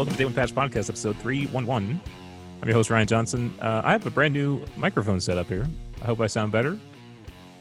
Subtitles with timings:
[0.00, 2.00] Hello, welcome to Day One Patch Podcast, episode 311.
[2.62, 3.52] I'm your host, Ryan Johnson.
[3.60, 5.66] Uh, I have a brand new microphone set up here.
[6.00, 6.78] I hope I sound better,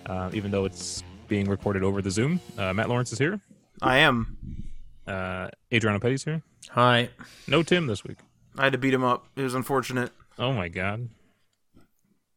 [0.05, 2.39] uh, even though it's being recorded over the Zoom.
[2.57, 3.41] Uh, Matt Lawrence is here.
[3.81, 4.63] I am.
[5.05, 6.41] Uh, Adriano Petty's here.
[6.69, 7.09] Hi.
[7.49, 8.19] No Tim this week.
[8.57, 9.27] I had to beat him up.
[9.35, 10.11] It was unfortunate.
[10.37, 11.09] Oh my god.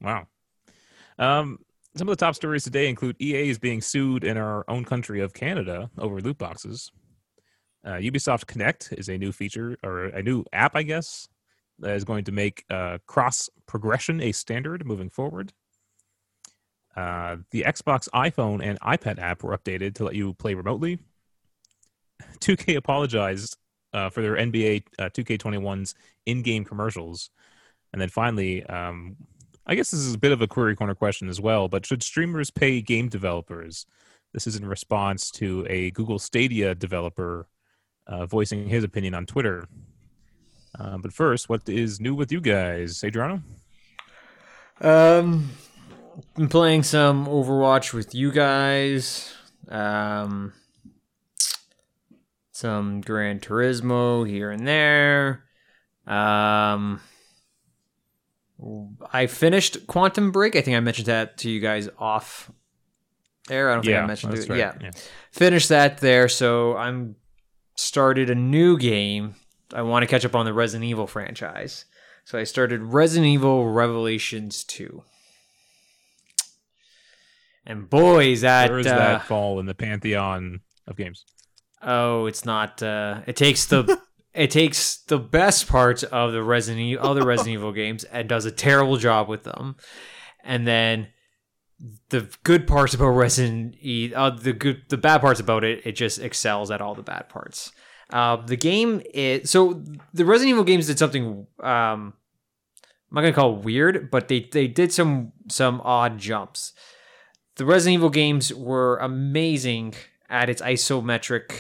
[0.01, 0.27] Wow.
[1.17, 1.61] Um,
[1.95, 5.21] some of the top stories today include EA is being sued in our own country
[5.21, 6.91] of Canada over loot boxes.
[7.85, 11.29] Uh, Ubisoft Connect is a new feature or a new app, I guess,
[11.81, 15.53] that is going to make uh, cross progression a standard moving forward.
[16.97, 20.99] Uh, the Xbox iPhone and iPad app were updated to let you play remotely.
[22.41, 23.57] 2K apologized
[23.93, 25.95] uh, for their NBA uh, 2K21's
[26.27, 27.31] in-game commercials,
[27.93, 29.17] and then finally, um,
[29.67, 31.69] I guess this is a bit of a query corner question as well.
[31.69, 33.87] But should streamers pay game developers?
[34.33, 37.47] This is in response to a Google Stadia developer
[38.07, 39.69] uh, voicing his opinion on Twitter.
[40.79, 43.43] Uh, but first, what is new with you guys, Adriano?
[44.81, 45.51] Um,
[46.35, 49.35] been playing some Overwatch with you guys.
[49.69, 50.53] Um,
[52.51, 55.45] some Gran Turismo here and there.
[56.07, 57.01] Um,
[59.13, 60.57] I finished Quantum Break.
[60.57, 62.51] I think I mentioned that to you guys off
[63.51, 63.71] air.
[63.71, 64.49] I don't think I mentioned it.
[64.49, 64.59] right.
[64.59, 64.91] Yeah.
[65.33, 66.29] finished that there.
[66.29, 67.17] So I'm
[67.75, 69.35] started a new game.
[69.75, 71.85] I want to catch up on the Resident Evil franchise.
[72.25, 75.03] So I started Resident Evil Revelations 2.
[77.65, 81.25] And boy, is that, Where does uh, that fall in the pantheon of games?
[81.83, 84.01] oh, it's not uh it takes the
[84.35, 88.45] it takes the best parts of the Resident Evil, other Resident Evil games and does
[88.45, 89.77] a terrible job with them.
[90.45, 91.09] And then
[92.11, 95.93] the good parts about Resident Evil, uh, the good, the bad parts about it, it
[95.93, 97.73] just excels at all the bad parts.
[98.11, 99.83] Uh, the game is so
[100.13, 101.47] the Resident Evil games did something.
[101.61, 102.15] Um,
[103.11, 106.73] I'm not gonna call it weird, but they they did some some odd jumps.
[107.57, 109.95] The Resident Evil games were amazing
[110.29, 111.53] at its isometric,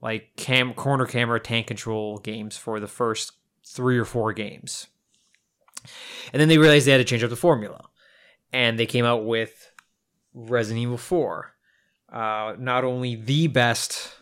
[0.00, 3.32] like cam corner camera tank control games for the first
[3.64, 4.88] three or four games,
[6.32, 7.89] and then they realized they had to change up the formula
[8.52, 9.72] and they came out with
[10.34, 11.54] Resident Evil 4.
[12.12, 14.12] Uh, not only the best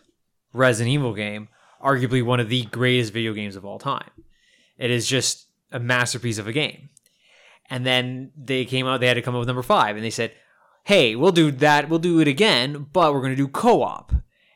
[0.53, 1.49] Resident Evil game,
[1.83, 4.11] arguably one of the greatest video games of all time.
[4.77, 6.89] It is just a masterpiece of a game.
[7.69, 10.09] And then they came out, they had to come up with number five, and they
[10.09, 10.33] said,
[10.83, 14.11] hey, we'll do that, we'll do it again, but we're going to do co op.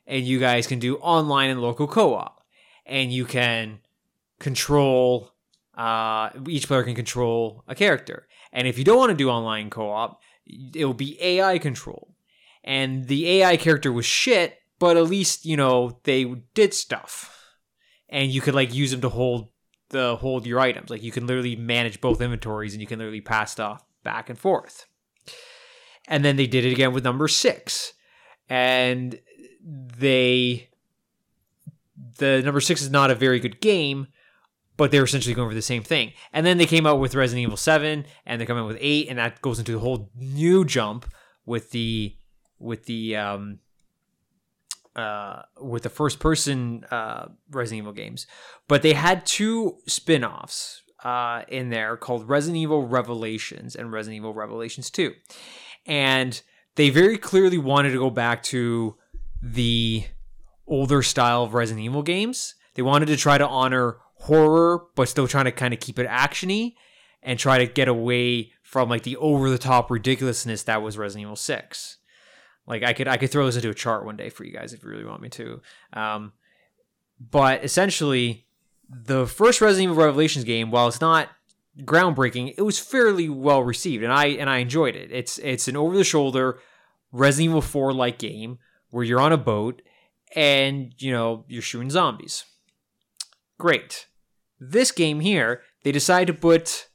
[0.08, 2.44] And you guys can do online and local co op.
[2.86, 3.80] And you can
[4.40, 5.32] control,
[5.76, 8.28] uh, each player can control a character.
[8.54, 12.16] And if you don't want to do online co-op, it will be AI control.
[12.64, 17.56] And the AI character was shit, but at least, you know, they did stuff.
[18.08, 19.50] And you could like use them to hold
[19.90, 20.90] the hold your items.
[20.90, 24.38] Like you can literally manage both inventories and you can literally pass stuff back and
[24.38, 24.86] forth.
[26.08, 27.94] And then they did it again with number 6.
[28.50, 29.20] And
[29.64, 30.70] they
[32.20, 34.08] the number 6 is not a very good game,
[34.78, 36.14] but they were essentially going for the same thing.
[36.32, 39.10] And then they came out with Resident Evil 7 and they're coming out with 8
[39.10, 41.06] and that goes into a whole new jump
[41.46, 42.16] with the
[42.60, 43.60] with the um
[44.96, 48.28] uh with the first person uh Resident Evil games.
[48.68, 54.34] But they had two spin-offs uh in there called Resident Evil Revelations and Resident Evil
[54.34, 55.14] Revelations 2.
[55.86, 56.42] And
[56.76, 58.96] they very clearly wanted to go back to
[59.42, 60.06] the
[60.66, 62.56] older style of Resident Evil games.
[62.76, 66.08] They wanted to try to honor horror, but still trying to kind of keep it
[66.08, 66.76] actiony
[67.22, 71.24] and try to get away from like the over the top ridiculousness that was Resident
[71.24, 71.98] Evil Six.
[72.66, 74.74] Like I could I could throw this into a chart one day for you guys
[74.74, 75.62] if you really want me to.
[75.92, 76.34] Um,
[77.20, 78.46] but essentially,
[78.90, 81.30] the first Resident Evil Revelations game, while it's not
[81.82, 85.12] groundbreaking, it was fairly well received, and I and I enjoyed it.
[85.12, 86.60] It's it's an over the shoulder
[87.12, 88.60] Resident Evil Four like game
[88.90, 89.82] where you're on a boat
[90.36, 92.46] and you know you're shooting zombies.
[93.58, 94.08] Great.
[94.70, 96.88] This game here, they decide to put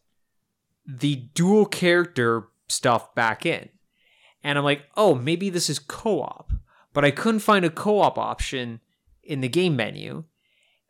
[0.86, 3.68] the dual character stuff back in.
[4.42, 6.52] And I'm like, oh, maybe this is co op.
[6.92, 8.80] But I couldn't find a co op option
[9.22, 10.24] in the game menu.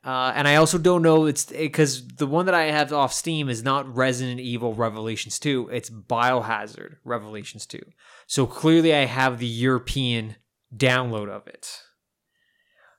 [0.05, 3.49] Uh, and I also don't know it's because the one that I have off Steam
[3.49, 7.81] is not Resident Evil Revelations 2, it's Biohazard Revelations 2.
[8.27, 10.37] So clearly I have the European
[10.75, 11.81] download of it.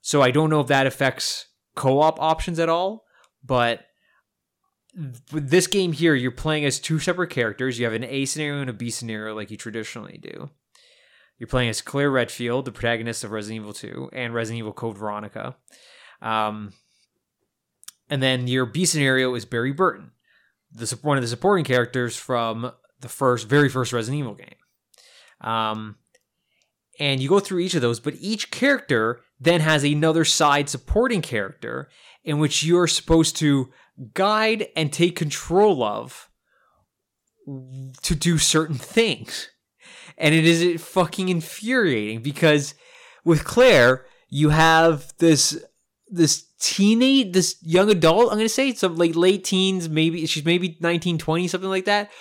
[0.02, 3.06] So I don't know if that affects co op options at all,
[3.44, 3.86] but
[5.32, 7.80] this game here, you're playing as two separate characters.
[7.80, 10.50] You have an A scenario and a B scenario, like you traditionally do.
[11.38, 14.98] You're playing as Claire Redfield, the protagonist of Resident Evil 2, and Resident Evil Code
[14.98, 15.56] Veronica.
[16.22, 16.74] Um,
[18.10, 20.12] and then your B scenario is Barry Burton,
[20.72, 24.56] the one of the supporting characters from the first, very first Resident Evil game.
[25.40, 25.96] Um,
[27.00, 31.22] and you go through each of those, but each character then has another side supporting
[31.22, 31.88] character
[32.24, 33.70] in which you're supposed to
[34.14, 36.30] guide and take control of
[38.04, 39.50] to do certain things.
[40.18, 42.76] And it is fucking infuriating because
[43.24, 45.64] with Claire, you have this
[46.12, 50.78] this teenage this young adult, I'm gonna say, some like late teens, maybe she's maybe
[50.82, 52.12] 19, 20, something like that.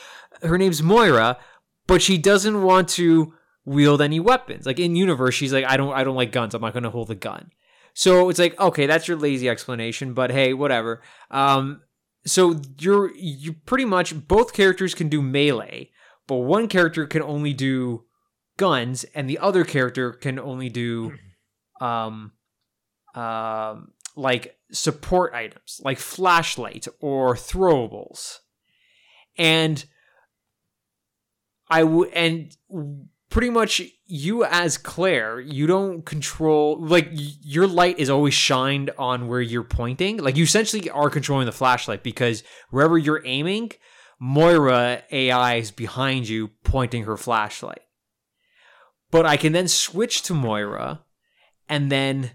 [0.42, 1.38] Her name's Moira,
[1.86, 3.34] but she doesn't want to
[3.64, 4.64] wield any weapons.
[4.64, 7.10] Like in universe, she's like, I don't I don't like guns, I'm not gonna hold
[7.10, 7.50] a gun.
[7.98, 11.02] So it's like, okay, that's your lazy explanation, but hey, whatever.
[11.32, 11.82] Um,
[12.24, 15.90] so you're you pretty much both characters can do melee,
[16.28, 18.04] but one character can only do
[18.56, 21.12] guns, and the other character can only do
[21.80, 22.34] um,
[23.16, 28.36] um, like support items, like flashlight or throwables,
[29.36, 29.84] and
[31.68, 32.56] I would and
[33.38, 38.90] pretty much you as Claire, you don't control like y- your light is always shined
[38.98, 40.16] on where you're pointing.
[40.16, 43.70] Like you essentially are controlling the flashlight because wherever you're aiming,
[44.18, 47.82] Moira AI is behind you pointing her flashlight.
[49.12, 51.04] But I can then switch to Moira
[51.68, 52.32] and then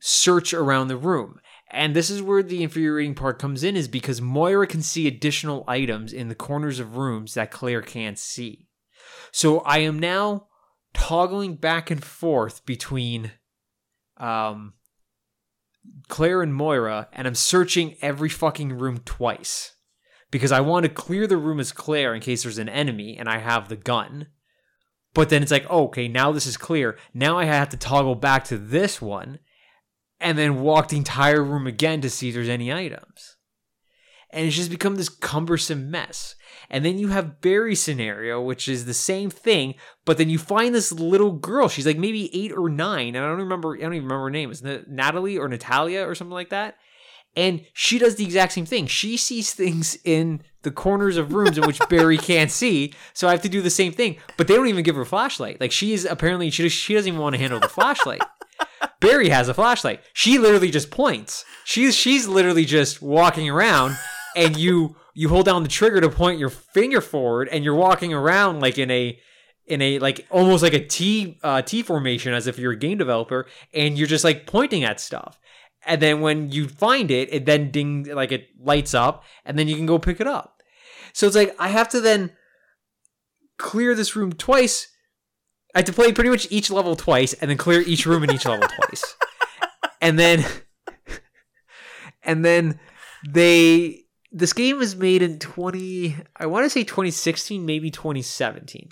[0.00, 1.38] search around the room.
[1.70, 5.62] And this is where the infuriating part comes in is because Moira can see additional
[5.68, 8.66] items in the corners of rooms that Claire can't see.
[9.32, 10.46] So I am now
[10.94, 13.32] toggling back and forth between
[14.18, 14.74] um,
[16.08, 19.74] Claire and Moira, and I'm searching every fucking room twice
[20.30, 23.28] because I want to clear the room as Claire in case there's an enemy and
[23.28, 24.28] I have the gun.
[25.14, 26.98] But then it's like, okay, now this is clear.
[27.12, 29.38] Now I have to toggle back to this one
[30.20, 33.36] and then walk the entire room again to see if there's any items.
[34.30, 36.34] And it's just become this cumbersome mess.
[36.72, 39.74] And then you have Barry's scenario, which is the same thing,
[40.06, 41.68] but then you find this little girl.
[41.68, 43.76] She's like maybe eight or nine, and I don't remember.
[43.76, 44.50] I don't even remember her name.
[44.50, 46.76] Is it Natalie or Natalia or something like that?
[47.36, 48.86] And she does the exact same thing.
[48.86, 52.94] She sees things in the corners of rooms in which Barry can't see.
[53.12, 54.16] So I have to do the same thing.
[54.38, 55.60] But they don't even give her a flashlight.
[55.60, 58.22] Like she is apparently she she doesn't even want to handle the flashlight.
[59.00, 60.00] Barry has a flashlight.
[60.14, 61.44] She literally just points.
[61.64, 63.96] She's she's literally just walking around
[64.36, 68.12] and you you hold down the trigger to point your finger forward and you're walking
[68.12, 69.18] around like in a
[69.66, 72.98] in a like almost like a T uh, T formation as if you're a game
[72.98, 75.38] developer and you're just like pointing at stuff.
[75.84, 79.68] And then when you find it, it then ding like it lights up and then
[79.68, 80.62] you can go pick it up.
[81.12, 82.32] So it's like I have to then
[83.58, 84.88] clear this room twice.
[85.74, 88.32] I have to play pretty much each level twice and then clear each room in
[88.32, 89.16] each level twice.
[90.00, 90.44] And then
[92.22, 92.80] and then
[93.28, 94.01] they
[94.32, 98.88] this game was made in 20 i want to say 2016 maybe 2017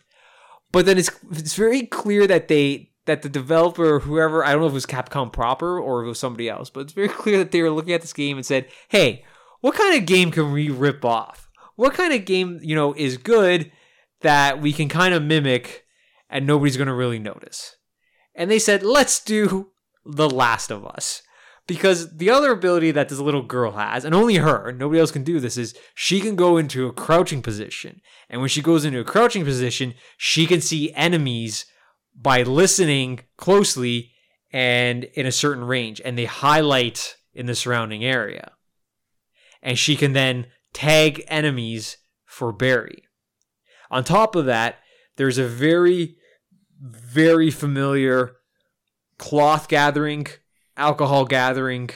[0.72, 4.66] but then it's it's very clear that they that the developer whoever i don't know
[4.66, 7.38] if it was capcom proper or if it was somebody else but it's very clear
[7.38, 9.24] that they were looking at this game and said hey
[9.60, 11.48] what kind of game can we rip off?
[11.76, 13.70] What kind of game you know is good
[14.22, 15.84] that we can kind of mimic
[16.28, 17.76] and nobody's going to really notice?
[18.34, 19.70] And they said let's do
[20.04, 21.22] the last of us
[21.70, 25.22] because the other ability that this little girl has, and only her, nobody else can
[25.22, 28.00] do this, is she can go into a crouching position.
[28.28, 31.66] And when she goes into a crouching position, she can see enemies
[32.12, 34.10] by listening closely
[34.52, 38.50] and in a certain range, and they highlight in the surrounding area.
[39.62, 43.04] And she can then tag enemies for Barry.
[43.92, 44.80] On top of that,
[45.18, 46.16] there's a very,
[46.80, 48.32] very familiar
[49.18, 50.26] cloth gathering
[50.80, 51.90] alcohol gathering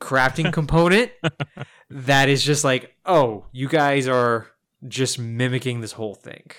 [0.00, 1.10] crafting component
[1.90, 4.48] that is just like, oh, you guys are
[4.86, 6.50] just mimicking this whole thing.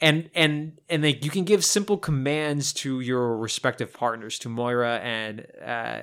[0.00, 4.98] And and and like you can give simple commands to your respective partners, to Moira
[4.98, 6.02] and uh,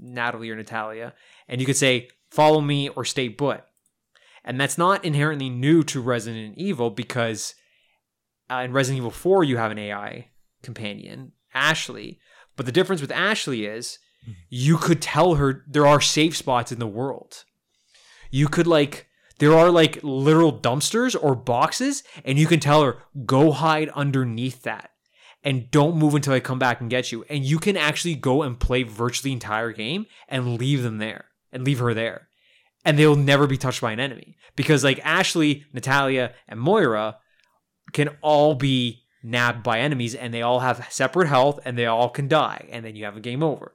[0.00, 1.12] Natalie or Natalia,
[1.48, 3.64] and you could say, "Follow me" or "Stay put."
[4.44, 7.56] And that's not inherently new to Resident Evil because
[8.48, 10.28] uh, in Resident Evil Four you have an AI
[10.62, 12.20] companion, Ashley.
[12.54, 14.32] But the difference with Ashley is Mm-hmm.
[14.50, 17.44] you could tell her there are safe spots in the world.
[18.30, 22.98] You could like there are like literal dumpsters or boxes and you can tell her
[23.26, 24.90] go hide underneath that
[25.42, 27.24] and don't move until I come back and get you.
[27.28, 31.24] And you can actually go and play virtually the entire game and leave them there
[31.50, 32.28] and leave her there.
[32.84, 37.18] And they'll never be touched by an enemy because like Ashley, Natalia, and Moira
[37.92, 42.08] can all be nabbed by enemies and they all have separate health and they all
[42.08, 43.74] can die and then you have a game over.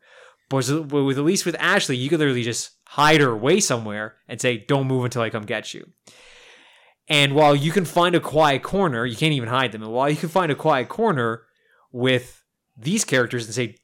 [0.50, 4.40] But with, at least with Ashley, you could literally just hide her away somewhere and
[4.40, 5.92] say, "Don't move until I come get you."
[7.10, 9.84] And while you can find a quiet corner, you can't even hide them.
[9.84, 11.44] And while you can find a quiet corner
[11.92, 12.44] with
[12.78, 13.76] these characters and say,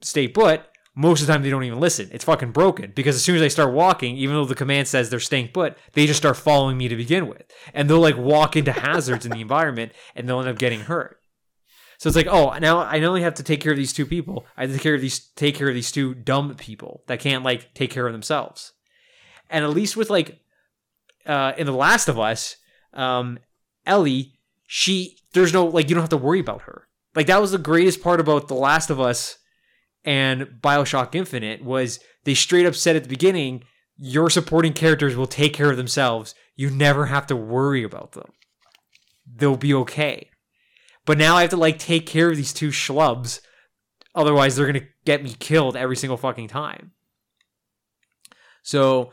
[0.00, 0.62] "Stay put,"
[0.98, 2.08] most of the time they don't even listen.
[2.10, 5.08] It's fucking broken because as soon as I start walking, even though the command says
[5.08, 8.56] they're staying put, they just start following me to begin with, and they'll like walk
[8.56, 11.20] into hazards in the environment and they'll end up getting hurt.
[11.98, 14.46] So it's like, oh, now I only have to take care of these two people,
[14.56, 17.20] I have to take care of these take care of these two dumb people that
[17.20, 18.72] can't like take care of themselves.
[19.50, 20.40] And at least with like
[21.26, 22.56] uh in The Last of Us,
[22.94, 23.38] um
[23.84, 24.34] Ellie,
[24.66, 26.88] she there's no like you don't have to worry about her.
[27.14, 29.38] Like that was the greatest part about The Last of Us
[30.04, 33.64] and BioShock Infinite was they straight up said at the beginning,
[33.96, 36.34] your supporting characters will take care of themselves.
[36.54, 38.30] You never have to worry about them.
[39.26, 40.30] They'll be okay.
[41.08, 43.40] But now I have to like take care of these two schlubs.
[44.14, 46.92] Otherwise, they're gonna get me killed every single fucking time.
[48.62, 49.12] So,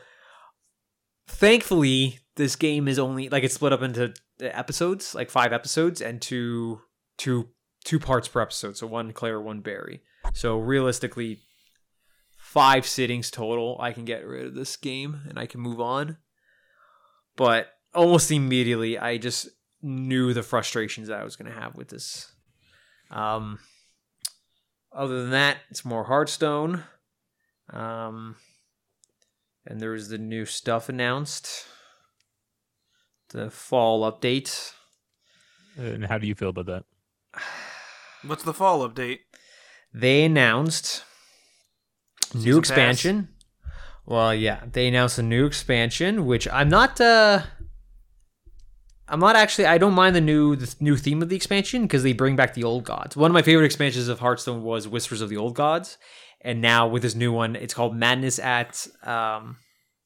[1.26, 6.22] thankfully, this game is only like it's split up into episodes, like five episodes, and
[6.22, 6.82] two
[7.18, 7.48] two
[7.86, 8.76] two parts per episode.
[8.76, 10.02] So one Claire, one Barry.
[10.34, 11.44] So realistically,
[12.36, 13.78] five sittings total.
[13.80, 16.18] I can get rid of this game and I can move on.
[17.38, 19.48] But almost immediately, I just
[19.82, 22.32] knew the frustrations that I was going to have with this.
[23.12, 23.60] Um,
[24.92, 26.84] other than that, it's more Hearthstone.
[27.72, 28.36] Um,
[29.66, 31.66] and there was the new stuff announced,
[33.30, 34.74] the fall update.
[35.78, 36.84] And how do you feel about that?
[38.24, 39.20] What's the fall update?
[39.94, 41.04] They announced
[42.34, 43.30] new Season expansion.
[44.06, 47.02] Well, yeah, they announced a new expansion, which I'm not.
[47.02, 47.42] uh
[49.08, 49.66] I'm not actually.
[49.66, 52.54] I don't mind the new the new theme of the expansion because they bring back
[52.54, 53.16] the old gods.
[53.16, 55.98] One of my favorite expansions of Hearthstone was Whispers of the Old Gods,
[56.42, 59.58] and now with this new one, it's called Madness at um,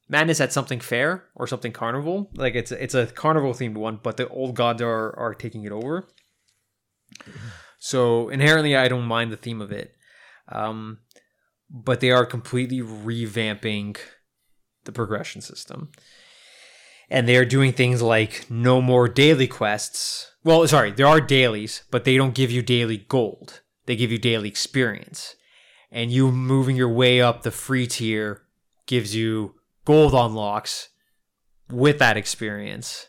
[0.10, 2.30] Madness at something fair or something carnival.
[2.36, 5.72] Like it's it's a carnival themed one, but the old gods are are taking it
[5.72, 6.08] over.
[7.80, 9.96] So inherently, I don't mind the theme of it,
[10.50, 11.00] um,
[11.70, 13.98] but they are completely revamping
[14.84, 15.92] the progression system
[17.10, 20.34] and they are doing things like no more daily quests.
[20.44, 23.62] Well, sorry, there are dailies, but they don't give you daily gold.
[23.86, 25.36] They give you daily experience.
[25.92, 28.44] And you moving your way up the free tier
[28.86, 30.90] gives you gold unlocks
[31.70, 33.08] with that experience.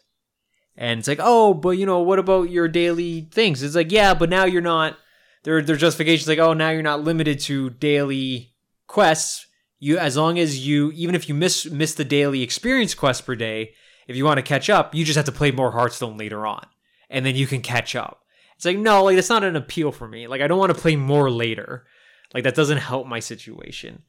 [0.76, 3.62] And it's like, oh, but you know, what about your daily things?
[3.62, 4.96] It's like, yeah, but now you're not.
[5.42, 8.54] Their their justifications like, oh, now you're not limited to daily
[8.86, 9.46] quests.
[9.78, 13.34] You as long as you even if you miss miss the daily experience quest per
[13.34, 13.72] day,
[14.10, 16.66] if you want to catch up, you just have to play more Hearthstone later on,
[17.08, 18.22] and then you can catch up.
[18.56, 20.26] It's like no, like that's not an appeal for me.
[20.26, 21.86] Like I don't want to play more later.
[22.34, 24.02] Like that doesn't help my situation.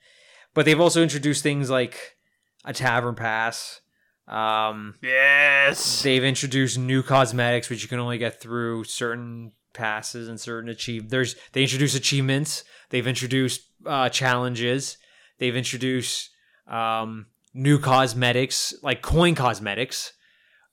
[0.53, 2.17] But they've also introduced things like
[2.65, 3.79] a tavern pass.
[4.27, 6.01] Um, Yes.
[6.03, 11.10] they've introduced new cosmetics, which you can only get through certain passes and certain achieve.
[11.10, 12.63] There's they introduce achievements.
[12.89, 14.98] They've introduced uh, challenges.
[15.39, 16.29] They've introduced
[16.67, 20.13] um, new cosmetics like coin cosmetics.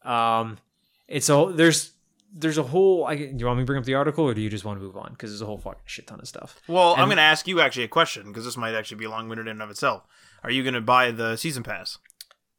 [0.04, 0.58] Um,
[1.06, 1.92] it's all there's
[2.32, 3.06] there's a whole.
[3.06, 4.78] I, do you want me to bring up the article, or do you just want
[4.78, 5.10] to move on?
[5.12, 6.60] Because there's a whole fucking shit ton of stuff.
[6.68, 9.46] Well, I'm going to ask you actually a question because this might actually be long-winded
[9.46, 10.04] in and of itself.
[10.44, 11.98] Are you going to buy the season pass?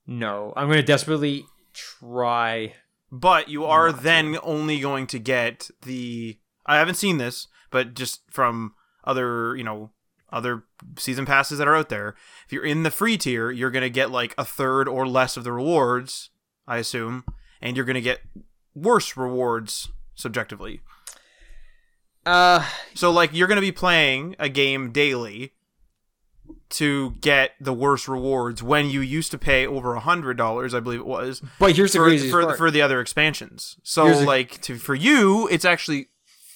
[0.07, 2.73] No, I'm going to desperately try.
[3.11, 4.03] But you are Not to.
[4.03, 6.37] then only going to get the.
[6.65, 8.73] I haven't seen this, but just from
[9.03, 9.91] other, you know,
[10.31, 10.63] other
[10.97, 12.15] season passes that are out there.
[12.45, 15.37] If you're in the free tier, you're going to get like a third or less
[15.37, 16.29] of the rewards,
[16.67, 17.25] I assume,
[17.61, 18.21] and you're going to get
[18.75, 20.81] worse rewards subjectively.
[22.25, 25.53] Uh, So like you're going to be playing a game daily
[26.69, 30.79] to get the worst rewards when you used to pay over a hundred dollars, I
[30.79, 32.57] believe it was, but here's the for, craziest for, part.
[32.57, 33.77] for the other expansions.
[33.81, 36.09] So Here's like to for you, it's actually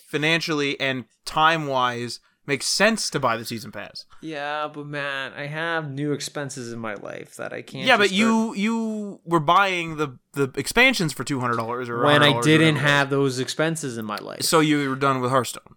[0.08, 4.06] financially and time wise makes sense to buy the season pass.
[4.22, 7.86] Yeah, but man, I have new expenses in my life that I can't.
[7.86, 12.04] yeah, but start- you you were buying the the expansions for two hundred dollars or
[12.04, 14.44] when I didn't have those expenses in my life.
[14.44, 15.76] So you were done with Hearthstone.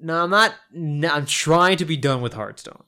[0.00, 0.54] No, I'm not.
[0.72, 2.84] No, I'm trying to be done with Hearthstone.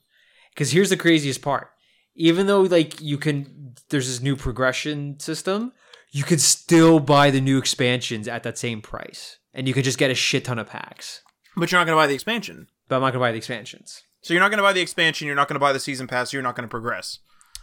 [0.54, 1.70] Because here's the craziest part.
[2.14, 5.72] Even though like you can, there's this new progression system.
[6.12, 9.96] You could still buy the new expansions at that same price, and you could just
[9.98, 11.22] get a shit ton of packs.
[11.56, 12.66] But you're not going to buy the expansion.
[12.90, 14.02] But I'm not gonna buy the expansions.
[14.20, 15.26] So you're not going to buy the expansion.
[15.26, 16.30] You're not going to buy the season pass.
[16.30, 17.20] You're not going to progress,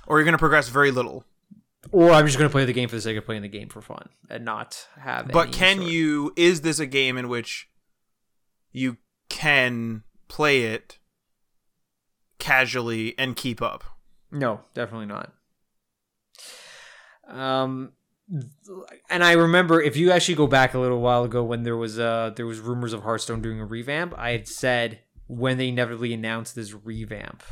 [0.07, 1.23] or you're going to progress very little.
[1.91, 3.79] Or I'm just gonna play the game for the sake of playing the game for
[3.79, 5.27] fun and not have.
[5.27, 6.33] But can sort- you?
[6.35, 7.69] Is this a game in which
[8.71, 8.97] you
[9.29, 10.97] can play it
[12.39, 13.83] casually and keep up.
[14.31, 15.31] No, definitely not.
[17.27, 17.93] Um,
[19.09, 21.99] and I remember if you actually go back a little while ago when there was
[21.99, 26.13] uh there was rumors of Hearthstone doing a revamp, I had said when they inevitably
[26.13, 27.43] announced this revamp,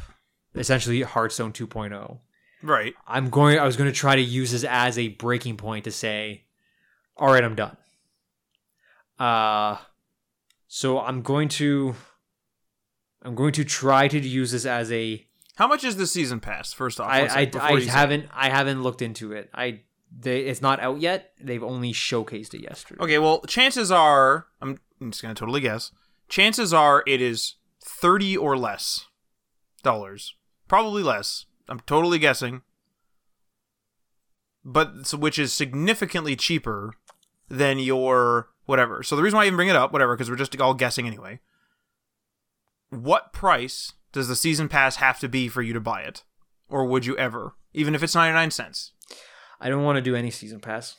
[0.55, 2.20] essentially Hearthstone 2.0.
[2.63, 2.96] Right.
[3.08, 3.60] I'm going.
[3.60, 6.46] I was going to try to use this as a breaking point to say,
[7.15, 7.77] all right, I'm done.
[9.20, 9.77] Uh,
[10.67, 11.96] so I'm going to.
[13.22, 15.25] I'm going to try to use this as a.
[15.55, 16.74] How much is the season pass?
[16.74, 19.50] First off, I I, I haven't I haven't looked into it.
[19.53, 19.82] I
[20.17, 21.32] they it's not out yet.
[21.41, 23.03] They've only showcased it yesterday.
[23.03, 25.91] Okay, well, chances are I'm I'm just gonna totally guess.
[26.27, 27.55] Chances are it is
[27.86, 29.06] thirty or less
[29.84, 30.36] dollars,
[30.68, 31.46] probably less.
[31.70, 32.62] I'm totally guessing,
[34.63, 36.94] but which is significantly cheaper
[37.50, 39.04] than your whatever.
[39.04, 41.08] So the reason why I even bring it up, whatever, because we're just all guessing
[41.08, 41.39] anyway.
[42.89, 46.24] What price does the season pass have to be for you to buy it,
[46.70, 48.92] or would you ever, even if it's ninety nine cents?
[49.60, 50.96] I don't want to do any season pass.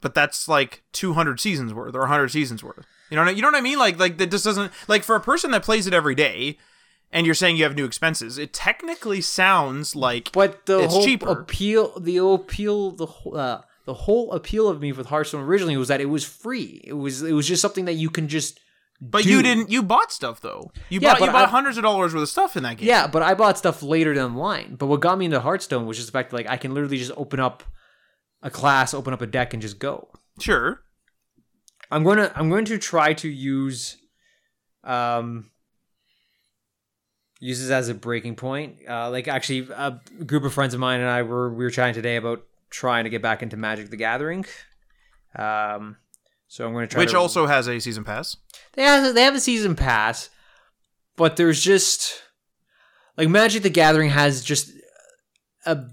[0.00, 2.84] but that's like 200 seasons worth or 100 seasons worth.
[3.12, 3.78] You know what I, you know what I mean?
[3.78, 6.56] Like like that just doesn't like for a person that plays it every day
[7.12, 11.04] and you're saying you have new expenses, it technically sounds like But the It's whole
[11.04, 11.28] cheaper.
[11.30, 15.88] appeal, the appeal, the whole, uh, the whole appeal of me with Hearthstone originally was
[15.88, 16.80] that it was free.
[16.84, 18.58] It was it was just something that you can just.
[19.00, 19.28] but do.
[19.30, 20.70] you didn't you bought stuff though.
[20.88, 22.88] You Yeah, bought you bought I- hundreds of dollars worth of stuff in that game.
[22.88, 24.76] Yeah, but I bought stuff later down the line.
[24.76, 26.96] But what got me into Hearthstone was just the fact that like I can literally
[26.96, 27.62] just open up
[28.40, 30.08] a class, open up a deck, and just go.
[30.40, 30.80] Sure.
[31.92, 33.98] I'm going to I'm going to try to use
[34.82, 35.50] um
[37.38, 38.78] use this as a breaking point.
[38.88, 41.94] Uh, like actually, a group of friends of mine and I were we were chatting
[41.94, 44.46] today about trying to get back into Magic the Gathering.
[45.36, 45.96] Um,
[46.48, 47.00] so I'm going to try.
[47.00, 48.36] Which to, also has a season pass.
[48.72, 50.30] they have they have a season pass,
[51.16, 52.22] but there's just
[53.18, 54.70] like Magic the Gathering has just
[55.66, 55.84] a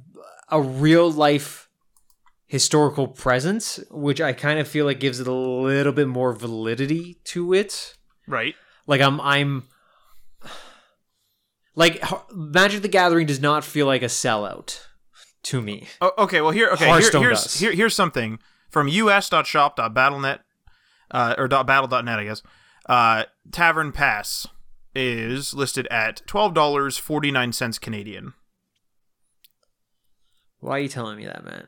[0.50, 1.69] a real life
[2.50, 7.20] historical presence, which I kind of feel like gives it a little bit more validity
[7.26, 7.96] to it.
[8.28, 8.56] Right.
[8.88, 9.68] Like I'm I'm
[11.76, 14.80] like Magic the Gathering does not feel like a sellout
[15.44, 15.88] to me.
[16.02, 20.40] Oh, okay, well here okay, here, here's here, here's something from us.shop.battlenet
[21.12, 22.42] uh or dot .battle.net, I guess.
[22.88, 24.48] Uh Tavern Pass
[24.96, 28.34] is listed at $12.49 Canadian.
[30.62, 31.68] Why are you telling me that, man?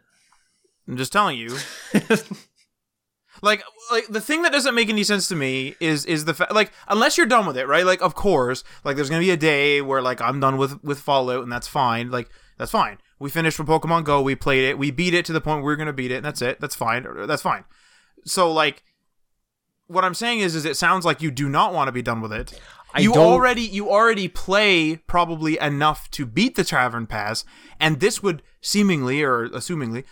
[0.88, 1.56] I'm just telling you.
[3.42, 6.54] like like the thing that doesn't make any sense to me is is the fact
[6.54, 7.86] like unless you're done with it, right?
[7.86, 10.84] Like of course, like there's going to be a day where like I'm done with
[10.84, 12.12] with Fallout and that's fine.
[12.12, 12.98] Like that's fine.
[13.20, 15.68] We finished with Pokemon Go, we played it, we beat it to the point where
[15.68, 16.60] we are going to beat it and that's it.
[16.60, 17.06] That's fine.
[17.28, 17.64] That's fine.
[18.26, 18.84] So like
[19.88, 22.22] what I'm saying is is it sounds like you do not want to be done
[22.22, 22.60] with it.
[22.94, 27.46] I you don't- already you already play probably enough to beat the Tavern Pass
[27.80, 30.04] and this would seemingly or assumingly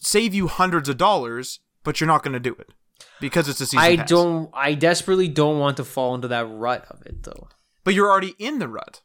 [0.00, 2.70] save you hundreds of dollars, but you're not going to do it
[3.20, 4.08] because it's a season I pass.
[4.08, 7.48] don't I desperately don't want to fall into that rut of it though.
[7.84, 9.00] But you're already in the rut.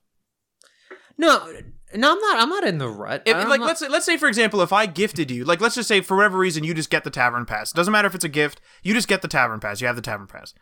[1.17, 1.51] No,
[1.95, 2.39] no, I'm not.
[2.39, 3.23] I'm not in the rut.
[3.25, 5.75] If, like not- let's say, let's say for example, if I gifted you, like let's
[5.75, 7.71] just say for whatever reason you just get the tavern pass.
[7.71, 9.81] Doesn't matter if it's a gift, you just get the tavern pass.
[9.81, 10.53] You have the tavern pass,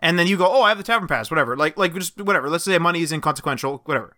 [0.00, 1.56] and then you go, oh, I have the tavern pass, whatever.
[1.56, 2.48] Like like just whatever.
[2.48, 4.16] Let's say money is inconsequential, whatever.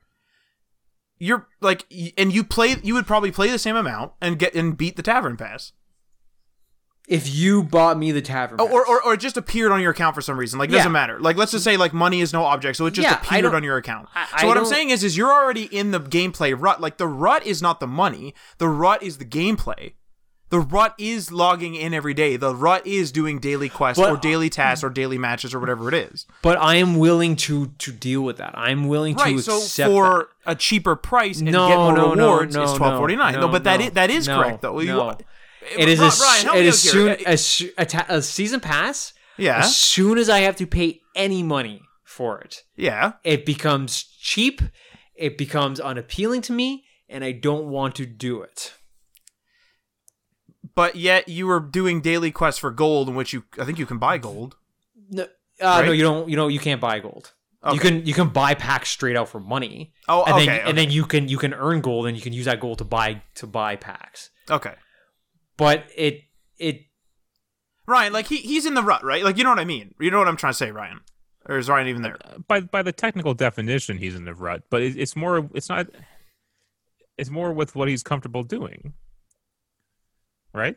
[1.24, 1.84] You're like,
[2.18, 5.02] and you play, you would probably play the same amount and get and beat the
[5.04, 5.70] tavern pass,
[7.06, 9.92] if you bought me the tavern, Oh, or, or or it just appeared on your
[9.92, 10.58] account for some reason.
[10.58, 10.78] Like Yeah.
[10.78, 11.20] doesn't matter.
[11.20, 13.62] Like let's just say like money is no object, so it just Yeah, appeared on
[13.62, 14.08] your account.
[14.16, 16.80] I- so I what I'm saying is, is you're already in the gameplay rut.
[16.80, 18.34] Like the rut is not the money.
[18.58, 19.92] The rut is the gameplay.
[20.52, 22.36] The rut is logging in every day.
[22.36, 25.88] The rut is doing daily quests But- or daily tasks or daily matches or whatever
[25.88, 26.26] it is.
[26.42, 28.52] but I am willing to to deal with that.
[28.56, 29.40] I'm willing to Right.
[29.40, 32.98] So accept for a cheaper price and No, get more no, rewards, no, it's twelve
[32.98, 33.34] forty nine.
[33.40, 34.78] No, but that is, that is correct though.
[34.80, 35.22] You- that.
[35.78, 37.26] It is Ri- a, Ryan, it is soon here.
[37.26, 39.14] a, s- a, ta- a season pass.
[39.38, 39.58] Yeah.
[39.60, 43.12] As soon as I have to pay any money for it, Yeah.
[43.24, 44.60] it becomes cheap.
[45.14, 48.72] It becomes unappealing to me, and I don't want to do it.
[50.74, 53.86] But yet you were doing daily quests for gold, in which you I think you
[53.86, 54.56] can buy gold.
[55.10, 55.26] No, uh,
[55.60, 55.86] Right?
[55.86, 56.28] no, you don't.
[56.28, 57.32] You know, you can't buy gold.
[57.72, 59.92] You can you can buy packs straight out for money.
[60.08, 60.68] Oh, and okay, then okay.
[60.68, 62.84] and then you can you can earn gold and you can use that gold to
[62.84, 64.30] buy to buy packs.
[64.50, 64.74] Okay.
[65.56, 66.22] But it
[66.58, 66.86] it
[67.86, 69.22] Ryan, like he he's in the rut, right?
[69.22, 69.94] Like you know what I mean.
[70.00, 71.02] You know what I'm trying to say, Ryan.
[71.48, 72.16] Or is Ryan even there?
[72.48, 75.48] by by the technical definition, he's in the rut, but it, it's more.
[75.54, 75.86] It's not.
[77.18, 78.94] It's more with what he's comfortable doing,
[80.52, 80.76] right?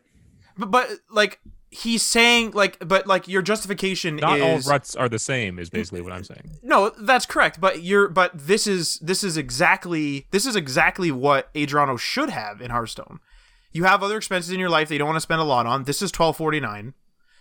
[0.57, 5.19] But but like he's saying like, but like your justification Not all ruts are the
[5.19, 5.59] same.
[5.59, 6.49] Is basically what I'm saying.
[6.63, 7.59] no, that's correct.
[7.59, 12.61] But you're but this is this is exactly this is exactly what Adriano should have
[12.61, 13.19] in Hearthstone.
[13.71, 15.65] You have other expenses in your life that you don't want to spend a lot
[15.65, 15.83] on.
[15.83, 16.93] This is twelve forty nine,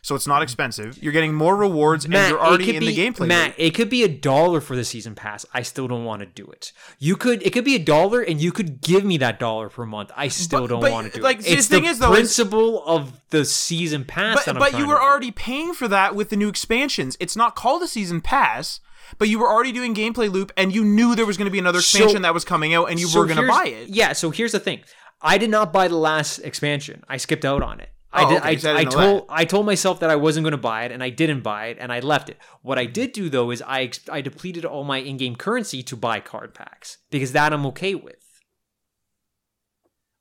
[0.05, 1.03] so it's not expensive.
[1.03, 3.27] You're getting more rewards, and you're already in be, the gameplay.
[3.27, 5.47] Matt, it could be a dollar for the season pass.
[5.55, 6.73] I still don't want to do it.
[6.99, 9.87] You could, it could be a dollar, and you could give me that dollar per
[9.87, 10.13] month.
[10.15, 11.45] I still But- don't but, want to do like, it.
[11.47, 14.37] the It's thing the is, though, principle of the season pass.
[14.37, 17.17] but that I'm but you were already paying for that with the new expansions.
[17.19, 18.81] It's not called a season pass.
[19.19, 21.59] But you were already doing gameplay loop, and you knew there was going to be
[21.59, 23.89] another So- expansion that was coming out, and you So were going to buy it.
[23.91, 24.13] Yeah.
[24.13, 24.81] So here's the thing.
[25.21, 27.05] I did not buy the last expansion.
[27.09, 27.91] I skipped out on it.
[28.17, 28.39] I Oh, did.
[28.39, 31.03] okay, I I, told I told myself that I wasn't going to buy it, and
[31.03, 32.39] I didn't buy it, and I left it.
[32.63, 36.21] What I did do though is I I depleted all my in-game currency to buy
[36.21, 38.17] card packs because that I'm okay with.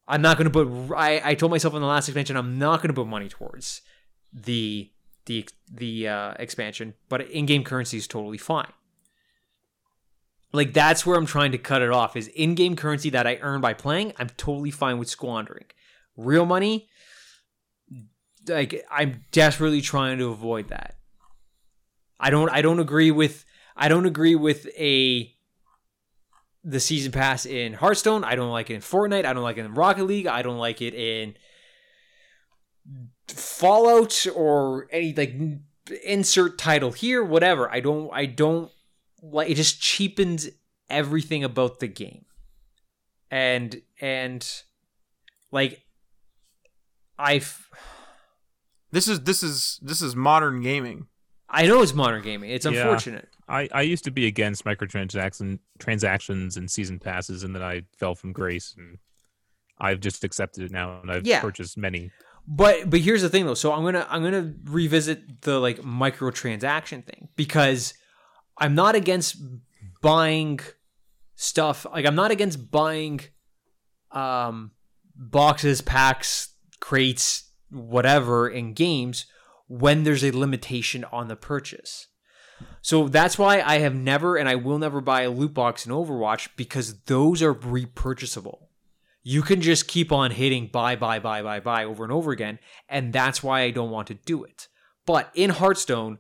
[0.08, 0.96] I'm not going to put.
[0.98, 3.82] I, I told myself in the last expansion I'm not going to put money towards
[4.34, 4.92] the
[5.26, 8.72] the the uh, expansion, but in-game currency is totally fine.
[10.52, 12.16] Like that's where I'm trying to cut it off.
[12.16, 15.66] Is in-game currency that I earn by playing, I'm totally fine with squandering.
[16.18, 16.90] Real money,
[18.48, 20.96] like I'm desperately trying to avoid that.
[22.20, 22.50] I don't.
[22.50, 23.46] I don't agree with.
[23.76, 25.34] I don't agree with a
[26.64, 28.24] the season pass in Hearthstone.
[28.24, 29.26] I don't like it in Fortnite.
[29.26, 30.28] I don't like it in Rocket League.
[30.28, 31.36] I don't like it in
[33.28, 35.36] Fallout or any like
[36.06, 37.70] insert title here, whatever.
[37.72, 38.10] I don't.
[38.14, 38.72] I don't
[39.22, 39.50] like.
[39.50, 40.50] It just cheapens
[40.90, 42.26] everything about the game,
[43.30, 44.48] and and
[45.52, 45.84] like
[47.18, 47.70] I've.
[48.94, 51.08] This is this is this is modern gaming.
[51.50, 52.52] I know it's modern gaming.
[52.52, 52.72] It's Yeah.
[52.72, 53.28] unfortunate.
[53.48, 58.14] I, I used to be against microtransaction transactions and season passes, and then I fell
[58.16, 59.00] from grace, and
[59.80, 61.42] I've just accepted it now, and I've Yeah.
[61.42, 62.12] purchased many.
[62.48, 63.56] But but here's the thing though.
[63.56, 67.96] So I'm gonna I'm gonna revisit the like microtransaction thing because
[68.60, 69.38] I'm not against
[70.02, 70.60] buying
[71.36, 71.86] stuff.
[71.92, 73.22] Like I'm not against buying
[74.12, 74.72] um
[75.16, 79.26] boxes, packs, crates, whatever in games
[79.68, 82.08] when there's a limitation on the purchase.
[82.82, 85.92] So that's why I have never and I will never buy a loot box in
[85.92, 88.70] Overwatch because those are repurchasable.
[89.24, 92.60] You can just keep on hitting buy, buy, buy, buy, buy over and over again,
[92.90, 94.68] and that's why I don't want to do it.
[95.06, 96.20] But in Hearthstone,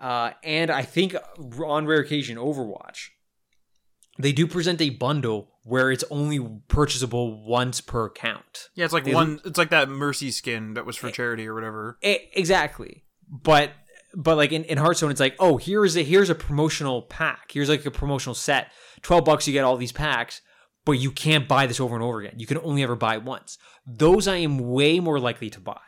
[0.00, 1.14] uh, and I think
[1.62, 3.10] on rare occasion Overwatch,
[4.18, 8.68] they do present a bundle where it's only purchasable once per account.
[8.74, 9.40] Yeah, it's like They- one.
[9.44, 11.98] It's like that Mercy skin that was for eh, charity or whatever.
[12.02, 13.04] E- exactly.
[13.28, 13.72] But
[14.14, 17.52] but like in, in Hearthstone, it's like, oh, here's a here's a promotional pack.
[17.52, 18.72] Here's like a promotional set.
[19.02, 20.40] Twelve bucks, you get all these packs,
[20.84, 22.34] but you can't buy this over and over again.
[22.38, 23.58] You can only ever buy once.
[23.86, 25.80] Those I am way more likely to buy.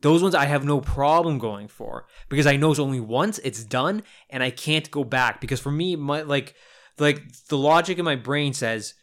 [0.00, 3.62] Those ones I have no problem going for because I know it's only once, it's
[3.62, 5.40] done, and I can't go back.
[5.40, 6.54] Because for me, my like
[6.98, 8.94] like the logic in my brain says,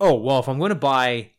[0.00, 1.30] oh well, if I'm going to buy,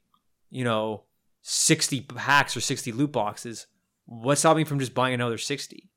[0.50, 1.04] you know,
[1.42, 3.68] sixty packs or sixty loot boxes,
[4.06, 5.90] what's stopping me from just buying another 60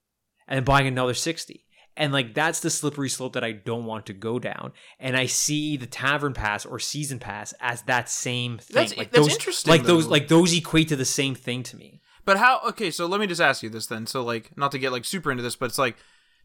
[0.49, 1.64] and buying another 60
[1.96, 5.27] and like that's the slippery slope that i don't want to go down and i
[5.27, 9.33] see the tavern pass or season pass as that same thing That's- like that's those
[9.33, 12.61] interesting, like those like those equate to the same thing to me But how?
[12.68, 14.07] Okay, so let me just ask you this then.
[14.07, 15.96] So like, not to get like super into this, but it's like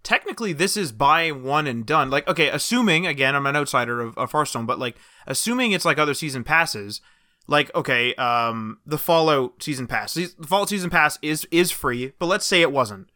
[0.06, 2.10] technically this is buy one and done.
[2.10, 4.96] Like, okay, assuming again, I'm an outsider of, of Hearthstone, but like
[5.28, 7.02] assuming it's like other season passes.
[7.48, 10.14] Like, okay, um, the Fallout season pass.
[10.14, 13.10] The Fallout season pass is is free, but let's say it wasn't.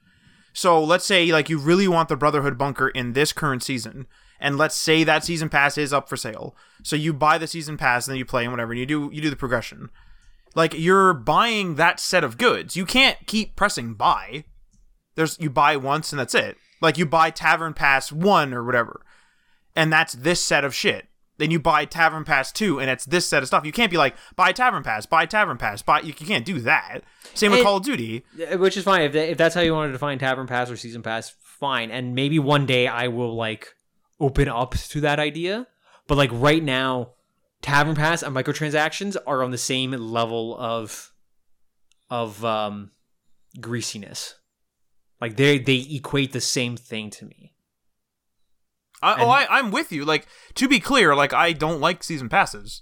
[0.52, 4.08] So let's say like you really want the Brotherhood bunker in this current season,
[4.40, 6.56] and let's say that season pass is up for sale.
[6.84, 9.10] So you buy the season pass and then you play and whatever, and you do
[9.14, 9.90] you do the progression.
[10.56, 12.76] Like you're buying that set of goods.
[12.76, 14.46] You can't keep pressing buy.
[15.16, 16.58] There's you buy once and that's it.
[16.82, 19.02] Like you buy Tavern Pass 1 or whatever.
[19.76, 21.08] And that's this set of shit.
[21.38, 23.66] Then you buy Tavern Pass 2 and it's this set of stuff.
[23.66, 26.60] You can't be like buy Tavern Pass, buy Tavern Pass, buy you, you can't do
[26.62, 27.00] that.
[27.34, 28.26] Same with And- Call of Duty.
[28.58, 30.76] Which is fine if, that, if that's how you want to define tavern pass or
[30.76, 33.76] season pass fine and maybe one day i will like
[34.20, 35.68] open up to that idea
[36.08, 37.10] but like right now
[37.62, 41.12] tavern pass and microtransactions are on the same level of
[42.10, 42.92] of um
[43.60, 44.36] greasiness
[45.22, 47.54] like they they equate the same thing to me
[49.02, 50.04] I, oh, I, I'm with you.
[50.04, 52.82] Like to be clear, like I don't like season passes.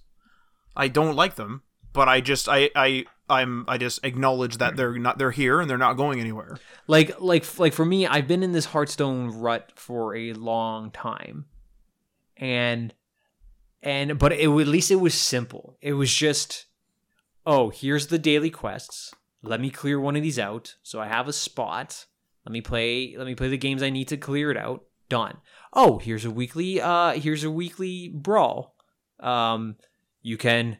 [0.75, 1.61] I don't like them,
[1.93, 5.69] but I just I I I'm I just acknowledge that they're not they're here and
[5.69, 6.57] they're not going anywhere.
[6.87, 11.45] like like like for me i've been in this hearthstone rut for a long time
[12.35, 12.95] and
[13.83, 16.65] and but it at least it was simple it was just
[17.45, 20.75] oh here's the daily quests let me clear one of these out.
[20.83, 22.05] So I have a spot.
[22.47, 23.13] Let me play.
[23.17, 24.85] Let me play the games I need to clear it out.
[25.09, 25.39] Done.
[25.73, 26.79] Oh, here's a weekly.
[26.79, 28.73] Uh, here's a weekly brawl.
[29.19, 29.75] Um,
[30.21, 30.77] you can,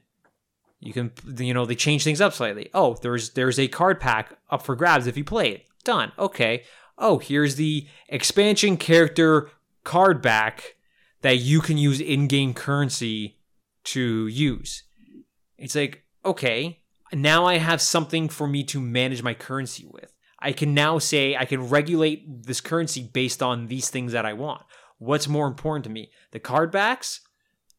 [0.79, 2.69] you can, you know, they change things up slightly.
[2.73, 5.65] Oh, there's there's a card pack up for grabs if you play it.
[5.83, 6.13] Done.
[6.17, 6.63] Okay.
[6.97, 9.49] Oh, here's the expansion character
[9.83, 10.77] card back
[11.21, 13.39] that you can use in-game currency
[13.83, 14.83] to use.
[15.57, 16.79] It's like, okay,
[17.11, 20.13] now I have something for me to manage my currency with.
[20.39, 24.33] I can now say I can regulate this currency based on these things that I
[24.33, 24.63] want.
[24.99, 26.11] What's more important to me?
[26.31, 27.21] The card backs,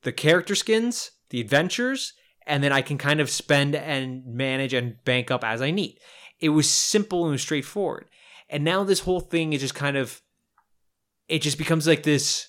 [0.03, 2.15] the character skins, the adventures,
[2.47, 5.99] and then I can kind of spend and manage and bank up as I need.
[6.41, 8.07] It was simple and straightforward.
[8.49, 10.23] And now this whole thing is just kind of
[11.29, 12.49] it just becomes like this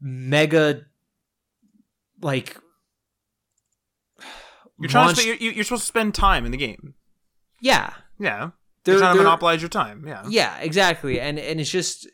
[0.00, 0.82] mega
[2.20, 2.56] like
[4.78, 5.20] You're trying monst- to.
[5.34, 6.94] Sp- you're, you're supposed to spend time in the game.
[7.60, 8.50] yeah Yeah.
[8.84, 10.04] they're, trying to monopolize your time.
[10.06, 10.24] Yeah.
[10.28, 12.08] yeah exactly and and it's just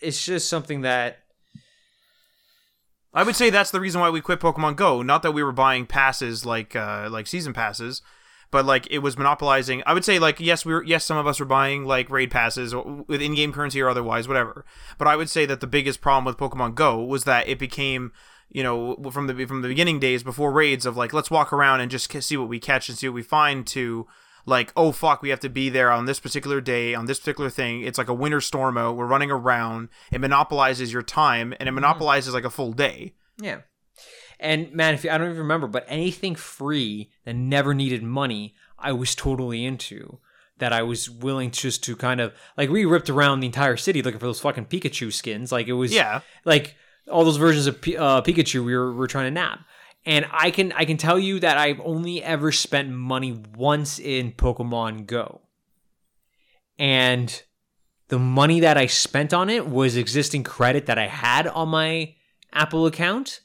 [0.00, 1.18] it's just something that
[3.14, 5.02] I would say that's the reason why we quit Pokemon Go.
[5.02, 8.00] Not that we were buying passes like uh, like season passes,
[8.50, 9.82] but like it was monopolizing.
[9.84, 12.30] I would say like yes, we were yes, some of us were buying like raid
[12.30, 14.64] passes with in-game currency or otherwise, whatever.
[14.96, 18.12] But I would say that the biggest problem with Pokemon Go was that it became
[18.50, 21.80] you know from the from the beginning days before raids of like let's walk around
[21.80, 24.06] and just see what we catch and see what we find to
[24.46, 27.50] like oh fuck we have to be there on this particular day on this particular
[27.50, 27.82] thing.
[27.82, 28.96] It's like a winter storm out.
[28.96, 29.88] We're running around.
[30.10, 33.14] It monopolizes your time and it monopolizes like a full day.
[33.40, 33.60] Yeah.
[34.40, 38.56] And man if you, i don't even remember but anything free that never needed money
[38.76, 40.18] i was totally into
[40.58, 44.02] that i was willing just to kind of like we ripped around the entire city
[44.02, 45.52] looking for those fucking pikachu skins.
[45.52, 46.22] Like it was yeah.
[46.44, 46.74] like
[47.10, 49.58] all those versions of P- uh, Pikachu we were, we were trying to nab.
[50.04, 54.32] And I can I can tell you that I've only ever spent money once in
[54.32, 55.42] Pokemon Go.
[56.78, 57.42] And
[58.08, 62.14] the money that I spent on it was existing credit that I had on my
[62.52, 63.40] Apple account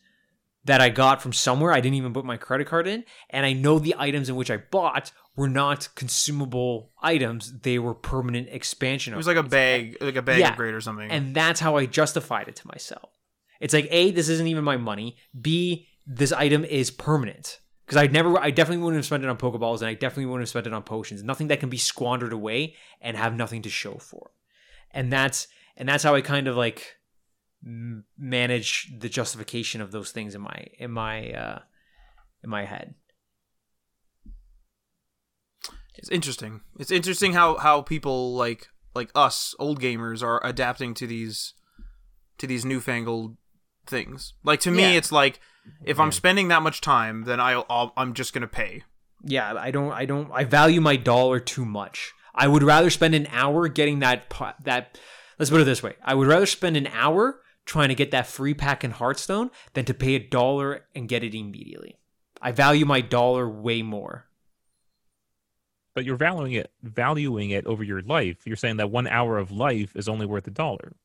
[0.65, 1.72] that I got from somewhere.
[1.72, 3.06] I didn't even put my credit card in.
[3.30, 7.60] And I know the items in which I bought were not consumable items.
[7.62, 9.13] They were permanent expansion.
[9.13, 10.50] It was like a bag, like a bag Yeah.
[10.50, 11.10] upgrade or something.
[11.10, 13.12] And that's how I justified it to myself.
[13.62, 15.17] It's like A, this isn't even my money.
[15.39, 17.60] B, this item is permanent.
[17.86, 20.41] Because I'd never I definitely wouldn't have spent it on Pokeballs and I definitely wouldn't
[20.41, 21.24] have spent it on potions.
[21.24, 24.32] Nothing that can be squandered away and have nothing to show for.
[24.91, 26.96] And that's and that's how I kind of like
[27.63, 31.60] manage the justification of those things in my in my uh
[32.43, 32.96] in my head.
[35.96, 36.62] it's interesting.
[36.80, 41.54] It's interesting how how people like like us old gamers are adapting to these
[42.38, 43.38] to these newfangled
[43.86, 44.34] things.
[44.43, 44.98] Like to me, Yeah.
[44.98, 45.39] it's like
[45.84, 48.84] if I'm spending that much time, then I'll, I'll I'm just gonna pay.
[49.24, 53.16] yeah i don't i don't i value my dollar too much i would rather spend
[53.16, 54.32] an hour getting that
[54.64, 55.00] that
[55.40, 58.28] let's put it this way i would rather spend an hour trying to get that
[58.28, 61.98] free pack in hearthstone than to pay a dollar and get it immediately
[62.44, 64.26] i value my dollar way more
[65.96, 68.46] But you're valuing it, valuing it over your life.
[68.46, 70.96] You're saying that one hour of life is only worth a dollar.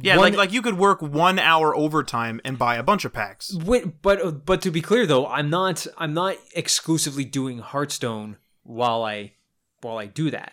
[0.00, 3.12] Yeah, One- like like you could work one hour overtime and buy a bunch of
[3.12, 3.54] packs.
[3.54, 9.04] Wait, but but to be clear though, I'm not I'm not exclusively doing Hearthstone while
[9.04, 9.32] I
[9.82, 10.52] while I do that.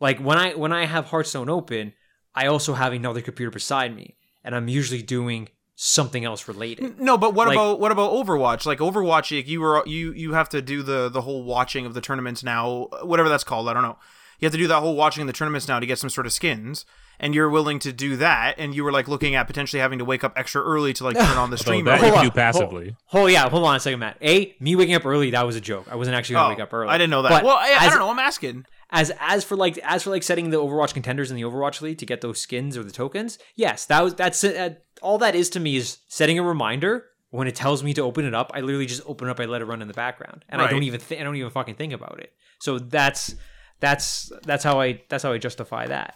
[0.00, 1.92] Like when I when I have Hearthstone open,
[2.34, 6.98] I also have another computer beside me, and I'm usually doing something else related.
[6.98, 8.66] No, but what Like- about what about Overwatch?
[8.66, 11.94] Like Overwatch, like you were you you have to do the the whole watching of
[11.94, 13.68] the tournaments now, whatever that's called.
[13.68, 13.98] I don't know.
[14.40, 16.26] You have to do that whole watching of the tournaments now to get some sort
[16.26, 16.84] of skins,
[17.18, 18.54] and you're willing to do that.
[18.58, 21.16] And you were like looking at potentially having to wake up extra early to like
[21.16, 21.84] turn on the So stream.
[21.86, 22.00] that mode.
[22.00, 22.96] you Hold can on, do passively.
[23.12, 24.16] Oh yeah, hold on a second, Matt.
[24.22, 25.86] A me waking up early that was a joke.
[25.90, 26.88] I wasn't actually gonna Oh, wake up early.
[26.88, 27.30] I didn't know that.
[27.30, 28.10] But well, I, I don't know.
[28.10, 28.64] I'm asking.
[28.90, 31.98] as as for like as for like setting the Overwatch contenders in the Overwatch League
[31.98, 34.70] to get those skins or the tokens, yes, that was that's uh,
[35.02, 38.24] all that is to me is setting a reminder when it tells me to open
[38.24, 38.50] it up.
[38.54, 40.70] I literally just open it up, I let it run in the background, and I
[40.70, 42.32] don't even th- I don't even fucking think about it.
[42.60, 43.34] So that's
[43.80, 46.14] that's that's how I that's how I justify that.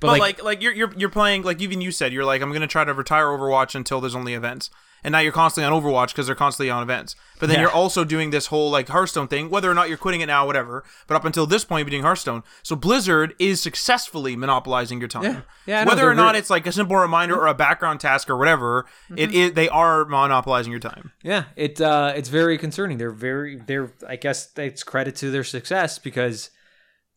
[0.00, 2.52] But like, like, like you're you're you're playing like even you said you're like I'm
[2.52, 4.70] gonna try to retire Overwatch until there's only events,
[5.02, 7.14] and now you're constantly on Overwatch because they're constantly on events.
[7.38, 7.62] But then Yeah.
[7.62, 10.46] you're also doing this whole like Hearthstone thing, whether or not you're quitting it now,
[10.46, 10.84] whatever.
[11.06, 12.42] But up until this point, you're doing Hearthstone.
[12.62, 15.22] So Blizzard is successfully monopolizing your time.
[15.24, 15.40] Yeah.
[15.66, 18.36] Yeah, know, whether or not it's like a simple reminder or a background task or
[18.36, 21.12] whatever, it is they are monopolizing your time.
[21.22, 22.98] Yeah, it uh, it's very concerning.
[22.98, 26.50] They're very they're I guess it's credit to their success because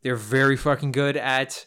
[0.04, 1.66] they're very fucking good at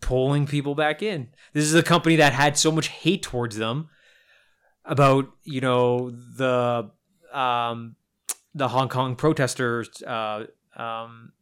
[0.00, 1.28] pulling people back in.
[1.52, 3.88] This is a company that had so much hate towards them
[4.84, 6.90] about you know the
[7.32, 7.96] um
[8.54, 11.32] the Hong Kong protesters uh, um,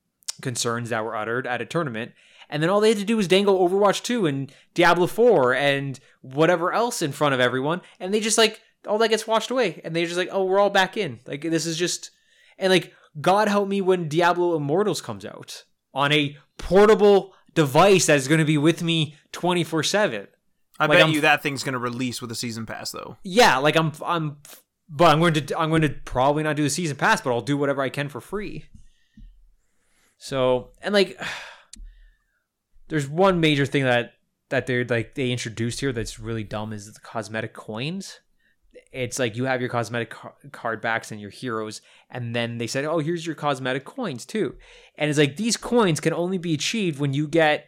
[0.42, 2.12] concerns that were uttered at a tournament.
[2.50, 5.98] And then all they had to do was dangle Overwatch 2 and Diablo 4 and
[6.22, 7.82] whatever else in front of everyone.
[8.00, 9.80] And they just like, all that gets washed away.
[9.84, 11.20] And they're just like, oh, we're all back in.
[11.26, 12.10] Like, this is just.
[12.58, 18.28] And like, God help me when Diablo Immortals comes out on a portable device that's
[18.28, 20.26] going to be with me 24 7.
[20.80, 23.16] I Like, bet I'm- you that thing's going to release with a season pass though.
[23.24, 24.36] Yeah, like I'm, I'm,
[24.88, 27.40] but I'm going to, I'm going to probably not do the season pass, but I'll
[27.40, 28.64] do whatever I can for free.
[30.18, 31.20] So, and like,
[32.88, 34.12] there's one major thing that
[34.50, 38.20] that they're like they introduced here that's really dumb is the cosmetic coins.
[38.90, 42.66] It's like you have your cosmetic car- card backs and your heroes, and then they
[42.66, 44.56] said, "Oh, here's your cosmetic coins too."
[44.96, 47.66] And it's like these coins can only be achieved when you get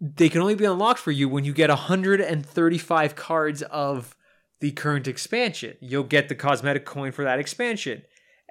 [0.00, 4.16] they can only be unlocked for you when you get 135 cards of
[4.60, 5.76] the current expansion.
[5.80, 8.02] You'll get the cosmetic coin for that expansion.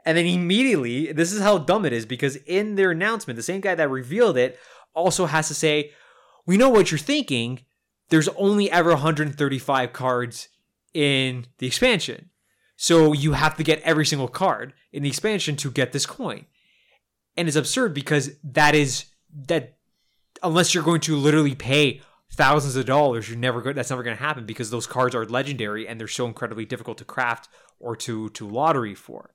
[0.05, 3.61] And then immediately, this is how dumb it is because in their announcement, the same
[3.61, 4.57] guy that revealed it
[4.93, 5.91] also has to say,
[6.45, 7.61] We know what you're thinking.
[8.09, 10.49] There's only ever 135 cards
[10.93, 12.29] in the expansion.
[12.75, 16.45] So you have to get every single card in the expansion to get this coin.
[17.35, 19.05] And it's absurd because that is
[19.45, 19.77] that
[20.41, 24.15] unless you're going to literally pay thousands of dollars, you're never going that's never going
[24.15, 27.49] to happen because those cards are legendary and they're so incredibly difficult to craft
[27.79, 29.31] or to to lottery for.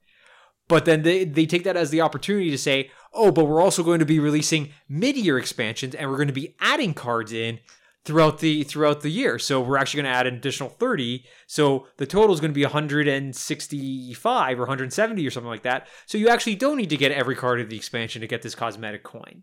[0.67, 3.83] But then they, they take that as the opportunity to say, oh, but we're also
[3.83, 7.61] going to be releasing mid-year expansions and we're going to be adding cards in
[8.05, 9.39] throughout the throughout the year.
[9.39, 11.25] So we're actually going to add an additional 30.
[11.47, 15.89] So the total is going to be 165 or 170 or something like that.
[16.07, 18.55] So you actually don't need to get every card of the expansion to get this
[18.55, 19.43] cosmetic coin.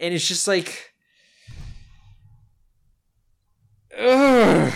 [0.00, 0.92] And it's just like
[3.98, 4.72] Ugh.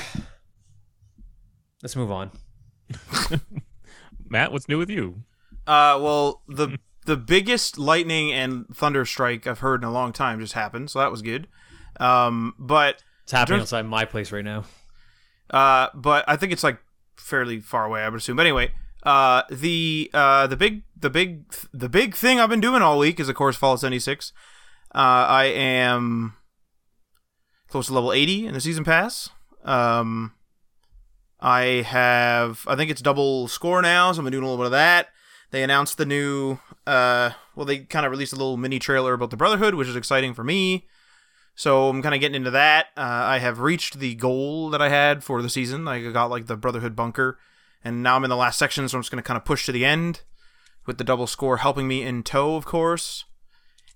[1.83, 2.31] Let's move on.
[4.29, 5.23] Matt, what's new with you?
[5.66, 10.40] Uh, well, the the biggest lightning and thunder strike I've heard in a long time
[10.40, 11.49] just happened, so that was good.
[12.00, 14.64] Um, but It's happening outside my place right now.
[15.50, 16.78] uh, but I think it's like
[17.16, 18.36] fairly far away, I would assume.
[18.36, 22.82] But anyway, uh, the uh, the big the big the big thing I've been doing
[22.82, 24.32] all week is of course Fallout 76.
[24.94, 26.34] Uh, I am
[27.68, 29.28] close to level 80 in the season pass.
[29.64, 30.32] Um,
[31.40, 34.72] I have I think it's double score now, so I'm doing a little bit of
[34.72, 35.08] that.
[35.50, 39.30] They announced the new uh, well, they kind of released a little mini trailer about
[39.30, 40.86] the Brotherhood, which is exciting for me.
[41.54, 42.86] So I'm kind of getting into that.
[42.96, 45.86] Uh, I have reached the goal that I had for the season.
[45.86, 47.38] I got like the Brotherhood bunker,
[47.84, 49.66] and now I'm in the last section, so I'm just going to kind of push
[49.66, 50.22] to the end
[50.86, 53.24] with the double score helping me in tow, of course,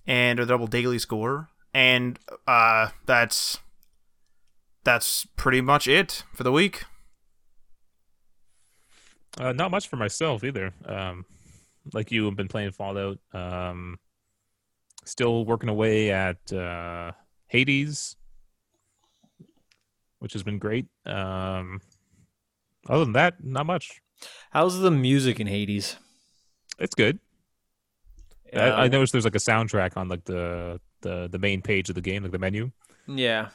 [0.05, 1.49] and a double daily score.
[1.73, 3.59] And uh, that's
[4.83, 6.85] that's pretty much it for the week.
[9.37, 10.73] Uh, not much for myself either.
[10.85, 11.25] Um,
[11.93, 13.19] like you, have been playing Fallout.
[13.33, 13.97] Um,
[15.03, 17.11] still working away at uh,
[17.55, 18.17] Hades,
[20.19, 20.87] which has been great.
[21.05, 21.79] Um,
[22.89, 24.01] other than that, not much.
[24.51, 25.95] How's the music in Hades?
[26.79, 27.19] It's good.
[28.53, 31.95] I, I noticed there's like a soundtrack on like the, the the main page of
[31.95, 32.71] the game, like the menu.
[33.07, 33.49] Yeah.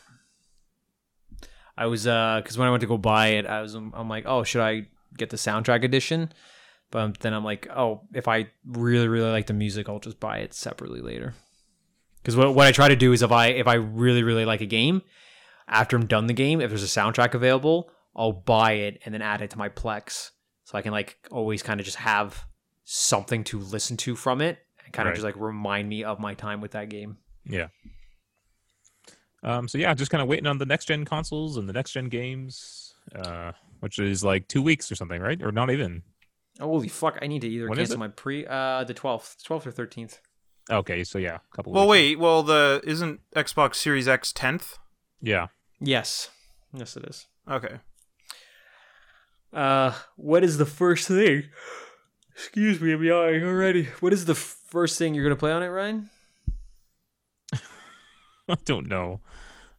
[1.76, 4.24] I was uh because when I went to go buy it, I was I'm like,
[4.26, 4.86] oh, should I
[5.16, 6.32] get the soundtrack edition?
[6.90, 10.38] But then I'm like, oh, if I really really like the music, I'll just buy
[10.38, 11.34] it separately later.
[12.22, 14.60] Because what what I try to do is if I if I really really like
[14.60, 15.02] a game,
[15.68, 19.22] after I'm done the game, if there's a soundtrack available, I'll buy it and then
[19.22, 20.30] add it to my Plex,
[20.64, 22.44] so I can like always kind of just have
[22.84, 25.16] something to listen to from it and kind of Right.
[25.16, 27.18] just like remind me of my time with that game.
[27.44, 27.68] Yeah.
[29.42, 31.92] Um, so yeah, just kind of waiting on the next gen consoles and the next
[31.92, 35.40] gen games, uh, which is like two weeks or something, right?
[35.42, 36.02] Or not even.
[36.60, 37.18] Holy fuck!
[37.22, 40.20] I need to either When cancel my pre uh the twelfth, twelfth or thirteenth.
[40.70, 41.72] Okay, so yeah, a couple.
[41.72, 41.90] Well, weeks.
[41.90, 42.18] wait.
[42.18, 44.78] Well, the isn't Xbox Series X 10th?
[45.20, 45.48] Yeah.
[45.80, 46.30] Yes,
[46.72, 47.26] yes, it is.
[47.50, 47.80] Okay.
[49.52, 51.44] Uh, what is the first thing?
[52.34, 53.84] Excuse me, I'm yawning already.
[54.00, 56.10] What is the first thing you're gonna play on it, Ryan?
[58.48, 59.20] I don't know.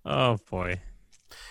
[0.05, 0.82] Oh boy.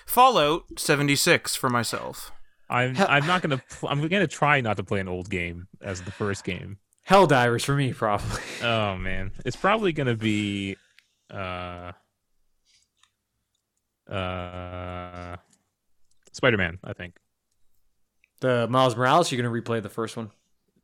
[0.06, 2.32] Fallout 76 for myself.
[2.68, 6.02] I'm I'm not gonna pl- I'm gonna try not to play an old game as
[6.02, 6.78] the first game.
[7.10, 8.40] Helldivers for me, probably.
[8.62, 10.76] Oh man, it's probably gonna be
[11.28, 11.92] uh
[14.08, 15.36] uh
[16.32, 16.78] Spider Man.
[16.84, 17.16] I think.
[18.40, 20.30] The Miles Morales, you're gonna replay the first one.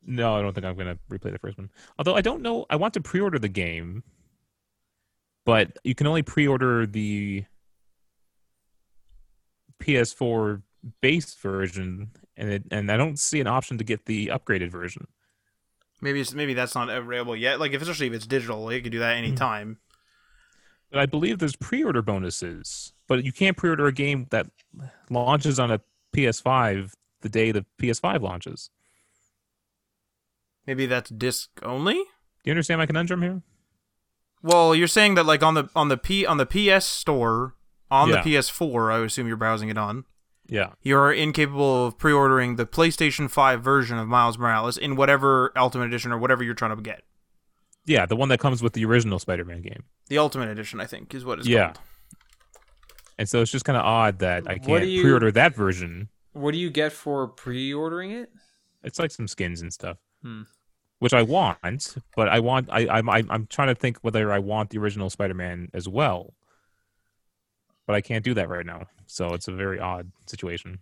[0.05, 1.69] No, I don't think I'm gonna replay the first one.
[1.97, 4.03] Although I don't know, I want to pre-order the game,
[5.45, 7.45] but you can only pre-order the
[9.81, 10.61] PS4
[11.01, 15.07] base version, and it, and I don't see an option to get the upgraded version.
[16.01, 17.59] Maybe it's, maybe that's not available yet.
[17.59, 19.23] Like, if, especially if it's digital, you can do that Hmm.
[19.23, 19.77] anytime.
[20.91, 24.47] But I believe there's pre-order bonuses, but you can't pre-order a game that
[25.09, 25.81] launches on a
[26.15, 28.69] PS5 the day the PS5 launches.
[30.65, 31.95] Maybe that's disc only.
[31.95, 32.03] Do
[32.45, 33.41] you understand my conundrum here?
[34.41, 37.55] Well, you're saying that like on the on the P on the PS store
[37.89, 38.21] on Yeah.
[38.21, 40.05] the PS4, I assume you're browsing it on.
[40.49, 40.71] Yeah.
[40.81, 46.11] You're incapable of pre-ordering the PlayStation 5 version of Miles Morales in whatever Ultimate Edition
[46.11, 47.03] or whatever you're trying to get.
[47.85, 49.83] Yeah, the one that comes with the original Spider-Man game.
[50.07, 51.67] The Ultimate Edition, I think, is what it's Yeah.
[51.73, 51.79] called.
[53.17, 56.09] And so it's just kind of odd that I can't you- pre-order that version.
[56.33, 58.29] What do you get for pre-ordering it?
[58.83, 60.43] It's like some skins and stuff, Hmm.
[60.99, 62.69] which I want, but I want.
[62.71, 66.35] I, I'm I'm trying to think whether I want the original Spider-Man as well,
[67.87, 68.85] but I can't do that right now.
[69.07, 70.79] So it's a very odd situation.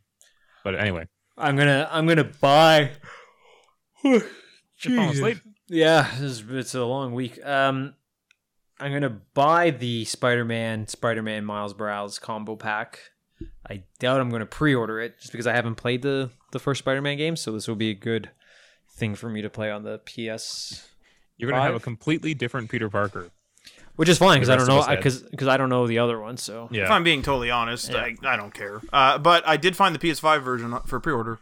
[0.64, 2.92] But anyway, I'm gonna I'm gonna buy.
[4.78, 5.40] Jesus.
[5.68, 7.44] Yeah, is, it's a long week.
[7.46, 7.94] Um,
[8.80, 13.00] I'm gonna buy the Spider-Man Spider-Man Miles Morales combo pack.
[13.70, 17.18] I doubt I'm gonna pre-order it just because I haven't played the the first Spider-Man
[17.18, 18.32] game, so this will be a good
[18.96, 20.88] thing for me to play on the PS,
[21.38, 23.30] You're gonna have a completely different Peter Parker.
[23.96, 26.38] Which is fine because I don't know because because I don't know the other one.
[26.38, 26.84] So Yeah.
[26.84, 27.98] If I'm being totally honest, Yeah.
[27.98, 28.82] I, I don't care.
[28.92, 31.40] Uh, but I did find the PS5 version for pre-order.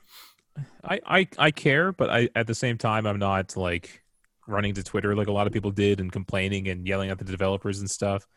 [0.83, 4.03] I, I I care, but I at the same time I'm not like
[4.47, 7.25] running to Twitter like a lot of people did and complaining and yelling at the
[7.25, 8.27] developers and stuff.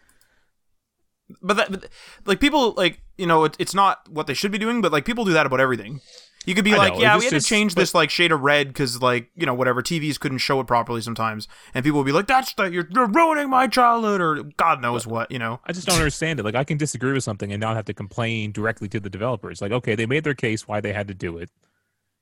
[1.42, 1.88] But that, but,
[2.24, 4.80] like people, like you know, it, it's not what they should be doing.
[4.80, 6.00] But like people do that about everything.
[6.46, 8.30] You could be I like, know, yeah, we had to change but- this like shade
[8.32, 11.98] of red because like you know whatever TVs couldn't show it properly sometimes, and people
[11.98, 15.38] would be like, that's the you're, you're ruining my childhood or God knows what, you
[15.40, 15.60] know.
[15.66, 16.44] I just don't understand it.
[16.44, 19.60] Like I can disagree with something and not have to complain directly to the developers.
[19.60, 21.50] Like okay, they made their case why they had to do it.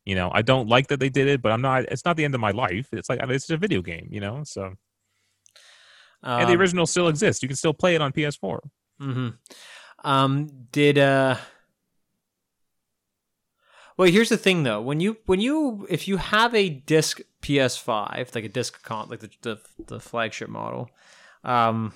[0.07, 1.85] You know, I don't like that they did it, but I'm not.
[1.85, 2.89] It's not the end of my life.
[2.93, 4.09] It's like it's a video game.
[4.11, 4.75] You know, so
[6.23, 7.43] and the Um, original still exists.
[7.43, 8.61] You can still play it on PS4.
[9.03, 9.29] Mm-hmm.
[10.09, 11.37] Um, did uh
[13.97, 14.81] Well, here's the thing though.
[14.81, 19.21] When you when you if you have a disc PS5, like a disc con like
[19.21, 20.91] the the, the flagship model,
[21.45, 21.93] um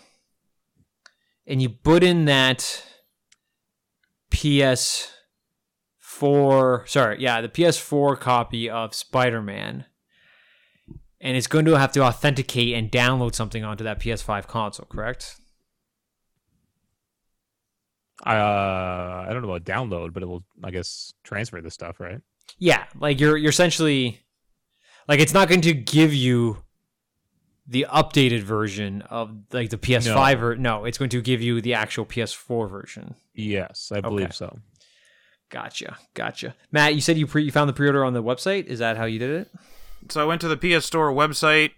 [1.47, 2.85] and you put in that
[4.31, 9.87] PS4 sorry, yeah, the PS4 copy of Spider-Man
[11.21, 15.37] and it's going to have to authenticate and download something onto that PS5 console, correct?
[18.27, 22.21] Uh, I don't know about download, but it will, I guess, transfer the stuff, right?
[22.59, 24.21] Yeah, like you're you're essentially
[25.07, 26.65] like it's not going to give you
[27.67, 30.47] the updated version of like the PS5 No.
[30.47, 33.15] or no, it's going to give you the actual PS4 version.
[33.35, 34.35] Yes, I believe Okay.
[34.35, 34.59] so.
[35.51, 36.55] Gotcha, gotcha.
[36.73, 38.67] Matt, you said you pre you found the pre-order on the website.
[38.67, 39.49] Is that how you did it?
[40.11, 41.71] So I went to the PS Store website,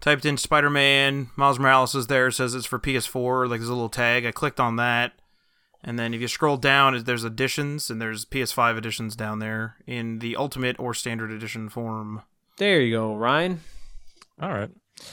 [0.00, 3.72] typed in Spider Man, Miles Morales is there, says it's for PS4, like there's a
[3.74, 4.24] little tag.
[4.26, 5.12] I clicked on that.
[5.82, 10.18] And then if you scroll down, there's editions, and there's PS5 editions down there in
[10.18, 12.22] the Ultimate or Standard Edition form.
[12.58, 13.60] There you go, Ryan.
[14.40, 14.70] All right,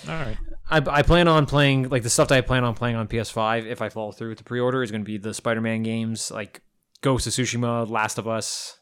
[0.07, 0.37] all right.
[0.69, 3.65] I, I plan on playing like the stuff that I plan on playing on PS5
[3.65, 6.61] if I follow through with the pre-order is going to be the Spider-Man games like
[7.01, 8.79] Ghost of Tsushima, Last of Us,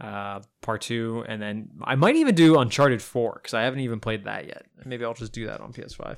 [0.00, 4.00] uh, Part Two, and then I might even do Uncharted Four because I haven't even
[4.00, 4.64] played that yet.
[4.86, 6.16] Maybe I'll just do that on PS5.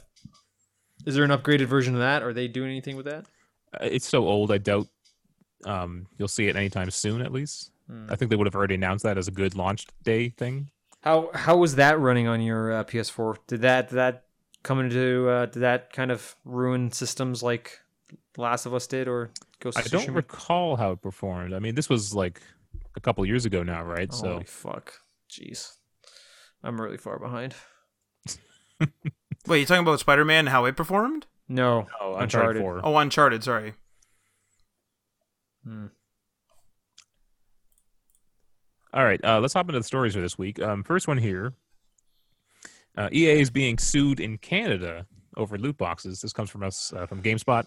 [1.05, 2.23] Is there an upgraded version of that?
[2.23, 3.27] Are they doing anything with that?
[3.81, 4.53] It's so old.
[4.53, 4.89] I doubt
[5.65, 7.23] um, you'll see it anytime soon.
[7.23, 8.07] At least Hmm.
[8.09, 10.71] I think they would have already announced that as a good launch day thing.
[11.03, 13.37] How how was that running on your uh, PS4?
[13.47, 14.25] Did that did that
[14.63, 17.81] come into uh, did that kind of ruin systems like
[18.37, 21.53] Last of Us did or Ghost I don't recall how it performed.
[21.53, 22.41] I mean, this was like
[22.97, 24.13] a couple years ago now, right?
[24.13, 24.95] so fuck.
[25.31, 25.77] Jeez.
[26.63, 27.55] I'm really far behind.
[29.47, 31.27] Wait, you're talking about Spider Man how it performed?
[31.49, 31.87] No.
[32.01, 32.23] oh, Uncharted.
[32.23, 32.81] Uncharted Four.
[32.85, 33.75] Oh, Uncharted, sorry.
[35.65, 35.87] Hmm.
[38.95, 40.61] All right, uh, let's hop into the stories for this week.
[40.61, 41.55] Um, first one here.
[42.97, 46.21] Uh, EA is being sued in Canada over loot boxes.
[46.21, 47.65] This comes from us uh, from GameSpot.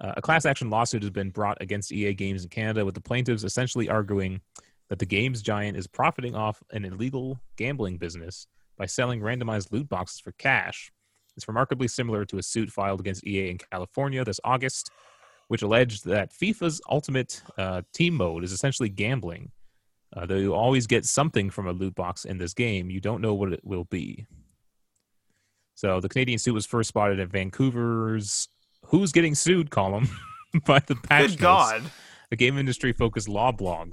[0.00, 3.00] Uh, a class action lawsuit has been brought against EA Games in Canada, with the
[3.00, 4.40] plaintiffs essentially arguing
[4.88, 8.46] that the games giant is profiting off an illegal gambling business
[8.76, 10.90] by selling randomized loot boxes for cash.
[11.38, 14.90] It's remarkably similar to a suit filed against EA in California this August,
[15.46, 19.52] which alleged that FIFA's Ultimate uh, Team Mode is essentially gambling.
[20.16, 23.20] Uh, though you always get something from a loot box in this game, you don't
[23.20, 24.26] know what it will be.
[25.76, 28.48] So the Canadian suit was first spotted at Vancouver's
[28.86, 30.08] "Who's Getting Sued" column
[30.66, 31.82] by the Patch Good God.
[32.32, 33.92] a game industry focused law blog.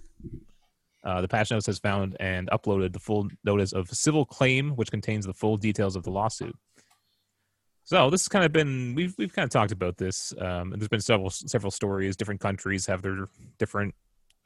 [1.03, 4.89] Uh, the patch notes has found and uploaded the full notice of civil claim, which
[4.89, 6.55] contains the full details of the lawsuit.
[7.85, 10.81] So this has kind of been we've we've kind of talked about this, um, and
[10.81, 12.15] there's been several several stories.
[12.15, 13.27] Different countries have their
[13.59, 13.93] different,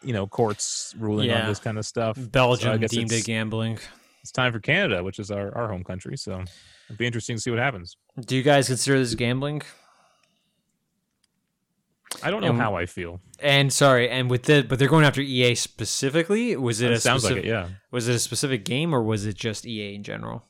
[0.04, 1.44] you know, courts ruling Yeah.
[1.44, 2.18] on this kind of stuff.
[2.20, 3.80] Belgium guess deemed it gambling.
[4.22, 6.18] It's time for Canada, which is our, our home country.
[6.18, 6.44] So
[6.88, 7.96] it'd be interesting to see what happens.
[8.20, 9.62] Do you guys consider this gambling?
[12.24, 13.22] I don't know And- how I feel.
[13.40, 16.58] And sorry, and with the but they're going after EA specifically.
[16.58, 17.70] Was it It a sounds like specific, it, yeah.
[17.92, 20.44] Was it a specific game or was it just EA in general?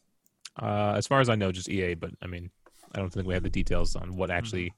[0.59, 2.49] Uh, as far as I know, just EA, but I mean,
[2.93, 4.73] I don't think we have the details on what actually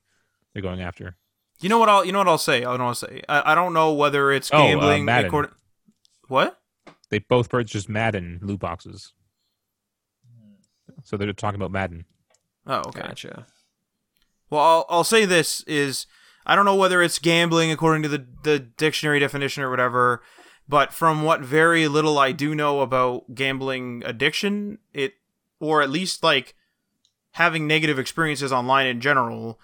[0.54, 1.16] they're going after.
[1.62, 2.60] You know what I'll you know what I'll say.
[2.60, 3.22] I don't know what I'll say.
[3.30, 5.06] I, I don't know whether it's Oh, uh, gambling.
[5.06, 5.28] Madden.
[5.28, 5.52] according-
[6.28, 6.60] what?
[7.10, 9.14] They both purchased just Madden loot boxes,
[11.04, 12.06] so they're talking about Madden.
[12.66, 13.02] Oh, okay.
[13.02, 13.48] Gotcha.
[14.50, 16.06] Well, I'll, I'll say this is
[16.46, 20.22] I don't know whether it's gambling according to the the dictionary definition or whatever,
[20.68, 25.14] but from what very little I do know about gambling addiction, it
[25.60, 26.56] or at least like
[27.34, 29.60] having negative experiences online in general,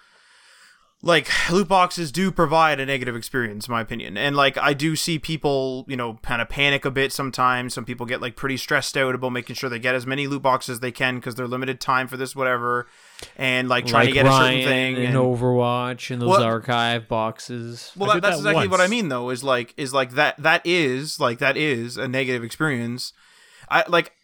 [1.00, 4.16] like loot boxes do provide a negative experience in my opinion.
[4.16, 7.72] And like i do see people you know kind of panic a bit sometimes.
[7.74, 10.42] Some people get like pretty stressed out about making sure they get as many loot
[10.42, 12.88] boxes as they can because they're limited time for this whatever
[13.36, 16.30] and like trying like to get Ryan a certain thing in and, Overwatch and those
[16.30, 17.92] Well- archive boxes.
[17.96, 20.62] well that, that's that exactly what i mean though is like is like that that
[20.64, 23.12] is like that is a negative experience.
[23.70, 24.14] I like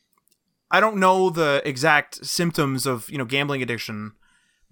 [0.74, 4.12] i don't know the exact symptoms of you know gambling addiction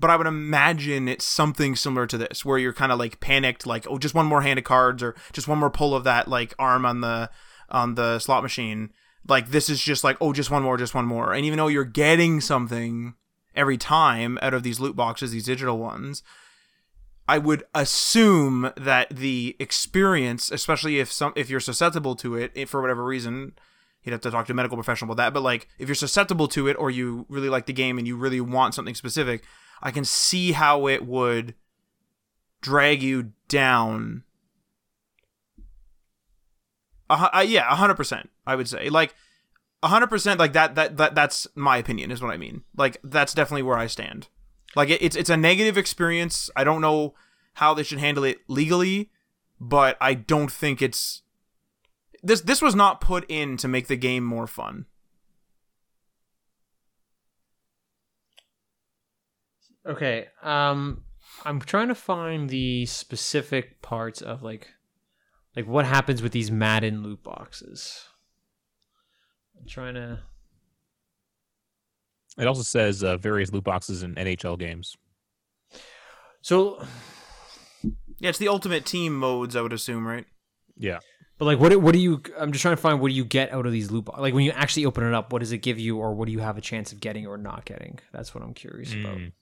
[0.03, 3.67] but I would imagine it's something similar to this, where you're kind of like panicked,
[3.69, 6.27] like oh, just one more hand of cards or just one more pull of that
[6.27, 7.31] like arm on the
[7.71, 8.91] on the slot machine.
[9.29, 11.69] Like this is just like oh, just one more, just one more, and even though
[11.69, 13.15] you're getting something
[13.55, 16.25] every time out of these loot boxes, these digital ones,
[17.29, 22.71] I would assume that the experience, especially if some if you're susceptible to it if
[22.71, 23.53] for whatever reason,
[24.03, 25.35] you'd have to talk to a medical professional about that.
[25.35, 28.17] But like if you're susceptible to it or you really like the game and you
[28.17, 29.45] really want something specific,
[29.83, 31.55] I can see how it would
[32.61, 34.25] drag you down.
[37.11, 38.31] Uh, uh, yeah, hundred percent.
[38.47, 39.15] I would say like
[39.85, 40.39] hundred percent.
[40.39, 40.75] Like that.
[40.75, 42.11] That that that's my opinion.
[42.11, 42.63] Is what I mean.
[42.77, 44.29] Like that's definitely where I stand.
[44.75, 46.51] Like it, it's it's a negative experience.
[46.57, 47.15] I don't know
[47.55, 49.11] how they should handle it legally,
[49.61, 51.23] but I don't think it's
[52.23, 52.41] this.
[52.41, 54.87] This was not put in to make the game more fun.
[59.87, 60.29] Okay.
[60.43, 61.05] Um
[61.45, 64.69] I'm trying to find the specific parts of like
[65.57, 68.07] like what happens with these Madden loot boxes.
[69.59, 70.21] I'm trying to
[72.39, 74.97] It also says uh, various loot boxes in NHL games.
[76.41, 76.85] So
[78.19, 79.57] Yeah, it's the ultimate team modes.
[79.57, 80.27] I would assume, right?
[80.77, 81.01] Yeah,
[81.43, 83.25] but like what do- what do you I'm just trying to find what do you
[83.25, 84.23] get out of these loot boxes?
[84.23, 86.33] Like when you actually open it up, what does it give you or what do
[86.33, 87.99] you have a chance of getting or not getting?
[88.13, 89.17] That's what I'm curious about.
[89.19, 89.33] Mm.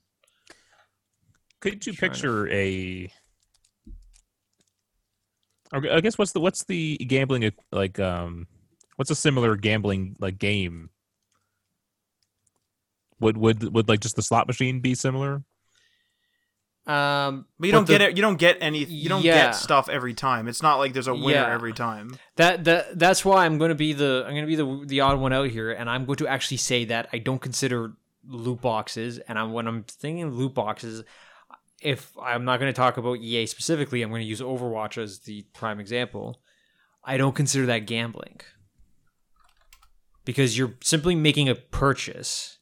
[1.59, 3.11] Could you Trying to- picture a?
[5.75, 7.99] Okay, I guess what's the what's the gambling like?
[7.99, 8.47] Um,
[8.95, 10.89] what's a similar gambling like game?
[13.19, 15.43] Would would would like just the slot machine be similar?
[16.87, 18.15] Um But you But don't the- get it.
[18.17, 18.83] You don't get any.
[18.83, 19.45] You don't Yeah.
[19.47, 20.47] get stuff every time.
[20.47, 21.53] It's not like there's a winner Yeah.
[21.53, 22.17] every time.
[22.37, 25.01] That that that's why I'm going to be the I'm going to be the the
[25.01, 27.93] odd one out here, and I'm going to actually say that I don't consider
[28.27, 31.03] loot boxes, and I'm when I'm thinking loot boxes,
[31.81, 35.19] if I'm not going to talk about EA specifically, I'm going to use Overwatch as
[35.19, 36.41] the prime example.
[37.03, 38.41] I don't consider that gambling
[40.25, 42.57] because you're simply making a purchase,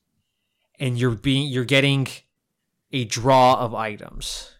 [0.80, 2.08] and you're being you're getting
[2.92, 4.52] a draw of items,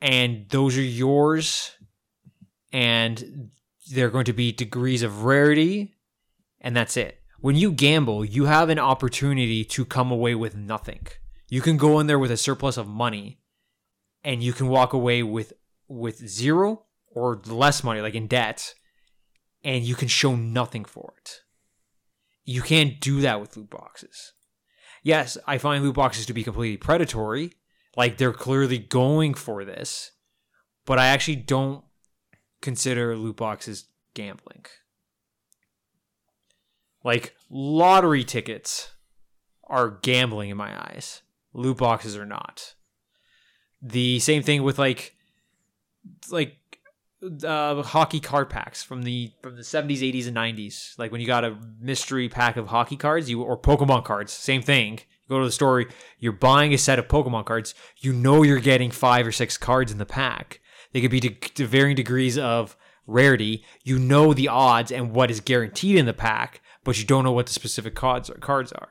[0.00, 1.72] and those are yours
[2.74, 3.50] and
[3.92, 5.94] they're going to be degrees of rarity,
[6.60, 7.20] and that's it.
[7.38, 11.06] When you gamble, you have an opportunity to come away with nothing.
[11.48, 13.38] You can go in there with a surplus of money,
[14.24, 15.52] and you can walk away with
[15.86, 18.74] with zero or less money, like in debt,
[19.62, 21.42] and you can show nothing for it.
[22.44, 24.32] You can't do that with loot boxes.
[25.04, 27.52] Yes, I find loot boxes to be completely predatory.
[27.94, 30.10] Like they're clearly going for this,
[30.86, 31.84] but I actually don't
[32.62, 33.84] consider loot boxes
[34.14, 34.64] gambling.
[37.04, 38.92] Like lottery tickets
[39.64, 41.20] are gambling in my eyes.
[41.52, 42.74] Loot boxes are not.
[43.82, 45.14] The same thing with like
[46.30, 46.56] like
[47.44, 50.98] uh, hockey card packs from the from the 70s, 80s and 90s.
[50.98, 54.62] Like when you got a mystery pack of hockey cards, you or Pokemon cards, same
[54.62, 55.00] thing.
[55.22, 55.86] You go to the store,
[56.18, 59.90] you're buying a set of Pokemon cards, you know you're getting 5 or 6 cards
[59.90, 60.60] in the pack.
[60.92, 65.30] They could be to, to varying degrees of rarity, you know the odds and what
[65.30, 68.72] is guaranteed in the pack, but you don't know what the specific cards are, cards
[68.72, 68.90] are.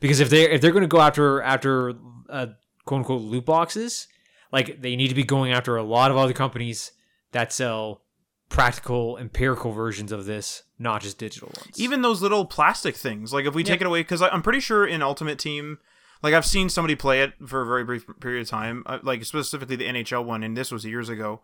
[0.00, 1.94] Because if they if they're going to go after after
[2.28, 2.46] uh,
[2.84, 4.06] quote unquote loot boxes,
[4.52, 6.92] like they need to be going after a lot of other companies
[7.32, 8.02] that sell
[8.48, 11.80] practical empirical versions of this, not just digital ones.
[11.80, 14.86] Even those little plastic things, like if we take it away, because I'm pretty sure
[14.86, 15.78] in Ultimate Team,
[16.22, 19.24] like I've seen somebody play it for a very brief period of time, uh, like
[19.24, 21.40] specifically the NHL one, and this was years ago.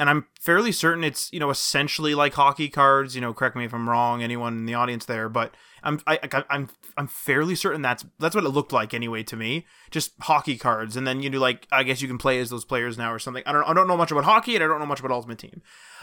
[0.00, 3.14] And I'm fairly certain it's you know essentially like hockey cards.
[3.14, 6.18] You know, correct me if I'm wrong, anyone in the audience there, but I'm I,
[6.48, 9.66] I'm I'm fairly certain that's that's what it looked like anyway to me.
[9.90, 12.64] Just hockey cards, and then you do like I guess you can play as those
[12.64, 13.42] players now or something.
[13.44, 15.38] I don't I don't know much about hockey, and I don't know much about Ultimate
[15.38, 15.60] Team.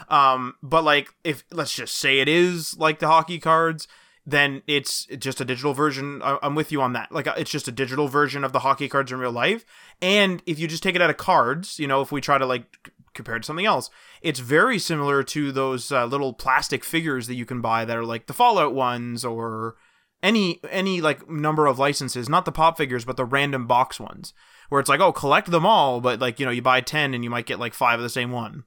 [0.08, 3.88] Um, but like if let's just say it is like the hockey cards,
[4.24, 6.20] then it's just a digital version.
[6.22, 7.10] I'm with you on that.
[7.10, 9.64] Like it's just a digital version of the hockey cards in real life.
[10.00, 12.46] And if you just take it out of cards, you know, if we try to
[12.46, 13.90] like c- compare it to something else,
[14.22, 18.04] it's very similar to those uh, little plastic figures that you can buy that are
[18.04, 19.76] like the Fallout ones or
[20.22, 24.32] any any like number of licenses, not the pop figures, but the random box ones,
[24.68, 27.24] where it's like, oh, collect them all, but like you know, you buy ten and
[27.24, 28.64] you might get like five of the same one.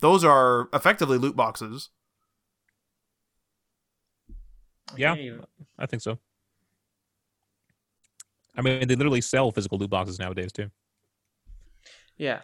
[0.00, 1.90] Those are effectively loot boxes.
[4.96, 5.16] Yeah,
[5.78, 6.18] I think so.
[8.56, 10.70] I mean, they literally sell physical loot boxes nowadays too.
[12.16, 12.40] Yeah.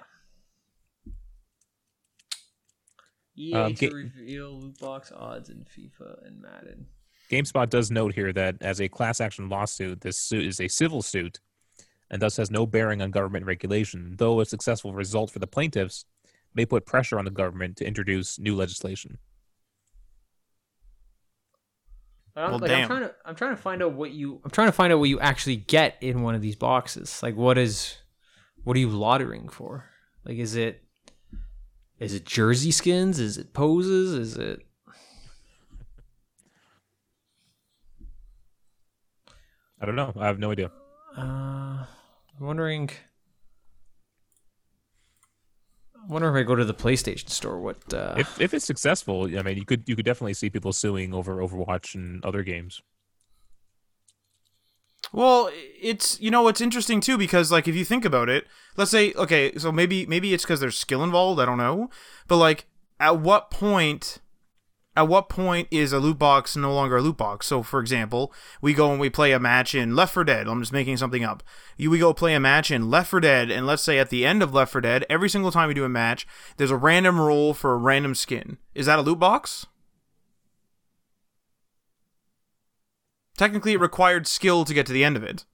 [3.36, 6.86] EA Um, to ga- reveal loot box odds in FIFA and Madden.
[7.30, 11.00] GameSpot does note here that as a class action lawsuit, this suit is a civil
[11.00, 11.38] suit
[12.10, 16.04] and thus has no bearing on government regulation, though a successful result for the plaintiffs
[16.54, 19.18] may put pressure on the government to introduce new legislation.
[22.34, 22.80] I'm, Well, like, damn.
[22.82, 24.98] I'm trying to I'm trying to find out what you I'm trying to find out
[24.98, 27.22] what you actually get in one of these boxes.
[27.22, 27.96] Like what is
[28.64, 29.90] what are you lottering for?
[30.24, 30.82] Like is it
[31.98, 33.18] is it jersey skins?
[33.18, 34.12] Is it poses?
[34.12, 34.60] Is it
[39.80, 40.12] I don't know.
[40.16, 40.70] I have no idea.
[41.16, 41.20] uh
[42.38, 42.90] I'm wondering
[46.02, 49.24] I wonder if I go to the PlayStation store what uh If if it's successful,
[49.38, 52.82] I mean, you could you could definitely see people suing over Overwatch and other games.
[55.12, 58.46] Well, it's you know it's interesting too because like if you think about it,
[58.76, 61.40] let's say okay, so maybe maybe it's because there's skill involved.
[61.40, 61.90] I don't know,
[62.28, 62.66] but like
[63.00, 64.18] at what point,
[64.94, 67.46] at what point is a loot box no longer a loot box?
[67.46, 70.46] So for example, we go and we play a match in Left 4 Dead.
[70.46, 71.42] I'm just making something up.
[71.76, 74.24] You we go play a match in Left 4 Dead, and let's say at the
[74.24, 77.20] end of Left 4 Dead, every single time we do a match, there's a random
[77.20, 78.58] roll for a random skin.
[78.74, 79.66] Is that a loot box?
[83.40, 85.46] Technically, it required skill to get to the end of it.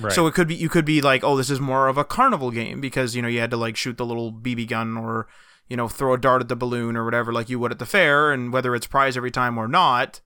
[0.00, 0.10] Right.
[0.10, 2.50] So it could be you could be like, oh, this is more of a carnival
[2.50, 5.28] game because you know you had to like shoot the little BB gun or
[5.68, 7.84] you know throw a dart at the balloon or whatever like you would at the
[7.84, 10.22] fair, and whether it's prize every time or not,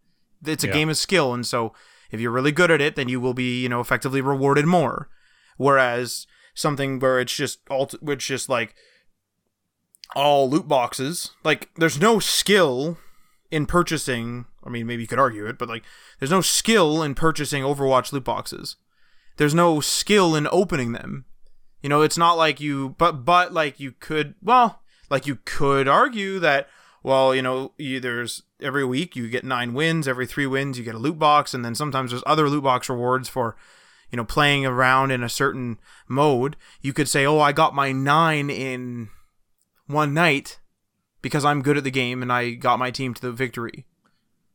[0.47, 0.73] it's a Yeah.
[0.73, 1.73] game of skill, and so
[2.13, 5.09] if you're really good at it, then you will be you know effectively rewarded more.
[5.57, 8.77] Whereas something where it's just all which just like
[10.15, 12.99] all loot boxes, like there's no skill
[13.51, 14.47] in purchasing.
[14.65, 15.85] I mean, maybe you could argue it, but like
[16.19, 18.77] there's no skill in purchasing Overwatch loot boxes
[19.41, 21.25] there's no skill in opening them.
[21.83, 25.89] You know, it's not like you, but but like you could, well, like you could
[25.89, 26.69] argue that,
[27.03, 30.85] well, you know, you, there's every week you get nine wins, every three wins you
[30.85, 33.57] get a loot box, and then sometimes there's other loot box rewards for,
[34.11, 36.55] you know, playing around in a certain mode.
[36.83, 39.09] You could say, oh, I got my nine in
[39.87, 40.59] one night
[41.23, 43.87] because I'm good at the game and I got my team to the victory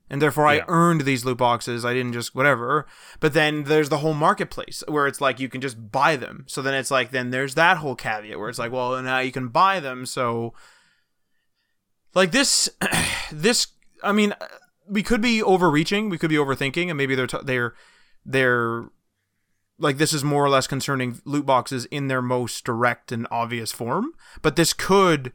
[0.10, 0.62] and therefore Yeah.
[0.62, 1.84] I earned these loot boxes.
[1.84, 2.86] I didn't just whatever.
[3.20, 6.46] But then there's the whole marketplace where it's like you can just buy them.
[6.48, 9.32] So then it's like then there's that whole caveat where it's like, well, now you
[9.32, 10.06] can buy them.
[10.06, 10.54] So
[12.14, 12.70] like this,
[13.32, 13.68] this.
[14.04, 14.36] I mean,
[14.88, 16.10] we could be overreaching.
[16.10, 17.74] We could be overthinking, and maybe they're t- they're
[18.26, 18.86] they're
[19.80, 23.72] like this is more or less concerning loot boxes in their most direct and obvious
[23.72, 24.12] form.
[24.42, 25.34] But this could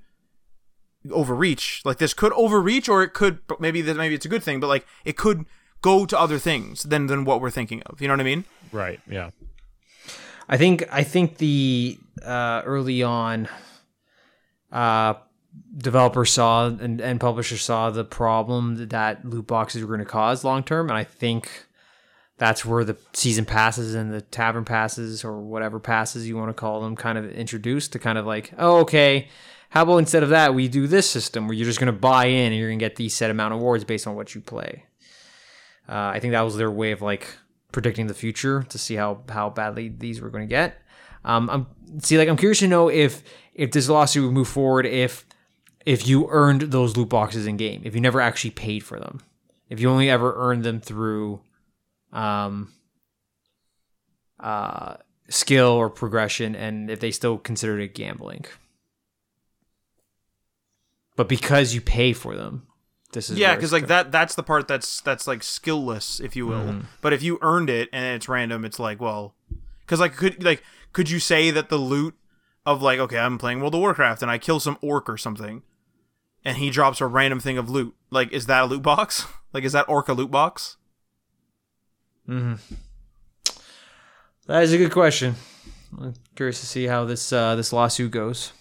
[1.11, 1.82] overreach.
[1.84, 4.66] Like this could overreach, or it could maybe that maybe it's a good thing, but
[4.66, 5.46] like it could
[5.82, 8.01] go to other things than than what we're thinking of.
[8.01, 8.44] You know what I mean?
[8.72, 9.01] right.
[9.09, 9.30] Yeah.
[10.48, 13.48] I think I think the uh, early on
[14.72, 15.14] uh,
[15.76, 20.05] developers saw and, and publishers saw the problem that, that loot boxes were going to
[20.05, 21.66] cause long term, and I think
[22.36, 26.55] that's where the season passes and the tavern passes or whatever passes you want to
[26.55, 29.28] call them kind of introduced to kind of like, oh, okay,
[29.70, 32.26] how about instead of that we do this system where you're just going to buy
[32.26, 34.40] in and you're going to get these set amount of awards based on what you
[34.40, 34.84] play.
[35.88, 37.26] Uh, I think that was their way of like
[37.72, 40.76] predicting the future to see how how badly these were going to get.
[41.24, 41.66] Um, I'm
[42.00, 43.22] see like I'm curious to know if
[43.54, 45.24] if this lawsuit would move forward if
[45.86, 49.20] if you earned those loot boxes in game, if you never actually paid for them,
[49.68, 51.40] if you only ever earned them through
[52.12, 52.72] um,
[54.38, 54.96] uh,
[55.28, 58.44] skill or progression, and if they still considered it gambling.
[61.20, 62.66] But because you pay for them,
[63.12, 66.46] this is yeah, because like that that's the part that's that's like skillless, if you
[66.46, 66.62] will.
[66.64, 66.86] Mhm.
[67.02, 69.34] But if you earned it and it's random, it's like well,
[69.80, 70.62] because like could like
[70.94, 72.14] could you say that the loot
[72.64, 75.62] of like okay, I'm playing World of Warcraft and I kill some orc or something,
[76.42, 77.94] and he drops a random thing of loot.
[78.10, 79.26] Like, is that a loot box?
[79.52, 80.78] like, is that orc a loot box?
[82.26, 82.54] mm-hmm.
[84.46, 85.34] That is a good question.
[86.00, 88.54] I'm curious to see how this uh, this lawsuit goes.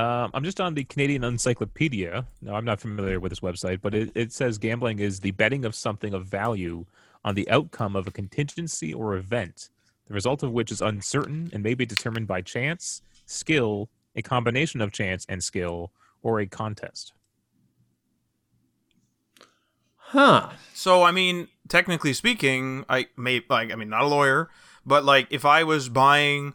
[0.00, 2.24] Um, I'm just on the Canadian Encyclopedia.
[2.40, 5.66] No, I'm not familiar with this website, but it, it says gambling is the betting
[5.66, 6.86] of something of value
[7.22, 9.68] on the outcome of a contingency or event,
[10.08, 14.80] the result of which is uncertain and may be determined by chance, skill, a combination
[14.80, 15.92] of chance and skill,
[16.22, 17.12] or a contest.
[19.96, 20.48] Huh.
[20.72, 24.48] So I mean, technically speaking, I may like I mean not a lawyer,
[24.86, 26.54] but like if I was buying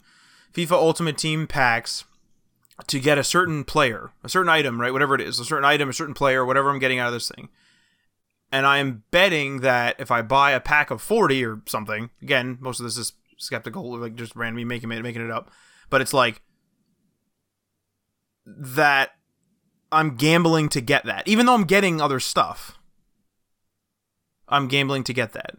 [0.51, 2.05] FIFA Ultimate Team packs
[2.87, 5.89] to get a certain player, a certain item, right, whatever it is, a certain item,
[5.89, 7.49] a certain player, whatever I'm getting out of this thing.
[8.51, 12.57] And I am betting that if I buy a pack of 40 or something, again,
[12.59, 15.51] most of this is skeptical, like just randomly making it making it up,
[15.89, 16.41] but it's like
[18.45, 19.11] that
[19.91, 22.77] I'm gambling to get that, even though I'm getting other stuff.
[24.47, 25.55] I'm gambling to get that.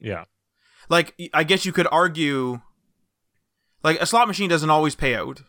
[0.00, 0.24] Yeah.
[0.88, 2.60] Like I guess you could argue
[3.82, 5.42] like a slot machine doesn't always pay out.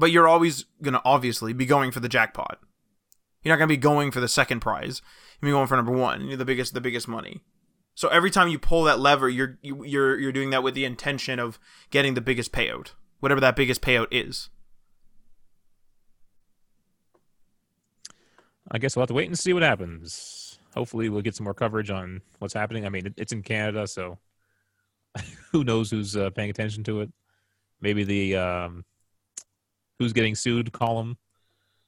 [0.00, 2.58] But you're always going to obviously be going for the jackpot.
[3.42, 5.02] You're not going to be going for the second prize.
[5.42, 7.42] You're going for number 1, you're the biggest the biggest money.
[7.94, 10.86] So every time you pull that lever, you're you, you're you're doing that with the
[10.86, 11.58] intention of
[11.90, 14.48] getting the biggest payout, whatever that biggest payout is.
[18.70, 20.58] I guess we'll have to wait and see what happens.
[20.74, 22.86] Hopefully, we'll get some more coverage on what's happening.
[22.86, 24.18] I mean, it's in Canada, so
[25.52, 27.12] who knows who's uh, paying attention to it?
[27.82, 28.84] Maybe the um,
[30.00, 31.18] who's getting sued column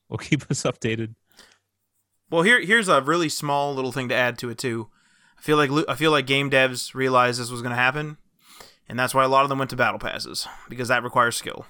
[0.09, 1.17] will keep us updated.
[2.31, 4.89] Well, here here's a really small little thing to add to it too.
[5.37, 8.19] I feel like I feel like game devs realized this was going to happen,
[8.89, 11.67] and that's why a lot of them went to battle passes because that requires skill.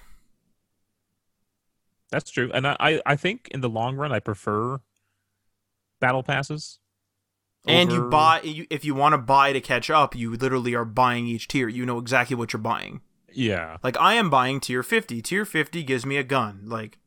[2.11, 4.81] That's true, and I, I, think in the long run, I prefer
[5.99, 6.77] battle passes.
[7.65, 10.85] And you buy you, if you want to buy to catch up, you literally are
[10.85, 11.67] buying each tier.
[11.67, 13.01] You know exactly what you're buying.
[13.33, 15.21] Yeah, Like I am buying tier 50.
[15.21, 16.63] Tier 50 gives me a gun.
[16.65, 16.99] Like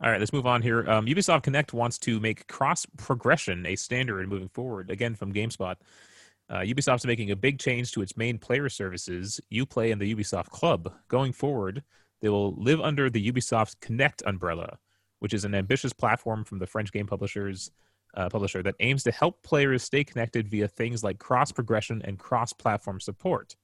[0.00, 0.88] All right, let's move on here.
[0.88, 4.90] Um, Ubisoft Connect wants to make cross progression a standard moving forward.
[4.90, 5.76] Again, from GameSpot,
[6.50, 10.48] uh, Ubisoft's making a big change to its main player services, UPlay and the Ubisoft
[10.48, 10.92] Club.
[11.08, 11.82] Going forward,
[12.20, 14.78] they will live under the Ubisoft Connect umbrella,
[15.18, 17.70] which is an ambitious platform from the French game publishers
[18.14, 22.18] uh, publisher that aims to help players stay connected via things like cross progression and
[22.18, 23.54] cross platform support.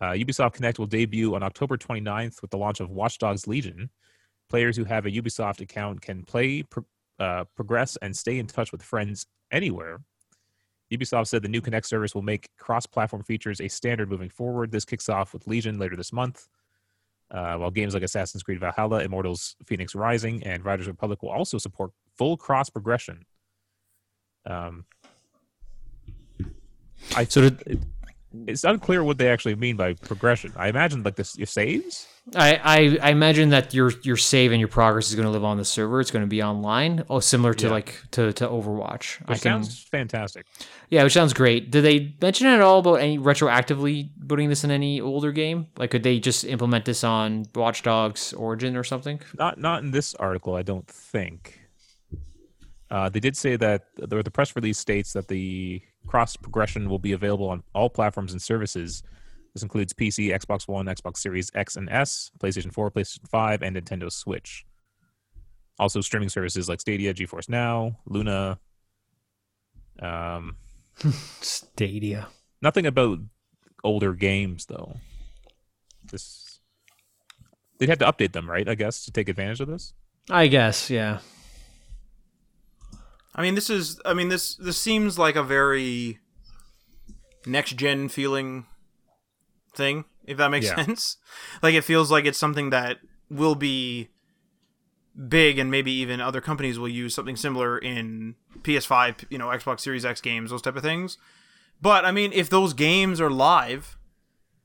[0.00, 3.90] Uh, Ubisoft Connect will debut on October 29th with the launch of Watch Dogs Legion.
[4.48, 6.86] Players who have a Ubisoft account can play, pro-
[7.18, 10.00] uh, progress, and stay in touch with friends anywhere.
[10.90, 14.72] Ubisoft said the new Connect service will make cross platform features a standard moving forward.
[14.72, 16.48] This kicks off with Legion later this month.
[17.30, 21.58] Uh, while games like Assassin's Creed Valhalla, Immortals Phoenix Rising, and Riders Republic will also
[21.58, 23.24] support full cross progression.
[24.46, 24.84] Um,
[27.14, 27.86] I So did,
[28.46, 30.52] it's unclear what they actually mean by progression.
[30.56, 32.06] I imagine like this your saves.
[32.36, 35.42] I, I I imagine that your your save and your progress is going to live
[35.44, 36.00] on the server.
[36.00, 37.72] It's going to be online, oh, similar to Yeah.
[37.72, 39.20] like to, to Overwatch.
[39.26, 40.46] I Which can, sounds fantastic.
[40.90, 41.70] yeah, which sounds great.
[41.72, 45.66] Did they mention at all about any retroactively putting this in any older game?
[45.76, 49.20] Like, could they just implement this on Watch Dogs Origin or something?
[49.36, 51.58] Not not in this article, I don't think.
[52.90, 56.98] Uh, they did say that the, the press release states that the cross progression will
[56.98, 59.02] be available on all platforms and services.
[59.54, 63.76] This includes PC, Xbox One, Xbox Series X and S, PlayStation 4, PlayStation 5, and
[63.76, 64.64] Nintendo Switch.
[65.78, 68.58] Also, streaming services like Stadia, GeForce Now, Luna.
[70.00, 70.56] Um,
[71.40, 72.28] Stadia.
[72.62, 73.18] nothing about
[73.82, 74.96] older games though.
[76.04, 76.60] This
[77.78, 78.68] they'd have to update them, right?
[78.68, 79.94] I guess to take advantage of this.
[80.28, 81.20] I guess, yeah.
[83.40, 83.98] I mean, this is.
[84.04, 86.18] I mean, this this seems like a very
[87.46, 88.66] next gen feeling
[89.74, 90.04] thing.
[90.26, 90.84] If that makes Yeah.
[90.84, 91.16] sense,
[91.62, 92.98] like it feels like it's something that
[93.30, 94.08] will be
[95.28, 99.80] big, and maybe even other companies will use something similar in PS5, you know, Xbox
[99.80, 101.16] Series X games, those type of things.
[101.80, 103.96] But I mean, if those games are live,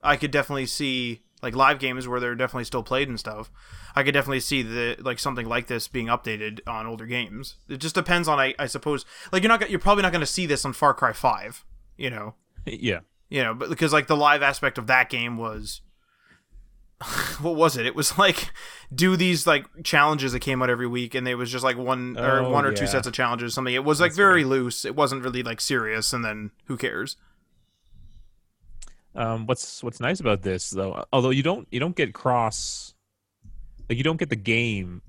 [0.04, 3.50] I could definitely see like live games where they're definitely still played and stuff.
[3.96, 7.56] I could definitely see the like something like this being updated on older games.
[7.70, 10.26] It just depends on I, I suppose like you're not you're probably not going to
[10.26, 11.64] see this on Far Cry 5,
[11.98, 12.36] you know.
[12.66, 13.00] yeah.
[13.30, 15.82] You know, but because like the live aspect of that game was
[17.42, 17.86] what was it?
[17.86, 18.52] It was like
[18.94, 22.18] do these like challenges that came out every week and it was just like one
[22.18, 23.74] or Oh, one or two sets of challenges something.
[23.74, 24.84] It was like That's very loose.
[24.84, 27.16] It wasn't really like serious and then who cares?
[29.16, 32.95] Um, what's what's nice about this though, although you don't you don't get cross,
[33.90, 35.02] like you don't get the game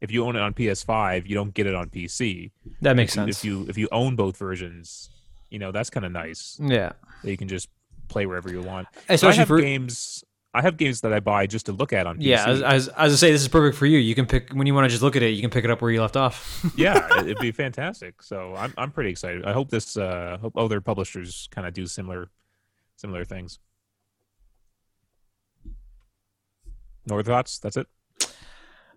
[0.00, 2.50] if you own it on PS5, you don't get it on PC.
[2.82, 3.38] That makes If sense.
[3.38, 5.08] If you if you own both versions,
[5.50, 6.92] you know that's kind of nice yeah,
[7.22, 7.68] that you can just
[8.08, 8.86] play wherever you want.
[8.92, 10.24] So I especially have for games.
[10.56, 12.26] I have games that I buy just to look at on PC.
[12.26, 12.46] yeah.
[12.46, 13.98] As, as, as I say, this is perfect for you.
[13.98, 15.30] You can pick when you want to just look at it.
[15.30, 16.64] You can pick it up where you left off.
[16.76, 18.22] yeah, it- it'd be fantastic.
[18.22, 19.44] So I'm I'm pretty excited.
[19.46, 22.28] I hope this uh hope other publishers kind of do similar
[22.96, 23.58] similar things.
[27.06, 27.58] No other thoughts?
[27.58, 27.86] That's it.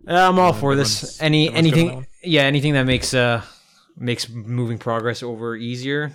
[0.06, 1.22] Yeah, I'm all Uh, for this.
[1.22, 3.42] Any everyone's good on that anything, yeah, anything that makes uh
[3.96, 6.14] makes moving progress over easier.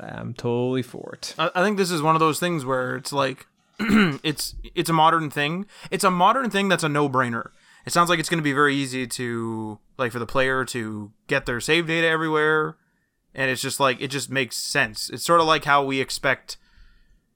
[0.00, 1.34] I'm totally for it.
[1.38, 3.46] I, I think this is one of those things where it's like
[3.78, 5.66] it's it's a modern thing.
[5.90, 7.50] It's a modern thing that's a no-brainer.
[7.84, 11.12] It sounds like it's going to be very easy to like for the player to
[11.26, 12.76] get their save data everywhere
[13.34, 15.10] and it's just like it just makes sense.
[15.10, 16.56] It's sort of like how we expect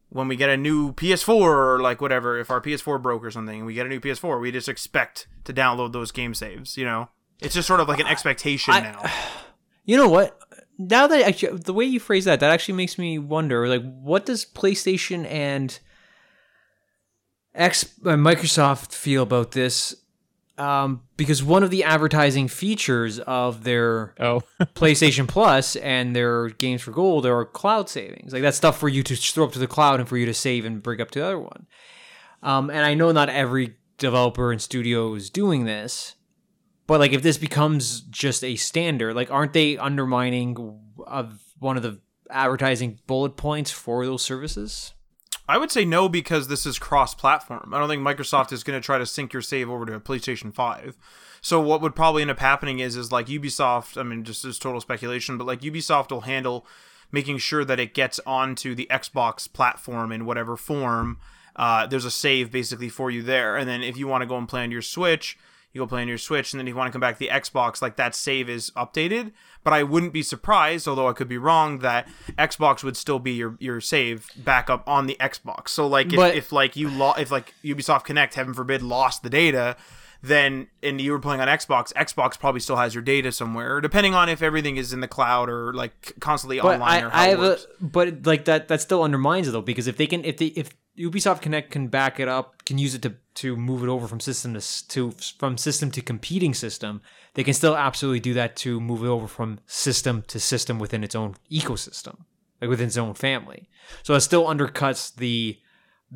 [0.08, 3.64] when we get a new PS4 or like whatever if our PS4 broke or something,
[3.64, 7.08] we get a new PS4, we just expect to download those game saves, you know.
[7.40, 9.02] It's just sort of like an expectation I- now.
[9.88, 10.36] You know what?
[10.78, 13.68] Now that actually, the way you phrase that, that actually makes me wonder.
[13.68, 15.78] Like, what does PlayStation and
[17.54, 19.94] X uh, Microsoft feel about this?
[20.58, 26.80] Um, because one of the advertising features of their Oh, PlayStation Plus and their games
[26.80, 28.32] for gold are cloud savings.
[28.32, 30.34] Like that's stuff for you to throw up to the cloud and for you to
[30.34, 31.66] save and bring up to the other one.
[32.42, 36.14] Um, and I know not every developer and studio is doing this,
[36.86, 40.56] but like if this becomes just a standard, like aren't they undermining
[41.06, 42.00] of one of the
[42.30, 44.94] advertising bullet points for those services?
[45.48, 47.72] I would say no because this is cross-platform.
[47.72, 50.00] I don't think Microsoft is going to try to sync your save over to a
[50.00, 50.96] PlayStation 5.
[51.40, 54.58] So what would probably end up happening is is like Ubisoft, I mean just as
[54.58, 56.66] total speculation, but like Ubisoft will handle
[57.12, 61.18] making sure that it gets onto the Xbox platform in whatever form.
[61.54, 64.36] Uh, there's a save basically for you there, and then if you want to go
[64.36, 65.38] and play on your Switch,
[65.76, 67.18] you go play on your Switch, and then if you want to come back to
[67.20, 69.32] the Xbox, like that save is updated.
[69.62, 72.08] But I wouldn't be surprised, although I could be wrong, that
[72.38, 75.68] Xbox would still be your your save backup on the Xbox.
[75.68, 79.22] So like if, But- if like you lo- if like Ubisoft Connect, heaven forbid, lost
[79.22, 79.76] the data,
[80.26, 84.14] then and you were playing on Xbox, Xbox probably still has your data somewhere, depending
[84.14, 87.20] on if everything is in the cloud or like constantly But online I, or how
[87.20, 90.06] I it have a, but like that that still undermines it though because if they
[90.06, 93.56] can if they if Ubisoft Connect can back it up, can use it to to
[93.56, 97.02] move it over from system to to from system to competing system,
[97.34, 101.04] they can still absolutely do that to move it over from system to system within
[101.04, 102.24] its own ecosystem,
[102.60, 103.68] like within its own family.
[104.02, 105.58] So it still undercuts the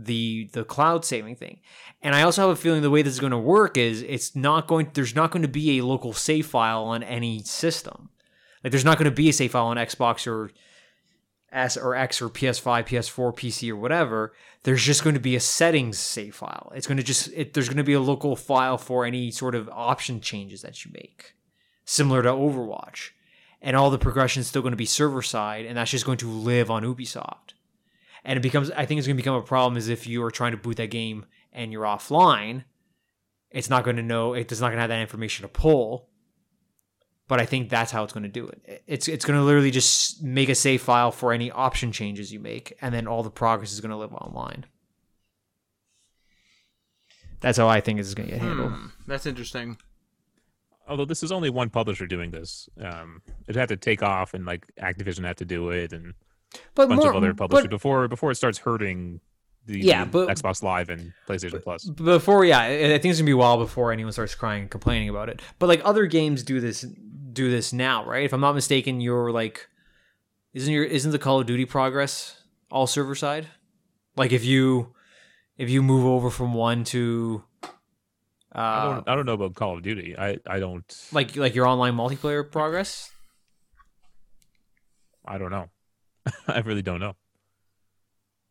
[0.05, 1.61] the the cloud saving thing.
[2.03, 4.35] And I also have a feeling the way this is going to work is it's
[4.35, 8.11] not going there's not going to be a local save file on any system.
[8.63, 10.51] Like there's not going to be a save file on Xbox or
[11.53, 14.33] S or X or PS5, PS4, PC or whatever.
[14.63, 16.73] There's just going to be a settings save file.
[16.75, 19.55] It's going to just it, there's going to be a local file for any sort
[19.55, 21.35] of option changes that you make,
[21.85, 23.11] similar to Overwatch.
[23.63, 26.19] And all the progression is still going to be server side, and that's just going
[26.19, 27.53] to live on Ubisoft.
[28.25, 30.31] And it becomes I think it's going to become a problem is if you are
[30.31, 32.65] trying to boot that game and you're offline,
[33.51, 36.11] it's not going to know it's not going to have that information to pull
[37.31, 38.83] but I think that's how it's going to do it.
[38.89, 42.41] It's it's going to literally just make a save file for any option changes you
[42.41, 44.67] make, and then all the progress is going to live online.
[47.39, 48.73] That's how I think it's going to get handled.
[48.73, 49.79] Hmm, that's interesting.
[50.89, 54.45] although this is only one publisher doing this, um, it had to take off, and
[54.45, 56.15] like Activision had to do it, and
[56.75, 59.21] But a bunch more, of other publishers but before before it starts hurting
[59.67, 61.85] the, Yeah, the but- Xbox Live and PlayStation Plus.
[61.85, 64.71] before, yeah, I think it's going to be a while before anyone starts crying and
[64.71, 65.41] complaining about it.
[65.59, 66.83] But like other games do this
[67.33, 68.25] do this now, right?
[68.25, 69.69] If I'm not mistaken, you're like,
[70.55, 73.47] isn't your isn't the Call of Duty progress all server side?
[74.17, 74.95] Like if you
[75.57, 77.45] if you move over from one to
[78.53, 80.17] uh, I don't I don't know about Call of Duty.
[80.19, 83.13] I I don't like like your online multiplayer progress
[85.25, 85.69] I don't know.
[86.49, 87.15] I really don't know.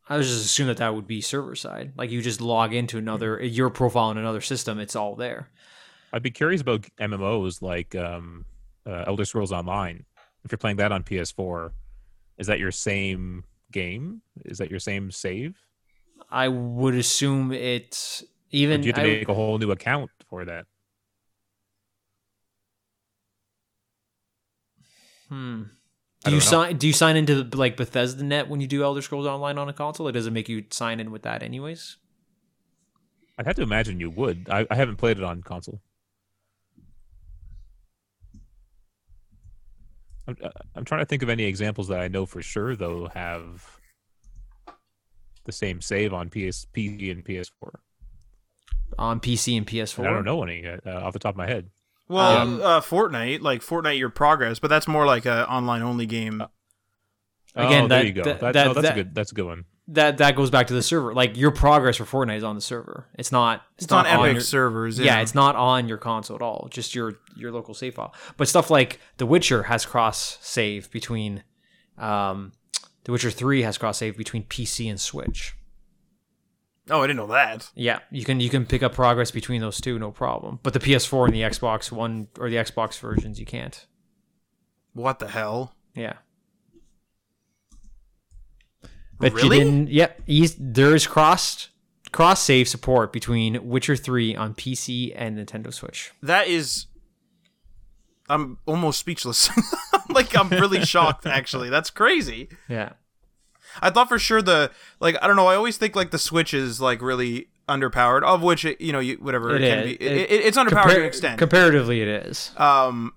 [0.07, 2.97] i was just assume that that would be server side like you just log into
[2.97, 5.49] another your profile in another system it's all there
[6.11, 8.45] I'd be curious about MMOs like um,
[8.84, 10.05] uh, Elder Scrolls Online.
[10.43, 11.69] If you're playing that on PS4,
[12.39, 14.23] is that your same game?
[14.43, 15.55] Is that your same save?
[16.32, 18.82] I would assume it's Or even.
[18.82, 20.65] do you have to I- make a whole new account for that?
[25.30, 25.63] hmm.
[26.24, 26.41] Do you know.
[26.41, 26.78] sign?
[26.78, 29.74] Do you sign into like Bethesda Net when you do Elder Scrolls Online on a
[29.74, 30.07] console?
[30.07, 31.97] Or does it make you sign in with that anyways?
[33.38, 34.49] I'd have to imagine you would.
[34.51, 35.82] I, I haven't played it on console.
[40.28, 43.07] I'm, uh, I'm trying to think of any examples that I know for sure though
[43.13, 43.80] have
[45.45, 47.72] the same save on PS, PC and PS4.
[48.97, 49.99] on PC and PS4.
[49.99, 51.70] And I don't know any uh, off the top of my head.
[52.10, 56.05] Well, Um, uh, Fortnite, like Fortnite, your progress, but that's more like an online only
[56.07, 56.43] game.
[57.55, 58.24] Again, oh, that- there you go.
[58.24, 59.16] that- That, that- no, that's that- a good.
[59.16, 59.66] That's a good one.
[59.91, 61.16] That that goes back to the server.
[61.16, 63.07] Like your progress for Fortnite is on the server.
[63.18, 63.64] It's not.
[63.76, 64.99] It's, it's on Epic your- servers.
[64.99, 65.05] yeah.
[65.18, 66.68] Yeah, it's not on your console at all.
[66.70, 68.14] Just your your local save file.
[68.38, 71.43] But stuff like The Witcher has cross save between.
[71.97, 72.51] Um,
[73.05, 75.55] The Witcher Three has cross save between PC and Switch.
[76.89, 77.69] Oh, I didn't know that.
[77.75, 80.59] Yeah, you can you can pick up progress between those two, no problem.
[80.63, 83.85] But the PS4 and the Xbox One or the Xbox versions, you can't.
[84.93, 85.75] What the hell?
[85.95, 86.13] Yeah.
[88.83, 88.87] Oh,
[89.19, 89.57] but Really?
[89.59, 89.89] you didn't.
[89.89, 90.21] Yep.
[90.27, 91.69] Eas- there's cross
[92.11, 96.11] cross save support between Witcher Three on PC and Nintendo Switch.
[96.23, 96.87] That is.
[98.29, 99.49] I'm almost speechless.
[100.09, 101.25] like I'm really shocked.
[101.25, 102.49] Actually, that's crazy.
[102.67, 102.93] Yeah.
[103.82, 105.47] I thought for sure the like I don't know.
[105.47, 108.24] I always think like the Switch is like really underpowered.
[108.24, 109.86] Of which it, you know you whatever it, It can is.
[109.86, 109.91] be.
[110.05, 111.38] It, It- it- it's underpowered to Compar- an extent.
[111.39, 112.51] Comparatively, it is.
[112.57, 113.13] Um,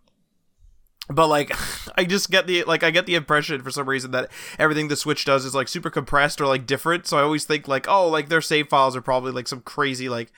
[1.08, 1.52] but like,
[1.98, 4.96] I just get the like I get the impression for some reason that everything the
[4.96, 7.06] Switch does is like super compressed or like different.
[7.06, 10.08] So I always think like, oh, like their save files are probably like some crazy
[10.08, 10.32] like,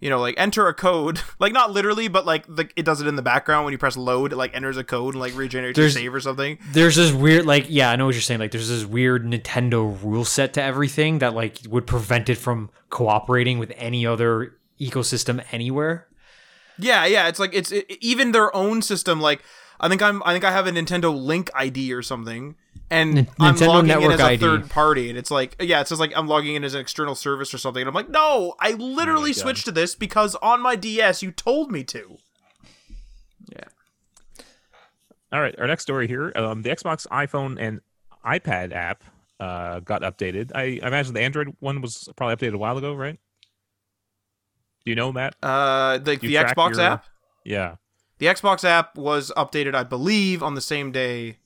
[0.00, 3.06] you know, like enter a code, like not literally, but like the it does it
[3.06, 5.76] in the background when you press load, it like enters a code and like regenerates
[5.76, 6.58] There's- your save or something.
[6.72, 8.40] There's this weird, like, yeah, I know what you're saying.
[8.40, 12.70] Like, there's this weird Nintendo rule set to everything that like would prevent it from
[12.90, 16.06] cooperating with any other ecosystem anywhere.
[16.78, 19.20] Yeah, yeah, it's like it's it, even their own system.
[19.20, 19.42] Like
[19.80, 22.54] I think I'm I think I have a Nintendo Link ID or something,
[22.90, 24.40] and N- I'm Nintendo logging in as a ID.
[24.40, 27.14] third party, and it's like yeah, it says like I'm logging in as an external
[27.14, 29.40] service or something, and I'm like, no, I literally God.
[29.40, 32.18] switched to this because on my DS you told me to.
[33.50, 33.64] Yeah.
[35.32, 36.32] All right, our next story here.
[36.36, 37.80] Um, the Xbox, iPhone, and
[38.24, 39.02] iPad app
[39.40, 40.52] uh, got updated.
[40.54, 43.18] I, I imagine the Android one was probably updated a while ago, right?
[44.84, 45.34] Do you know that?
[45.42, 47.04] Uh, the the Xbox your- app,
[47.44, 47.76] Yeah.
[48.18, 51.38] the Xbox app was updated, I believe, on the same day.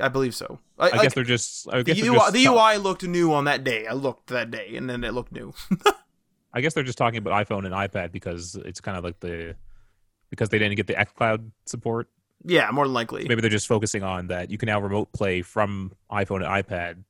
[0.00, 0.58] I believe so.
[0.78, 1.68] I, I like, guess they're just.
[1.68, 3.86] I the guess they're UI, just the UI looked new on that day.
[3.86, 5.52] I looked that day, and then it looked new.
[6.54, 9.56] I guess they're just talking about iPhone and iPad because it's kind of like the
[10.30, 12.08] because they didn't get the xCloud support.
[12.44, 13.26] yeah, more than likely.
[13.28, 17.04] Maybe they're just focusing on that you can now remote play from iPhone and iPad,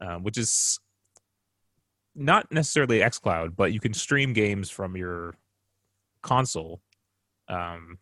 [0.00, 0.80] um, which is
[2.14, 5.34] not necessarily xCloud, but you can stream games from your
[6.22, 6.80] console
[7.48, 7.98] um,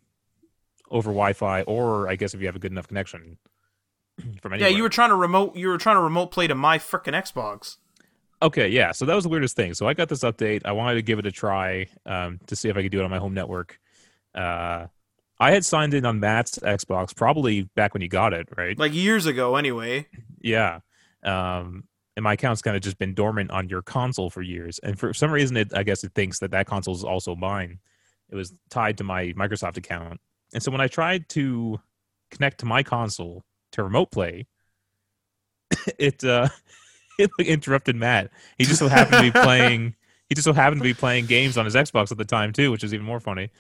[0.91, 3.39] over Wi-Fi, or I guess if you have a good enough connection
[4.43, 5.57] from Yeah, you were trying to remote.
[5.57, 7.77] You were trying to remote play to my freaking Xbox.
[8.43, 8.93] Okay, yeah.
[8.93, 9.75] So that was the weirdest thing.
[9.75, 10.63] So I got this update.
[10.65, 13.05] I wanted to give it a try um, to see if I could do it
[13.05, 13.81] on my home network.
[14.35, 14.87] Uh,
[15.39, 18.79] I had signed in on Matt's Xbox probably back when you got it, right?
[18.79, 20.07] Like years ago, anyway.
[20.41, 20.81] yeah.
[21.23, 21.85] Um,
[22.17, 24.79] and my account's kind of just been dormant on your console for years.
[24.79, 27.79] And for some reason, it I guess it thinks that that console is also mine.
[28.31, 30.21] It was tied to my Microsoft account.
[30.55, 31.81] And so when I tried to
[32.31, 33.45] connect to my console
[33.77, 34.47] to remote play,
[35.99, 36.49] it uh,
[37.19, 38.31] it like, interrupted Matt.
[38.59, 39.95] He just so happened to be playing.
[40.29, 42.71] He just so happened to be playing games on his Xbox at the time too,
[42.71, 43.51] which is even more funny.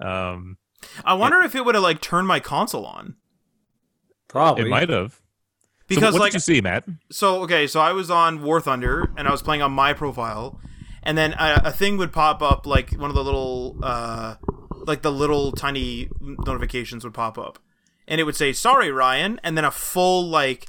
[0.00, 0.58] Um,
[1.04, 3.14] I wonder if it would have like turned my console on
[4.28, 4.64] Probably.
[4.64, 5.20] it might have.
[5.86, 6.84] because so what like did you see, Matt?
[7.10, 7.66] so okay.
[7.66, 10.58] So I was on War Thunder and I was playing on my profile,
[11.02, 14.36] and then a, a thing would pop up like one of the little uh
[14.86, 17.58] like the little tiny notifications would pop up,
[18.06, 20.66] and it would say sorry Ryan, and then a full like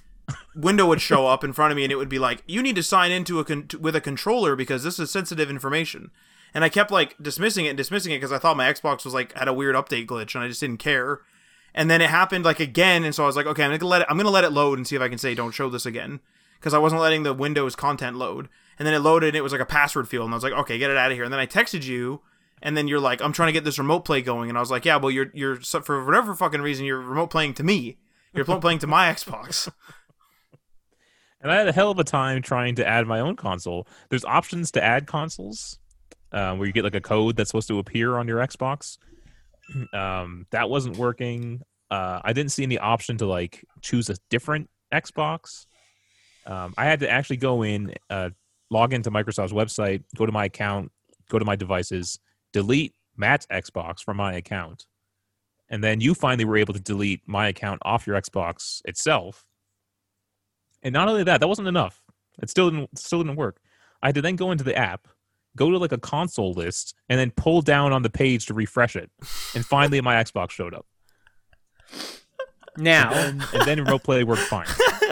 [0.56, 2.76] window would show up in front of me and it would be like you need
[2.76, 6.12] to sign into a con- with a controller because this is sensitive information.
[6.54, 9.14] And i kept like dismissing it and dismissing it because i thought my xbox was
[9.14, 11.22] like had a weird update glitch and i just didn't care.
[11.76, 14.02] And then it happened like again and so i was like okay i'm gonna let
[14.02, 15.86] it i'm gonna let it load and see if i can say don't show this
[15.86, 16.20] again
[16.60, 18.50] because i wasn't letting the windows content load.
[18.80, 20.54] And then it loaded and it was like a password field and i was like
[20.54, 21.24] okay get it out of here.
[21.24, 22.22] And then i texted you
[22.64, 24.72] and then you're like i'm trying to get this remote play going and i was
[24.72, 28.00] like yeah well you're you're for whatever fucking reason you're remote playing to me
[28.34, 29.72] you're playing to my xbox
[31.44, 33.86] And I had a hell of a time trying to add my own console.
[34.10, 35.78] There's options to add consoles
[36.32, 38.98] um, where you get like a code that's supposed to appear on your Xbox.
[39.94, 41.62] Um, that wasn't working.
[41.90, 45.68] Uh, I didn't see any option to like choose a different Xbox.
[46.46, 48.32] Um, I had to actually go in, uh,
[48.70, 50.92] log into Microsoft's website, go to my account,
[51.30, 52.20] go to my devices,
[52.54, 54.86] delete Matt's Xbox from my account,
[55.70, 59.46] and then you finally were able to delete my account off your Xbox itself.
[60.82, 62.02] And not only that, that wasn't enough.
[62.42, 63.60] It still didn't still didn't work.
[64.02, 65.08] I had to then go into the app,
[65.56, 68.96] go to like a console list, and then pull down on the page to refresh
[68.96, 69.10] it.
[69.56, 70.86] And finally, my Xbox showed up.
[72.78, 74.68] Now, And, and then remote play worked fine.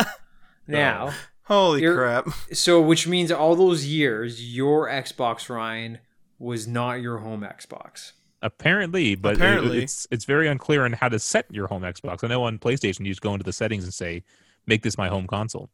[0.67, 1.13] now,
[1.43, 2.27] Holy crap!
[2.53, 5.99] so which means all those years, your Xbox Ryan
[6.41, 8.11] was not your home Xbox.
[8.41, 12.23] Apparently, but it- it's it's very unclear on how to set your home Xbox.
[12.23, 14.23] I know on PlayStation you just go into the settings and say,
[14.65, 15.69] "Make this my home console."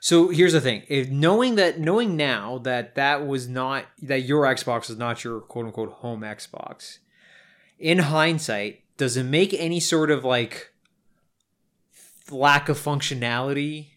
[0.00, 4.44] So here's the thing: if knowing that, knowing now that that was not that your
[4.44, 6.98] Xbox is not your quote unquote home Xbox,
[7.78, 10.72] in hindsight, does it make any sort of like
[12.30, 13.90] lack of functionality?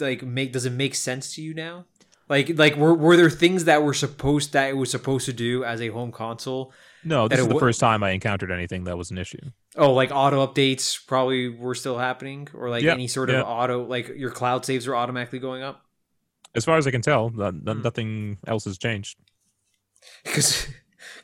[0.00, 1.86] Like, make does it make sense to you now?
[2.30, 5.64] Like, like were were there things that were supposed that it was supposed to do
[5.64, 6.72] as a home console?
[7.04, 9.40] No, this is the wa- first time I encountered anything that was an issue.
[9.76, 13.40] Oh, like auto updates probably were still happening, or like Yeah, any sort yeah.
[13.40, 15.82] of auto, like your cloud saves are automatically going up.
[16.54, 17.82] As far as I can tell, Hmm.
[17.82, 19.18] nothing else has changed.
[20.24, 20.68] because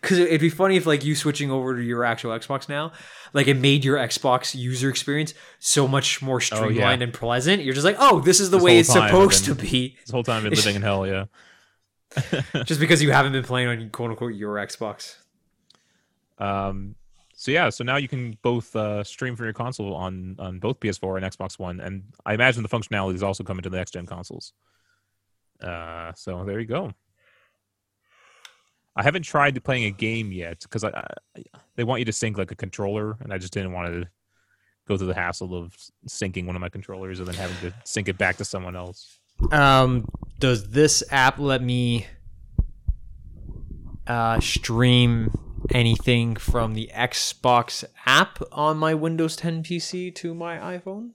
[0.01, 2.92] because it'd be funny if like you switching over to your actual Xbox now,
[3.32, 7.62] like it made your Xbox user experience so much more streamlined and pleasant.
[7.62, 10.22] You're just like, oh, this is the This way it's supposed to be, This whole
[10.22, 11.07] time I've been living in hell.
[11.07, 11.26] Yeah.
[12.64, 15.16] just because you haven't been playing on quote unquote your Xbox.
[16.38, 16.94] Um,
[17.34, 20.80] so yeah, so now you can both uh, stream from your console on on both
[20.80, 23.92] PS4 and Xbox One, and I imagine the functionality is also coming to the next
[23.92, 24.53] gen consoles.
[25.61, 26.92] Uh, so there you go.
[28.97, 30.88] I haven't tried playing a game yet because I,
[31.36, 31.42] I
[31.76, 34.09] they want you to sync like a controller, and I just didn't want to
[34.88, 35.76] go through the hassle of
[36.09, 39.18] syncing one of my controllers and then having to sync it back to someone else.
[39.53, 40.07] Um,
[40.38, 42.07] does this app let me
[44.07, 45.36] uh, stream
[45.74, 51.11] anything from the Xbox app on my Windows 10 PC to my iPhone?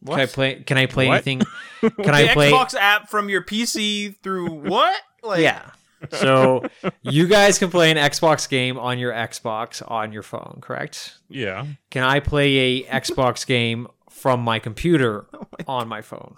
[0.00, 0.16] What?
[0.16, 0.54] Can I play?
[0.56, 1.14] Can I play What?
[1.14, 1.42] anything?
[1.80, 2.50] Can I play?
[2.52, 5.00] Xbox app from your PC through what?
[5.22, 5.70] Like, Yeah.
[6.12, 6.64] So
[7.02, 11.18] you guys can play an Xbox game on your Xbox on your phone, correct?
[11.28, 15.26] Yeah, Can I play a Xbox game from my computer
[15.68, 16.36] on my phone?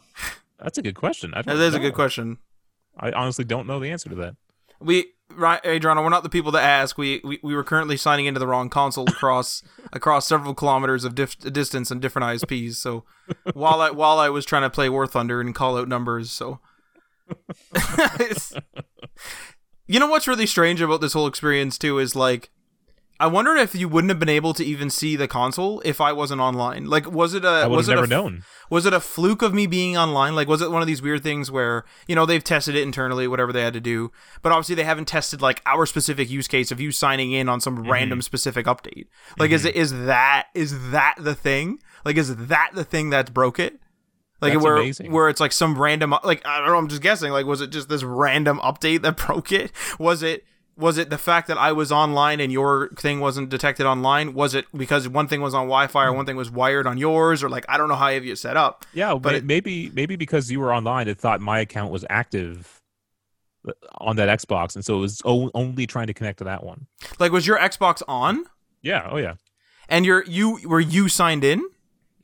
[0.58, 1.32] that's a good question.
[1.34, 1.84] I don't that is a know.
[1.84, 2.38] good question.
[2.98, 4.34] I honestly don't know the answer to that.
[4.80, 6.98] We, right, Adriana, we're not the people to ask.
[6.98, 9.62] We, we we were currently signing into the wrong console across
[9.92, 12.74] across several kilometers of dif- distance and different ISPs.
[12.74, 13.04] So
[13.54, 16.58] while I while I was trying to play War Thunder and call out numbers, so
[18.20, 18.52] It's-
[19.88, 22.50] you know what's really strange about this whole experience too is like.
[23.20, 26.12] I wonder if you wouldn't have been able to even see the console if I
[26.12, 26.84] wasn't online.
[26.84, 28.44] Like, was it a was it never a, known.
[28.70, 30.36] was it a fluke of me being online?
[30.36, 33.26] Like, was it one of these weird things where you know they've tested it internally,
[33.26, 36.70] whatever they had to do, but obviously they haven't tested like our specific use case
[36.70, 37.90] of you signing in on some Mm-hmm.
[37.90, 39.08] random specific update.
[39.36, 41.80] Like, is it is that is that the thing?
[42.04, 43.80] Like, is that the thing that's broke it?
[44.40, 45.10] Like That's where amazing.
[45.12, 46.76] where it's like some random like I don't know.
[46.76, 47.32] I'm just guessing.
[47.32, 49.72] Like, was it just this random update that broke it?
[49.98, 50.44] Was it?
[50.76, 54.32] Was it the fact that I was online and your thing wasn't detected online?
[54.32, 57.42] Was it because one thing was on Wi-Fi or one thing was wired on yours,
[57.42, 58.86] or like I don't know how you have it set up.
[58.94, 62.04] Yeah, But but it- maybe maybe because you were online, it thought my account was
[62.08, 62.80] active
[63.68, 66.62] uh, on that Xbox, and so it was o- only trying to connect to that
[66.62, 66.86] one.
[67.18, 68.44] Like, was your Xbox on
[68.80, 69.08] Yeah.
[69.10, 69.34] Oh yeah.
[69.88, 71.60] and your you were you signed in?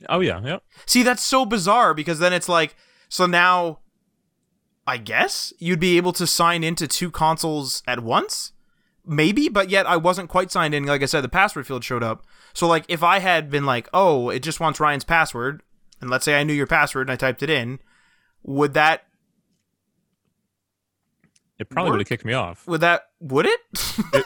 [0.09, 0.41] Oh yeah.
[0.41, 0.63] Yep.
[0.85, 2.75] See, that's so bizarre because then it's like,
[3.09, 3.79] so now,
[4.87, 8.51] I guess you'd be able to sign into two consoles at once,
[9.05, 10.85] maybe, but yet I wasn't quite signed in.
[10.85, 12.25] Like I said, the password field showed up.
[12.53, 15.63] So like, if I had been like, oh, it just wants Ryan's password,
[16.01, 17.79] and let's say I knew your password and I typed it in,
[18.43, 19.05] would that
[21.57, 22.67] It probably would have kicked me off.
[22.67, 23.59] would that would it?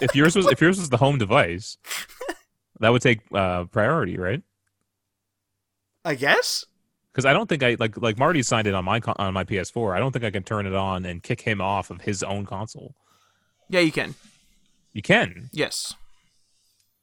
[0.01, 1.77] If yours was if yours was the home device,
[2.81, 4.41] that would take uh, priority, right?
[6.09, 6.65] I guess.
[7.13, 9.95] Because I don't think I like like Marty signed it on my on my PS4.
[9.95, 12.45] I don't think I can turn it on and kick him off of his own
[12.45, 12.95] console.
[13.69, 14.15] Yeah, you can.
[14.93, 15.49] You can.
[15.53, 15.93] Yes.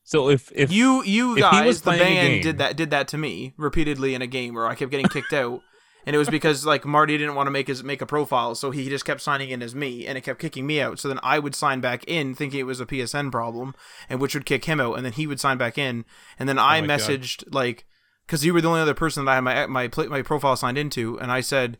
[0.04, 2.90] So if if you you if he guys was the band game- did that did
[2.90, 5.62] that to me repeatedly in a game where I kept getting kicked out
[6.06, 8.70] and it was because like Marty didn't want to make his make a profile so
[8.70, 11.18] he just kept signing in as me and it kept kicking me out so then
[11.24, 13.74] I would sign back in thinking it was a PSN problem
[14.08, 16.04] and which would kick him out and then he would sign back in
[16.38, 17.00] and then oh I Oh my God.
[17.00, 17.84] messaged like
[18.28, 20.78] cuz you were the only other person that I had my my my profile signed
[20.78, 21.78] into and I said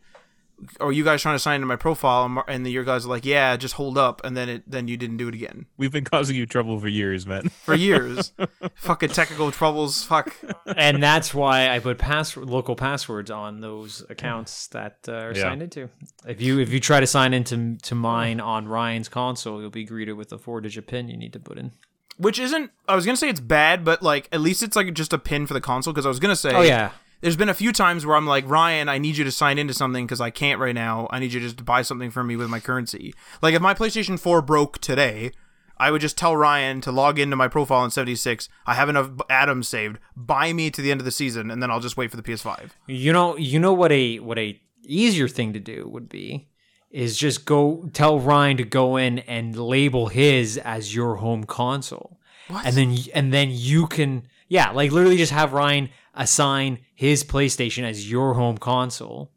[0.79, 3.09] are you guys trying to sign into my profile?" And, and the, your guys are
[3.09, 5.91] like, "Yeah, just hold up," and then it then you didn't do it again We've
[5.91, 7.49] been causing you trouble for years, man.
[7.63, 8.33] for years.
[8.73, 10.03] Fucking technical troubles.
[10.03, 10.35] Fuck.
[10.75, 15.41] and that's why I put pass local passwords on those accounts that uh, are Yeah.
[15.43, 15.89] signed into.
[16.25, 19.83] If you if you try to sign into to mine on Ryan's console, you'll be
[19.85, 21.71] greeted with a four digit pin you need to put in.
[22.17, 22.71] Which isn't.
[22.87, 25.47] I was gonna say it's bad, but like at least it's like just a pin
[25.47, 25.93] for the console.
[25.93, 26.51] Because I was gonna say.
[26.53, 26.91] Oh yeah,
[27.21, 29.73] There's been a few times where I'm like, Ryan, I need you to sign into
[29.73, 31.07] something because I can't right now.
[31.11, 33.13] I need you just to buy something for me with my currency.
[33.41, 35.31] Like if my PlayStation 4 broke today,
[35.79, 38.49] I would just tell Ryan to log into my profile in 76.
[38.65, 39.99] I have enough atoms saved.
[40.15, 42.23] Buy me to the end of the season, and then I'll just wait for the
[42.23, 42.71] PS5.
[42.87, 46.47] you know you know what a what a easier thing to do would be
[46.91, 52.19] is just go tell Ryan to go in and label his as your home console.
[52.49, 52.65] What?
[52.65, 57.83] and then and then you can yeah like literally just have ryan assign his playstation
[57.83, 59.33] as your home console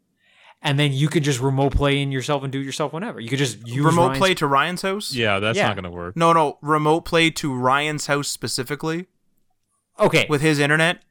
[0.61, 3.27] and then you could just remote play in yourself and do it yourself whenever you
[3.27, 5.13] could just use remote Ryan's- play to Ryan's house?
[5.13, 5.67] Yeah, that's Yeah.
[5.67, 6.15] not going to work.
[6.15, 9.07] No, no, remote play to Ryan's house specifically
[9.99, 11.01] okay with his internet.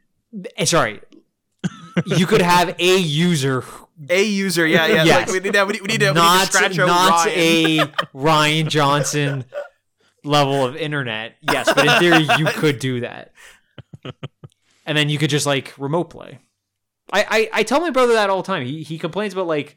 [0.56, 1.00] eh, sorry
[2.06, 3.62] you could have a user
[4.08, 5.04] A user, yeah, yeah.
[5.04, 5.28] Yes.
[5.28, 7.26] Like we need to, we need, we need to, we need to scratch out not
[7.26, 7.80] Ryan.
[7.80, 9.44] a ryan johnson
[10.24, 11.36] level of internet.
[11.42, 13.32] Yes but in theory you could do that.
[14.86, 16.38] And then you could just like remote play.
[17.12, 18.64] I, I i tell my brother that all the time.
[18.64, 19.76] He he complains about like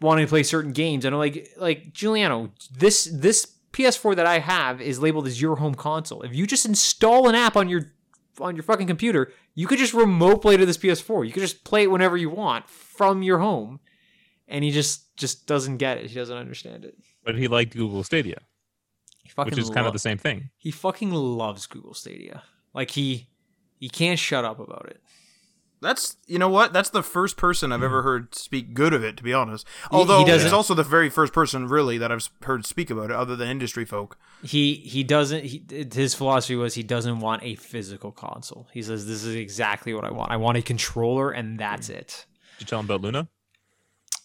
[0.00, 1.04] wanting to play certain games.
[1.04, 5.56] And i'm like like giuliano this this ps4 that i have is labeled as your
[5.56, 6.22] home console.
[6.22, 7.92] If you just install an app on your
[8.40, 11.64] on your fucking computer you could just remote play to this ps4 you could just
[11.64, 12.64] play it whenever you want
[13.00, 13.80] from your home
[14.46, 16.10] and he just just doesn't get it.
[16.10, 16.98] He doesn't understand it.
[17.24, 18.40] But he liked Google Stadia,
[19.22, 20.50] he fucking which is kind of the same thing.
[20.58, 22.42] he fucking loves google stadia.
[22.74, 23.28] Like he
[23.78, 25.00] he can't shut up about it.
[25.80, 26.74] That's you know what?
[26.74, 28.04] That's the first person I've ever mm.
[28.04, 29.16] heard speak good of it.
[29.16, 32.28] To be honest, he although doesn't- he's also the very first person really that I've
[32.42, 34.18] heard speak about it, other than industry folk.
[34.42, 38.68] he he doesn't he, his philosophy was he doesn't want a physical console.
[38.74, 40.30] He says this is exactly what i want.
[40.30, 41.94] I want a controller and that's mm.
[41.94, 42.26] it
[42.60, 43.28] Did you tell him about Luna?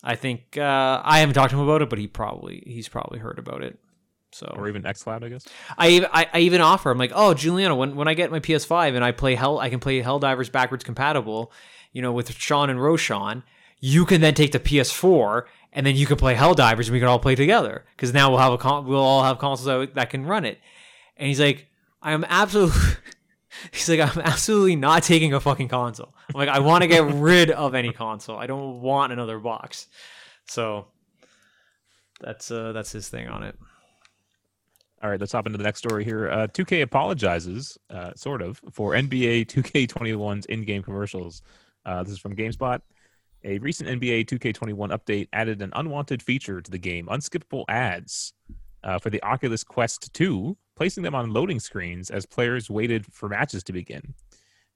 [0.03, 3.17] i think uh i haven't talked to him about it but he probably he's probably
[3.17, 3.79] heard about it
[4.31, 5.45] so Or even xCloud, I guess?
[5.77, 6.91] I, I I even offer.
[6.91, 9.69] I'm like, oh, Juliana, when when I get my PS5 and I play Hell, I
[9.69, 11.53] can play Helldivers backwards compatible,
[11.93, 13.43] you know, with Sean and Roshan.
[13.79, 17.07] You can then take the PS4 and then you can play Helldivers and we can
[17.07, 20.09] all play together because now we'll have a con- we'll all have consoles that, that
[20.09, 20.59] can run it.
[21.15, 21.67] And he's like,
[22.01, 22.81] I am absolutely.
[23.71, 26.13] He's like, I'm absolutely not taking a fucking console.
[26.33, 28.37] I'm like, I want to get rid of any console.
[28.37, 29.87] I don't want another box.
[30.47, 30.87] So
[32.21, 33.57] that's uh that's his thing on it.
[35.03, 36.29] All right, let's hop into the next story here.
[36.29, 41.43] Uh, 2K apologizes, uh, sort of, for NBA 2K21's in-game commercials.
[41.85, 42.79] Uh, this is from GameSpot.
[43.43, 48.33] A recent NBA 2K21 update added an unwanted feature to the game: unskippable ads
[48.83, 53.29] uh, for the Oculus Quest 2, placing them on loading screens as players waited for
[53.29, 54.13] matches to begin.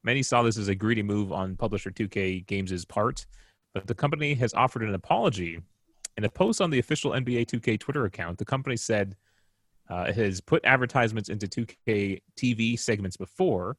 [0.03, 3.25] Many saw this as a greedy move on publisher 2K Games' part,
[3.73, 5.59] but the company has offered an apology.
[6.17, 9.15] In a post on the official NBA 2K Twitter account, the company said
[9.89, 13.77] uh, it has put advertisements into 2K TV segments before,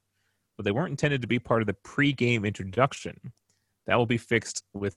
[0.57, 3.33] but they weren't intended to be part of the pre-game introduction.
[3.87, 4.97] That will be fixed with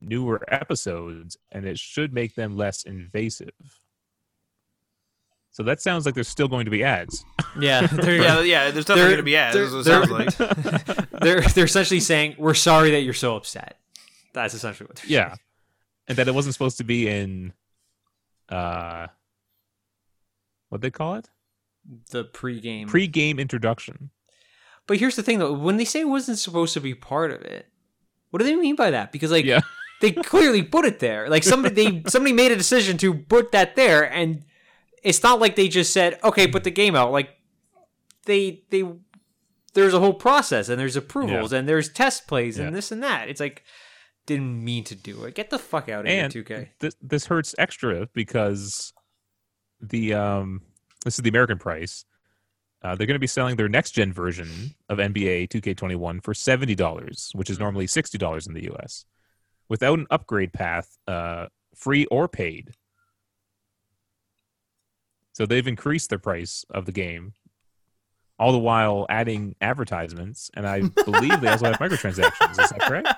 [0.00, 3.80] newer episodes, and it should make them less invasive.
[5.58, 7.24] So that sounds like there's still going to be ads.
[7.58, 8.70] Yeah, they're, Yeah, yeah.
[8.70, 9.56] There's definitely going to be ads.
[9.56, 10.08] they're- That's
[10.38, 10.46] what they're-
[10.86, 11.10] like.
[11.20, 13.76] they're they're essentially saying we're sorry that you're so upset.
[14.34, 15.34] That's essentially what they're yeah,
[16.06, 17.54] and that it wasn't supposed to be in,
[18.48, 19.08] uh,
[20.68, 21.28] what they call it,
[21.88, 22.04] saying.
[22.12, 22.86] The pregame.
[22.86, 24.10] pre-game introduction.
[24.86, 27.42] but here's the thing though, when they say it wasn't supposed to be part of
[27.42, 27.66] it,
[28.30, 29.10] what do they mean by that?
[29.10, 29.62] Because like Yeah,
[30.00, 31.28] they clearly put it there.
[31.28, 34.44] Like somebody they somebody made a decision to put that there, and
[35.02, 37.30] it's not like they just said, "Okay, put the game out." Like
[38.26, 38.84] they they
[39.74, 42.66] there's a whole process, and there's approvals, and there's test plays, Yeah.
[42.66, 43.28] and this and that.
[43.28, 43.64] It's like
[44.26, 45.34] didn't mean to do it.
[45.34, 46.68] Get the fuck out of and here, 2K.
[46.80, 48.92] this this hurts extra because
[49.80, 50.62] the um
[51.04, 52.04] this is the American price.
[52.80, 54.48] Uh, they're going to be selling their next gen version
[54.88, 59.04] of NBA 2K21 for seventy dollars, which is normally sixty dollars in the U.S.
[59.68, 62.70] Without an upgrade path, uh, free or paid.
[65.38, 67.32] So they've increased the price of the game,
[68.40, 72.50] all the while adding advertisements, and I believe they also have microtransactions.
[72.50, 73.08] Is that correct?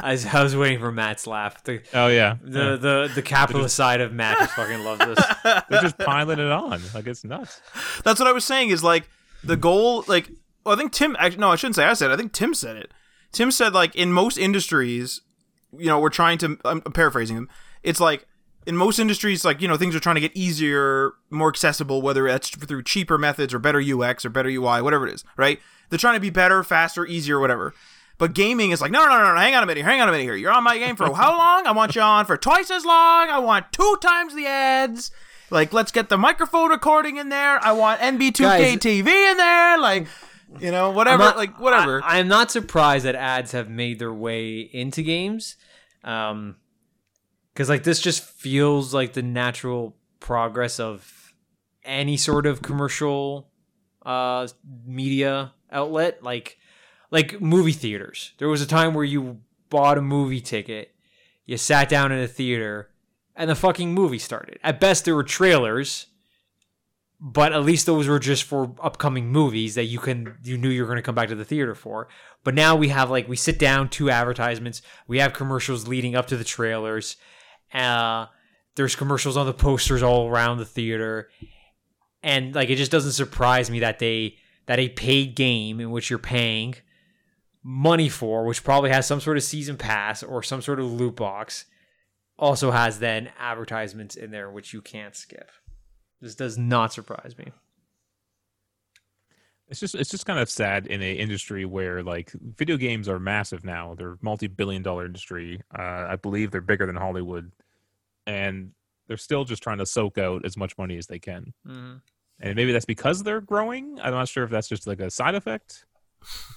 [0.00, 1.62] I was, I was waiting for Matt's laugh.
[1.62, 5.24] The Oh yeah, the the, the capitalist side of Matt just fucking loves this.
[5.70, 7.60] they're just piling it on like it's nuts.
[8.02, 8.70] That's what I was saying.
[8.70, 9.08] Is like
[9.44, 10.04] the goal.
[10.08, 10.28] Like,
[10.66, 11.14] well, I think Tim.
[11.20, 12.10] Actually, no, I shouldn't say I said.
[12.10, 12.14] it.
[12.14, 12.92] I think Tim said it.
[13.30, 15.20] Tim said like in most industries,
[15.78, 17.48] you know we're trying to I'm paraphrasing him.
[17.84, 18.26] It's like
[18.66, 22.26] in most industries, like you know things are trying to get easier, more accessible, whether
[22.26, 25.60] that's through cheaper methods or better UX or better UI, whatever it is, right?
[25.90, 27.74] They're trying to be better, faster, easier, whatever.
[28.16, 30.12] But gaming is like, no, no, no, no, hang on a minute, hang on a
[30.12, 30.36] minute here.
[30.36, 31.66] You're on my game for how long?
[31.66, 33.28] I want you on for twice as long.
[33.28, 35.10] I want two times the ads.
[35.50, 37.62] Like, let's get the microphone recording in there.
[37.64, 39.78] I want NB2K Guys- TV in there.
[39.78, 40.06] Like,
[40.60, 41.24] you know, whatever.
[41.24, 42.02] Not- like, whatever.
[42.04, 45.56] I, am not surprised that ads have made their way into games,
[46.04, 46.56] um,
[47.54, 51.34] because like this just feels like the natural progress of
[51.84, 53.48] any sort of commercial,
[54.04, 54.48] uh,
[54.84, 56.22] media outlet.
[56.22, 56.58] Like,
[57.10, 58.32] like movie theaters.
[58.38, 59.40] There was a time where you
[59.70, 60.94] bought a movie ticket,
[61.46, 62.90] you sat down in a theater,
[63.36, 64.58] and the fucking movie started.
[64.62, 66.06] At best, there were trailers
[67.26, 70.82] but at least those were just for upcoming movies that you can you knew you
[70.82, 72.06] were going to come back to the theater for
[72.42, 76.26] but now we have like we sit down two advertisements we have commercials leading up
[76.26, 77.16] to the trailers
[77.74, 78.26] uh
[78.76, 81.28] there's commercials on the posters all around the theater
[82.22, 84.36] and like it just doesn't surprise me that they
[84.66, 86.74] that a paid game in which you're paying
[87.62, 91.16] money for which probably has some sort of season pass or some sort of loot
[91.16, 91.64] box
[92.38, 95.50] also has then advertisements in there which you can't skip
[96.24, 97.52] this does not surprise me.
[99.68, 103.20] It's just it's just kind of sad in an industry where like video games are
[103.20, 103.94] massive now.
[103.94, 105.60] They're multi-billion dollar industry.
[105.78, 107.52] Uh, I believe they're bigger than Hollywood,
[108.26, 108.72] and
[109.06, 111.52] they're still just trying to soak out as much money as they can.
[111.66, 111.94] Mm-hmm.
[112.40, 113.98] And maybe that's because they're growing.
[114.02, 115.84] I'm not sure if that's just like a side effect.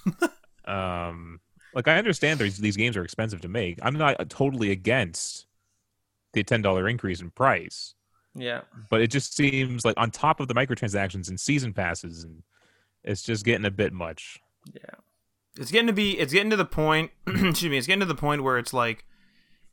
[0.64, 1.40] um,
[1.74, 3.78] like I understand these these games are expensive to make.
[3.82, 5.46] I'm not totally against
[6.32, 7.94] the ten dollar increase in price
[8.34, 8.60] Yeah.
[8.90, 12.42] but it just seems like on top of the microtransactions and season passes and
[13.02, 14.38] it's just getting a bit much
[14.74, 14.80] Yeah.
[15.56, 18.14] it's getting to be it's getting to the point excuse me it's getting to the
[18.14, 19.06] point where it's like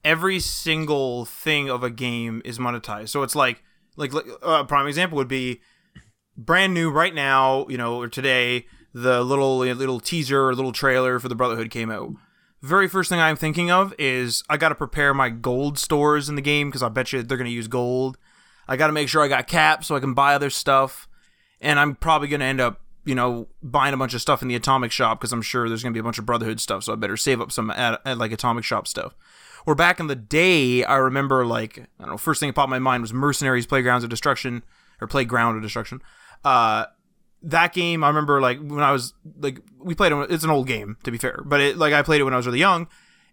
[0.06, 3.10] every single thing of a game is monetized.
[3.10, 3.64] So it's like
[3.98, 5.60] like like, uh, a prime example would be
[6.38, 11.18] brand new right now you know or today the little little teaser or little trailer
[11.18, 12.12] for the brotherhood came out.
[12.62, 16.36] Very first thing i'm thinking of is i got to prepare my gold stores in
[16.36, 18.18] the game because i bet you they're going to use gold.
[18.68, 21.08] I got to make sure i got caps so i can buy other stuff.
[21.60, 24.48] And i'm probably going to end up you know, buying a bunch of stuff in
[24.48, 26.84] the Atomic Shop because I'm sure there's going to be a bunch of Brotherhood stuff,
[26.84, 29.14] so I better save up some at, at, like Atomic Shop stuff.
[29.66, 32.70] Or back in the day, I remember like I don't know, first thing that popped
[32.70, 34.64] my mind was Mercenaries: Playgrounds of Destruction
[35.02, 36.02] or Playground of Destruction.
[36.44, 36.86] Uh,
[37.42, 40.32] that game, I remember like when I was like we played it.
[40.32, 42.38] It's an old game to be fair, but it like I played it when I
[42.38, 42.88] was really young.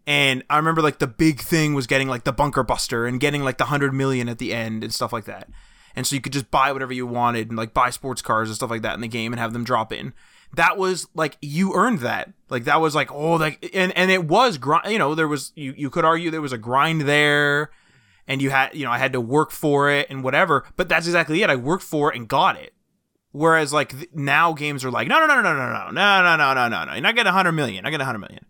[0.05, 3.45] And I remember like the big thing was getting like the bunker buster and getting
[3.45, 5.49] like the hundred million at the end and stuff like that
[5.95, 8.57] and so you could just buy whatever you wanted and like buy sports cars and
[8.57, 10.13] stuff like that in the game and have them drop in
[10.55, 14.24] that was like you earned that like that was like oh like and and it
[14.24, 17.70] was grind you know there was you you could argue there was a grind there
[18.27, 21.07] and you had you know i had to work for it and whatever but that's
[21.07, 22.74] exactly it i worked for it and got it
[23.31, 26.37] whereas like th- now games are like no no no no no no no no
[26.37, 28.45] no no no no you're not getting 100 million i get 100 million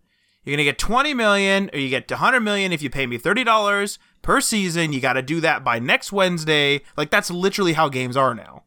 [0.45, 3.99] you're gonna get 20 million or you get 100 million if you pay me $30
[4.23, 4.93] per season.
[4.93, 6.81] You got to do that by next Wednesday.
[6.97, 8.65] Like that's literally how games are now.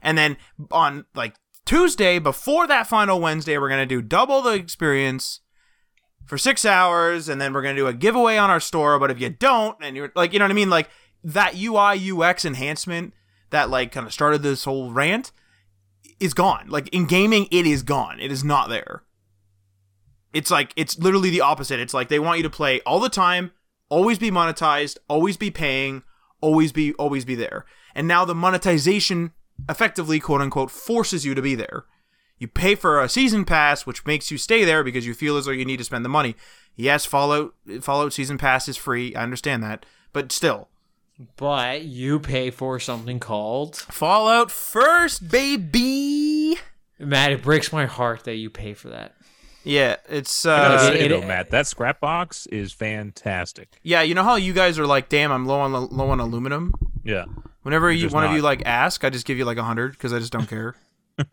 [0.00, 0.36] And then
[0.70, 5.40] on like Tuesday before that final Wednesday, we're gonna do double the experience
[6.26, 8.98] for six hours, and then we're gonna do a giveaway on our store.
[8.98, 10.90] But if you don't, and you're like, you know what I mean, like
[11.24, 13.14] that UI UX enhancement
[13.50, 15.30] that like kind of started this whole rant
[16.18, 16.68] is gone.
[16.68, 18.18] Like in gaming, it is gone.
[18.20, 19.04] It is not there.
[20.32, 21.78] It's like it's literally the opposite.
[21.78, 23.52] It's like they want you to play all the time,
[23.88, 26.02] always be monetized, always be paying,
[26.40, 27.64] always be always be there.
[27.94, 29.32] And now the monetization
[29.68, 31.84] effectively quote unquote forces you to be there.
[32.38, 35.44] You pay for a season pass which makes you stay there because you feel as
[35.46, 36.34] though you need to spend the money.
[36.74, 39.14] Yes, Fallout Fallout season pass is free.
[39.14, 39.84] I understand that.
[40.12, 40.68] But still,
[41.36, 46.56] But you pay for something called Fallout first, baby.
[46.98, 47.32] Matt.
[47.32, 49.14] It breaks my heart that you pay for that.
[49.64, 53.68] Yeah, it's I uh say it- though, Matt, that scrap box is fantastic.
[53.84, 56.74] yeah, you know how you guys are like, "Damn, I'm low on low on aluminum."
[57.04, 57.26] Yeah,
[57.62, 59.98] Whenever you just one of you like ask, I just give you like a 100
[59.98, 60.74] cuz I just don't care.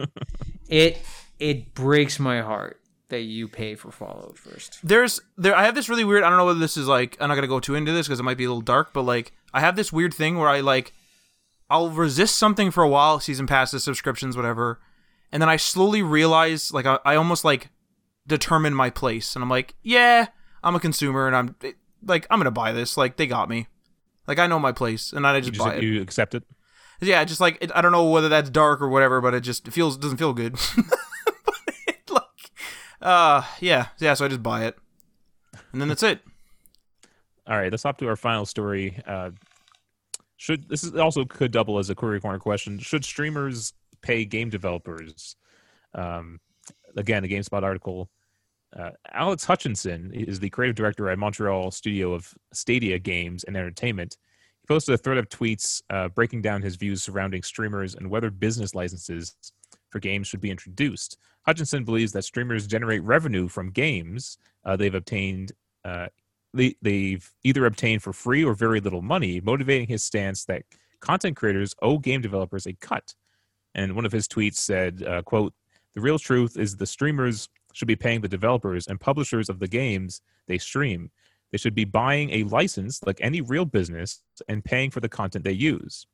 [0.67, 1.01] It
[1.39, 4.79] it breaks my heart that you pay for Fallout first.
[4.83, 7.29] there's there I have this really weird I don't know whether this is like I'm
[7.29, 9.31] not gonna go too into this because it might be a little dark, but like
[9.53, 10.93] I have this weird thing where I like
[11.71, 14.79] I'll resist something for a while, season passes, subscriptions, whatever,
[15.31, 17.69] and then I slowly realize like I, I almost like
[18.27, 20.27] determine my place, and I'm like, yeah,
[20.63, 23.67] I'm a consumer, and I'm it, like I'm gonna buy this, like they got me,
[24.29, 25.83] like I know my place, and I just, just buy it.
[25.83, 26.43] you accept it.
[27.01, 29.67] Yeah, just like it, I don't know whether that's dark or whatever, but it just
[29.67, 30.53] it feels doesn't feel good.
[31.45, 31.55] but
[31.87, 32.51] it, like,
[33.01, 34.13] uh, yeah, yeah.
[34.13, 34.77] So I just buy it,
[35.71, 36.21] and then that's it.
[37.47, 39.01] All right, let's hop to our final story.
[39.07, 39.31] Uh,
[40.37, 42.77] should this is also could double as a query corner question?
[42.77, 43.73] Should streamers
[44.03, 45.35] pay game developers?
[45.95, 46.39] Um,
[46.95, 48.11] again, a GameSpot article.
[48.77, 54.17] Uh, Alex Hutchinson is the creative director at Montreal studio of Stadia Games and Entertainment.
[54.61, 58.29] He posted a thread of tweets uh, breaking down his views surrounding streamers and whether
[58.29, 59.35] business licenses
[59.89, 61.17] for games should be introduced.
[61.45, 65.53] Hutchinson believes that streamers generate revenue from games uh, they've obtained.
[65.83, 66.07] Uh,
[66.53, 70.63] they, they've either obtained for free or very little money, motivating his stance that
[70.99, 73.13] content creators owe game developers a cut.
[73.75, 75.53] And one of his tweets said, uh, "quote
[75.95, 77.49] The real truth is the streamers
[77.79, 81.09] should be paying the developers and publishers of the games they stream.
[81.51, 85.45] They should be buying a license like any real business and paying for the content
[85.45, 86.05] they use."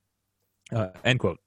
[0.71, 1.39] Uh, end quote.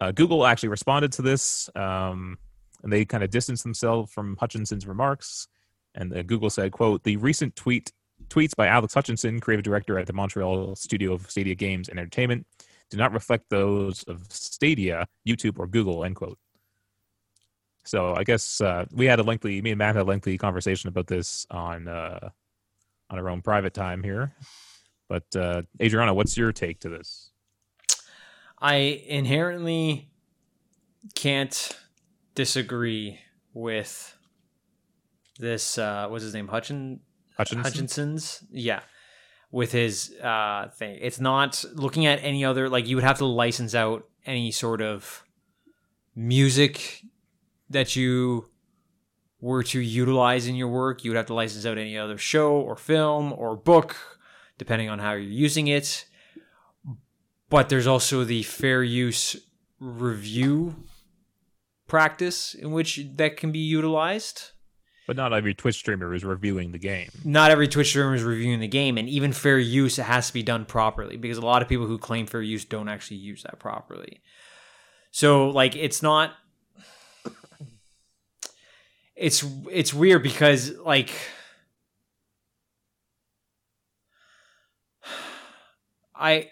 [0.00, 2.38] Uh, Google actually responded to this, um,
[2.82, 5.46] and they kind of distanced themselves from Hutchinson's remarks.
[5.94, 7.92] And uh, Google said, "quote The recent tweet
[8.28, 12.46] tweets by Alex Hutchinson, creative director at the Montreal studio of Stadia Games and Entertainment,
[12.90, 16.38] do not reflect those of Stadia, YouTube, or Google." End quote.
[17.84, 20.88] So I guess uh, we had a lengthy, me and Matt had a lengthy conversation
[20.88, 22.30] about this on uh,
[23.10, 24.34] on our own private time here.
[25.08, 27.30] But uh, Adriana, what's your take to this?
[28.58, 28.74] I
[29.06, 30.08] inherently
[31.14, 31.76] can't
[32.34, 33.20] disagree
[33.52, 34.16] with
[35.38, 35.76] this.
[35.76, 36.48] Uh, what's his name?
[36.48, 37.00] Hutchin
[37.36, 37.64] Hutchinson?
[37.64, 38.44] Hutchinson's.
[38.50, 38.80] Yeah,
[39.50, 40.98] with his uh, thing.
[41.02, 42.70] It's not looking at any other.
[42.70, 45.22] Like you would have to license out any sort of
[46.16, 47.02] music
[47.74, 48.48] that you
[49.40, 51.04] were to utilize in your work.
[51.04, 53.96] You would have to license out any other show or film or book,
[54.56, 56.06] depending on how you're using it.
[57.50, 59.36] But there's also the fair use
[59.78, 60.74] review
[61.86, 64.52] practice in which that can be utilized.
[65.06, 67.10] But not every Twitch streamer is reviewing the game.
[67.22, 70.32] Not every Twitch streamer is reviewing the game, and even fair use it has to
[70.32, 73.42] be done properly because a lot of people who claim fair use don't actually use
[73.42, 74.22] that properly.
[75.10, 76.32] So like it's not
[79.16, 81.10] it's it's weird because like
[86.14, 86.50] I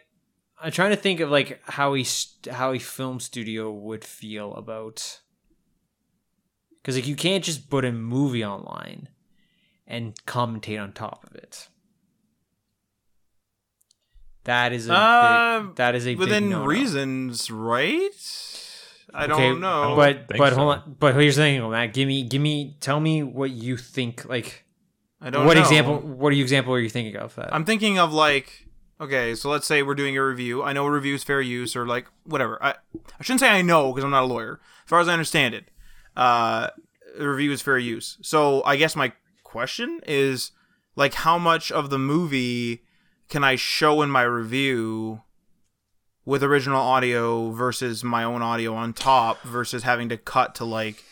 [0.60, 2.06] I'm trying to think of like how he
[2.50, 5.20] how a film studio would feel about
[6.80, 9.08] because like you can't just put a movie online
[9.86, 11.68] and commentate on top of it.
[14.44, 18.51] That is a Uh, big, that is a Within reasons, right?
[19.14, 19.94] I Okay, don't know.
[19.96, 20.56] But think but so.
[20.58, 20.96] hold on.
[20.98, 21.92] But here's the thing, Matt.
[21.92, 24.24] Give me give me tell me what you think.
[24.24, 24.64] Like
[25.20, 25.60] I don't what know.
[25.60, 25.98] example?
[25.98, 27.34] What example are you thinking of?
[27.36, 28.66] That I'm thinking of like,
[29.00, 30.62] okay, so let's say we're doing a review.
[30.62, 32.62] I know a review is fair use or like whatever.
[32.62, 32.70] I
[33.18, 34.60] I shouldn't say I know because I'm not a lawyer.
[34.84, 35.70] As far as I understand it,
[36.16, 36.68] uh,
[37.18, 38.18] a review is fair use.
[38.22, 39.12] So I guess my
[39.44, 40.52] question is
[40.96, 42.82] like, how much of the movie
[43.28, 45.20] can I show in my review?
[46.24, 51.02] With original audio versus my own audio on top versus having to cut to like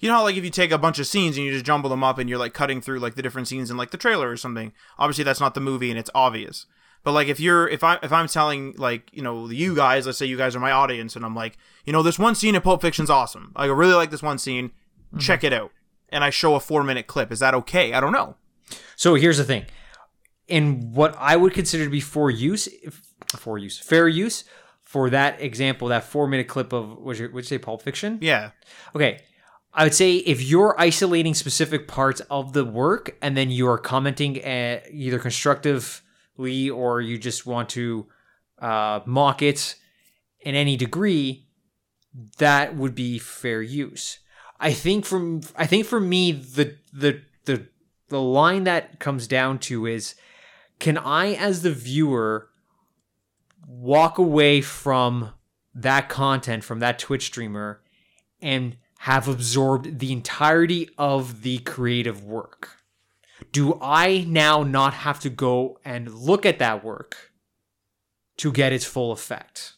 [0.00, 1.90] you know how like if you take a bunch of scenes and you just jumble
[1.90, 4.28] them up and you're like cutting through like the different scenes in like the trailer
[4.30, 6.66] or something obviously that's not the movie and it's obvious.
[7.04, 10.18] But like if you're if i if i'm telling like you know you guys let's
[10.18, 12.62] say you guys are my audience and i'm like you know this one scene in
[12.62, 13.52] pulp fiction's awesome.
[13.56, 14.72] Like, i really like this one scene.
[15.18, 15.46] Check mm-hmm.
[15.46, 15.70] it out.
[16.08, 17.30] And i show a four minute clip.
[17.30, 17.92] Is that okay?
[17.92, 18.36] I don't know.
[18.96, 19.66] So here's the thing.
[20.48, 22.68] In what I would consider to be for use,
[23.36, 24.44] for use, fair use,
[24.82, 28.18] for that example, that four minute clip of, would you, would you say Pulp Fiction?
[28.20, 28.50] yeah
[28.94, 29.20] Okay.
[29.74, 33.78] I would say if you're isolating specific parts of the work and then you are
[33.78, 38.06] commenting uh, either constructively or you just want to
[38.58, 39.76] uh, mock it
[40.40, 41.46] in any degree,
[42.36, 44.18] that would be fair use.
[44.60, 47.66] I think from I think for me the the the
[48.08, 50.14] the line that comes down to is
[50.82, 52.48] can I as the viewer
[53.68, 55.30] walk away from
[55.72, 57.80] that content from that Twitch streamer
[58.40, 62.78] and have absorbed the entirety of the creative work?
[63.52, 67.30] Do I now not have to go and look at that work
[68.38, 69.74] to get its full effect?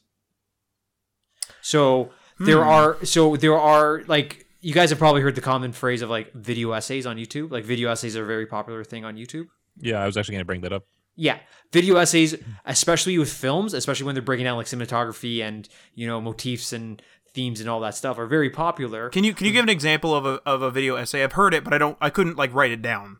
[1.60, 2.70] So there Hmm.
[2.70, 6.32] are so there are like you guys have probably heard the common phrase of like
[6.32, 7.50] video essays on YouTube.
[7.50, 9.48] Like video essays are a very popular thing on YouTube.
[9.76, 10.84] Yeah, I was actually going to bring that up.
[11.16, 11.38] Yeah,
[11.72, 12.34] video essays,
[12.64, 17.00] especially with films, especially when they're breaking down like cinematography and you know motifs and
[17.32, 19.10] themes and all that stuff, are very popular.
[19.10, 21.52] can you can you give an example of a, of a video essay i've heard
[21.52, 23.16] it but i don't i couldn't like write it down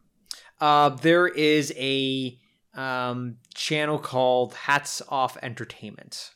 [0.61, 2.39] Uh, there is a
[2.77, 6.31] um, channel called Hats Off Entertainment,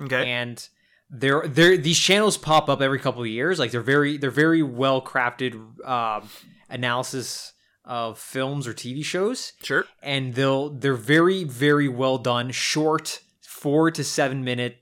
[0.00, 0.66] okay and
[1.10, 3.58] there there these channels pop up every couple of years.
[3.58, 5.54] Like they're very they're very well crafted
[5.86, 6.28] um,
[6.68, 7.52] analysis
[7.84, 9.86] of films or TV shows, Sure.
[10.02, 14.78] and they'll they're very very well done, short, four to seven minute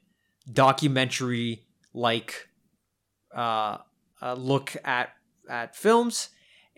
[0.52, 1.64] documentary
[1.94, 2.48] like
[3.34, 3.78] uh,
[4.22, 5.10] uh, look at
[5.48, 6.28] at films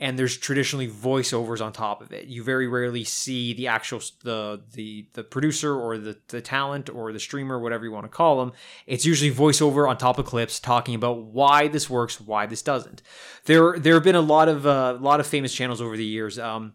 [0.01, 2.24] and there's traditionally voiceovers on top of it.
[2.24, 7.12] You very rarely see the actual the the the producer or the the talent or
[7.12, 8.52] the streamer, whatever you want to call them.
[8.86, 13.02] It's usually voiceover on top of clips talking about why this works, why this doesn't.
[13.44, 16.05] There there have been a lot of a uh, lot of famous channels over the
[16.05, 16.39] years.
[16.39, 16.72] Um,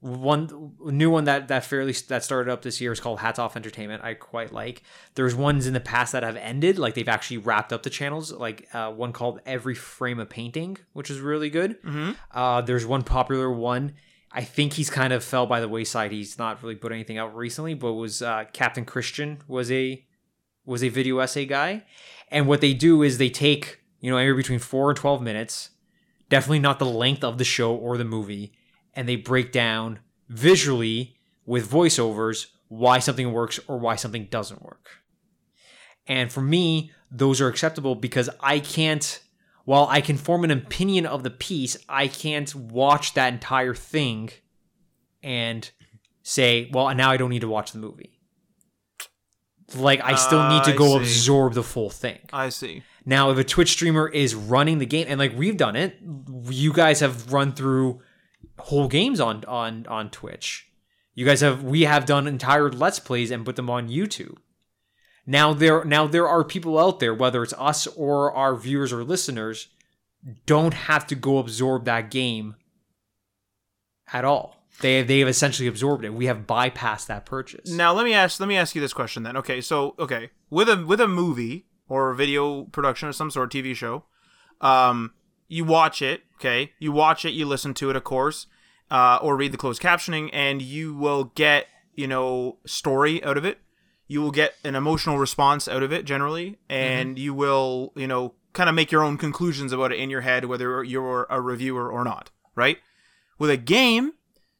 [0.00, 3.56] one new one that that fairly that started up this year is called Hats Off
[3.56, 4.04] Entertainment.
[4.04, 4.82] I quite like.
[5.14, 8.30] There's ones in the past that have ended, like they've actually wrapped up the channels.
[8.30, 11.82] Like uh, one called Every Frame a Painting, which is really good.
[11.82, 12.12] Mm-hmm.
[12.30, 13.94] Uh, there's one popular one.
[14.30, 16.12] I think he's kind of fell by the wayside.
[16.12, 20.04] He's not really put anything out recently, but was uh, Kaptain Kristian was a
[20.64, 21.84] was a video essay guy,
[22.30, 25.70] and what they do is they take you know anywhere between four and twelve minutes,
[26.28, 28.52] definitely not the length of the show or the movie,
[28.98, 31.16] and they break down visually
[31.46, 34.88] with voiceovers why something works or why something doesn't work.
[36.08, 39.20] And for me, those are acceptable because I can't,
[39.64, 44.30] while I can form an opinion of the piece, I can't watch that entire thing
[45.22, 45.70] and
[46.24, 48.18] say, well, now I don't need to watch the movie.
[49.76, 52.18] Like, I still need to go absorb the full thing.
[52.32, 52.82] I see.
[53.06, 55.98] Now, if a Twitch streamer is running the game, and like we've done it,
[56.48, 58.00] you guys have run through
[58.58, 60.68] whole games on on on Twitch.
[61.14, 64.36] You guys have we have done entire let's plays and put them on YouTube.
[65.26, 69.04] Now there now there are people out there, whether it's us or our viewers or
[69.04, 69.68] listeners,
[70.46, 72.56] don't have to go absorb that game
[74.12, 74.56] at all.
[74.80, 76.14] They they have essentially absorbed it.
[76.14, 77.70] We have bypassed that purchase.
[77.70, 79.36] Now let me ask let me ask you this question then.
[79.36, 83.50] Okay, so okay, with a with a movie or a video production of some sort,
[83.52, 84.04] TV show,
[84.60, 85.12] um,
[85.48, 86.22] you watch it.
[86.36, 88.46] Okay, you watch it, you listen to it, of course,
[88.90, 93.44] uh, or read the closed captioning, and you will get you know story out of
[93.44, 93.58] it.
[94.06, 98.34] You will get an emotional response out of it generally, and you will you know
[98.52, 101.90] kind of make your own conclusions about it in your head, whether you're a reviewer
[101.90, 102.30] or not.
[102.54, 102.78] Right?
[103.38, 104.12] With a game,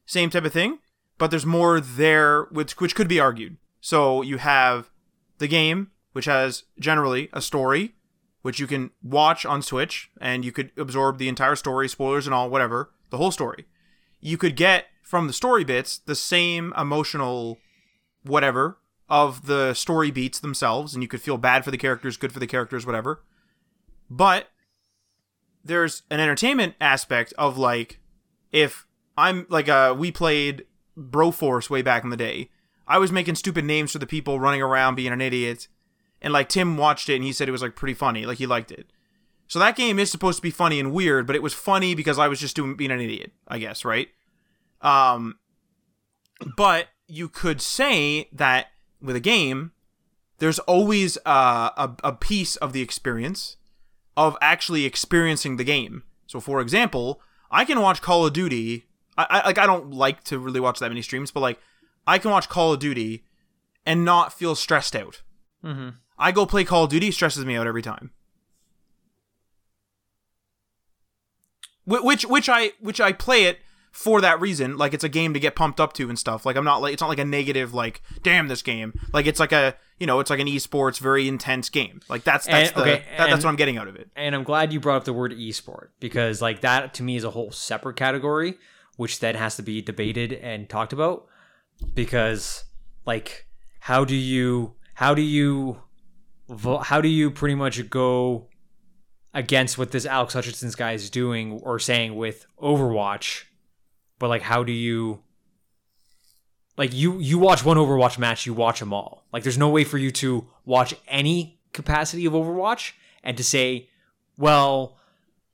[0.07, 0.79] same type of thing,
[1.19, 3.57] but there's more there which which could be argued.
[3.81, 4.91] So you have
[5.39, 7.95] the game, which has generally a story,
[8.49, 12.33] which you can watch on Twitch, and you could absorb the entire story, spoilers and
[12.33, 13.67] all, whatever, the whole story.
[14.21, 17.59] You could get from the story bits the same emotional
[18.23, 22.33] whatever of the story beats themselves, and you could feel bad for the characters, good
[22.33, 23.23] for the characters, whatever.
[24.09, 24.49] But
[25.63, 28.01] there's an entertainment aspect of like
[28.51, 28.87] if
[29.19, 30.65] I'm like uh we played
[30.99, 32.49] Broforce way back in the day.
[32.87, 35.69] I was making stupid names for the people running around being an idiot.
[36.21, 38.47] And like Tim watched it and he said it was like pretty funny, like he
[38.47, 38.91] liked it.
[39.47, 42.19] So that game is supposed to be funny and weird, but it was funny because
[42.19, 44.09] I was just doing being an idiot, I guess, right?
[44.81, 45.39] Um
[46.57, 48.69] but you could say that
[49.01, 49.73] with a game,
[50.39, 53.57] there's always uh, a a piece of the experience
[54.17, 56.03] of actually experiencing the game.
[56.27, 57.21] So, for example,
[57.51, 58.85] I can watch Call of Duty.
[59.17, 61.59] I, I like I don't like to really watch that many streams, but like
[62.07, 63.25] I can watch Call of Duty
[63.87, 65.23] and not feel stressed out.
[65.65, 65.91] Mm-hmm.
[66.19, 68.11] I go play Call of Duty, stresses me out every time.
[71.85, 73.61] Wh- Which which I which I play it
[73.93, 74.77] for that reason.
[74.77, 76.45] Like it's a game to get pumped up to and stuff.
[76.45, 78.99] Like I'm not like it's not like a negative like damn this game.
[79.13, 82.01] Like it's like a you know it's like an esports very intense game.
[82.09, 84.11] Like that's that's And- the okay, that, that's what I'm getting out of it.
[84.17, 87.25] and I'm glad you brought up the word esport because like that to me is
[87.25, 88.59] a whole separate category
[88.97, 91.27] which then has to be debated and talked about
[91.95, 92.65] because
[93.07, 93.47] like
[93.81, 95.81] how do you how do you
[96.83, 98.49] how do you pretty much go
[99.35, 103.45] against what this Alex Hutchinson's guy is doing or saying with Overwatch?
[104.19, 105.23] But like how do you
[106.77, 109.27] like you you watch one Overwatch match you watch them all.
[109.33, 112.93] Like there's no way for you to watch any capacity of Overwatch
[113.23, 113.89] and to say
[114.37, 114.99] well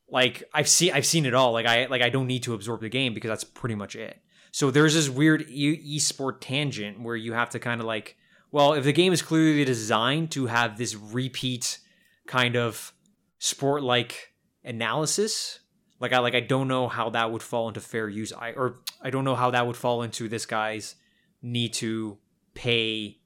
[0.09, 1.53] like I've seen I've seen it all.
[1.53, 4.19] Like I like I don't need to absorb the game because that's pretty much it.
[4.53, 8.17] So there's this weird e- esport tangent where you have to kind of like
[8.55, 11.79] well if the game is clearly designed to have this repeat
[12.27, 12.95] kind of
[13.39, 14.33] sport like
[14.65, 15.59] analysis
[16.01, 18.77] like I like I don't know how that would fall into fair use I or
[19.03, 20.95] I don't know how that would fall into this guy's
[21.43, 22.19] need to
[22.55, 23.19] pay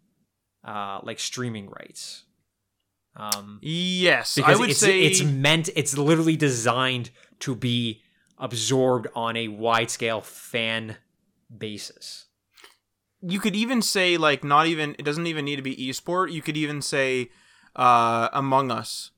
[0.65, 2.25] uh like streaming rights
[3.15, 7.11] um Yes, because I would it's say it's meant it's literally designed
[7.41, 8.03] to be
[8.39, 10.97] absorbed on a wide scale fan
[11.57, 12.28] basis.
[13.23, 16.33] You could even say like not even it doesn't even need to be esport.
[16.33, 17.31] You could even say
[17.77, 19.11] uh Among Us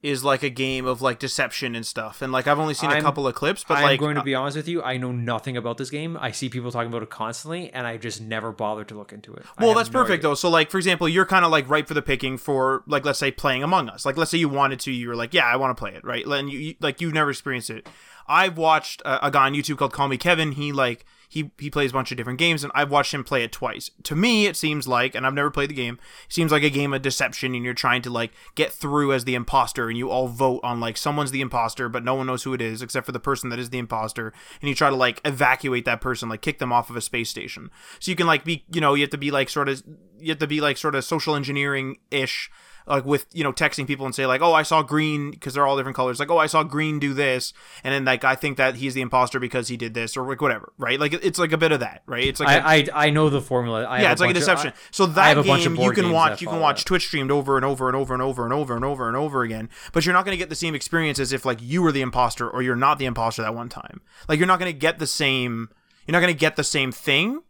[0.00, 2.22] is like a game of like deception and stuff.
[2.22, 4.20] And like I've only seen a I'm- couple of clips, but I'm like going to
[4.20, 4.80] uh, be honest with you.
[4.80, 6.16] I know nothing about this game.
[6.20, 9.34] I see people talking about it constantly, and I just never bothered to look into
[9.34, 9.44] it.
[9.58, 10.30] Well, that's no perfect idea.
[10.30, 10.34] though.
[10.36, 13.18] So, like for example, you're kind of like ripe for the picking for like let's
[13.18, 14.06] say playing Among Us.
[14.06, 16.04] Like let's say you wanted to, you were like, yeah, I want to play it,
[16.04, 16.24] right?
[16.24, 17.88] And you, you like you've never experienced it.
[18.28, 20.52] I've watched a, a guy on YouTube called Call Me Kevin.
[20.52, 23.44] He like he he plays a bunch of different games, and I've watched him play
[23.44, 23.90] it twice.
[24.04, 25.98] To me, it seems like, and I've never played the game.
[26.26, 29.24] It seems like a game of deception, and you're trying to like get through as
[29.24, 32.44] the imposter, and you all vote on like someone's the imposter, but no one knows
[32.44, 34.32] who it is except for the person that is the imposter,
[34.62, 37.28] and you try to like evacuate that person, like kick them off of a space
[37.28, 37.70] station.
[38.00, 39.82] So you can like be, you know, you have to be like sort of,
[40.18, 42.50] you have to be like sort of social engineering ish
[42.88, 45.66] like with you know texting people and say like oh i saw green because they're
[45.66, 47.52] all different colors like oh i saw green do this
[47.84, 50.40] and then like i think that he's the imposter because he did this or like
[50.40, 53.08] whatever right like it's like a bit of that right it's like a- I, I
[53.08, 53.84] I know the formula.
[53.84, 54.72] I yeah, it's like a bunch of- deception.
[54.74, 56.86] I- so that have bunch of game you can watch, you can watch that.
[56.86, 59.42] Twitch streamed over and over and over and over and over and over and over
[59.42, 59.68] again.
[59.92, 62.00] But you're not going to get the same experience as if like you were the
[62.02, 64.00] imposter or you're not the imposter that one time.
[64.28, 65.68] Like you're not going to get the same.
[66.06, 67.42] You're not going to get the same thing,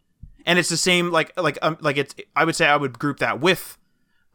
[0.45, 2.15] and it's the same like like um, like it's.
[2.35, 3.77] I would say I would group that with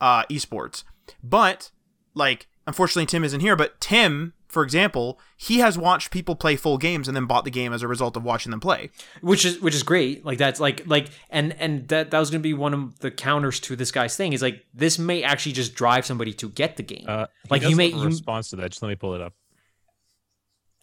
[0.00, 0.84] uh esports,
[1.22, 1.70] but
[2.14, 3.56] like unfortunately Tim isn't here.
[3.56, 4.32] But Tim.
[4.46, 7.82] For example, he has watched people play full games and then bought the game as
[7.82, 8.90] a result of watching them play.
[9.20, 10.24] which is which is great.
[10.24, 13.58] Like that's like like and and that that was gonna be one of the counters
[13.60, 14.32] to this guy's thing.
[14.32, 17.04] Is like this may actually just drive somebody to get the game.
[17.08, 18.70] Uh, Like, he you may- have a you- response to that.
[18.70, 19.32] Just let me pull it up.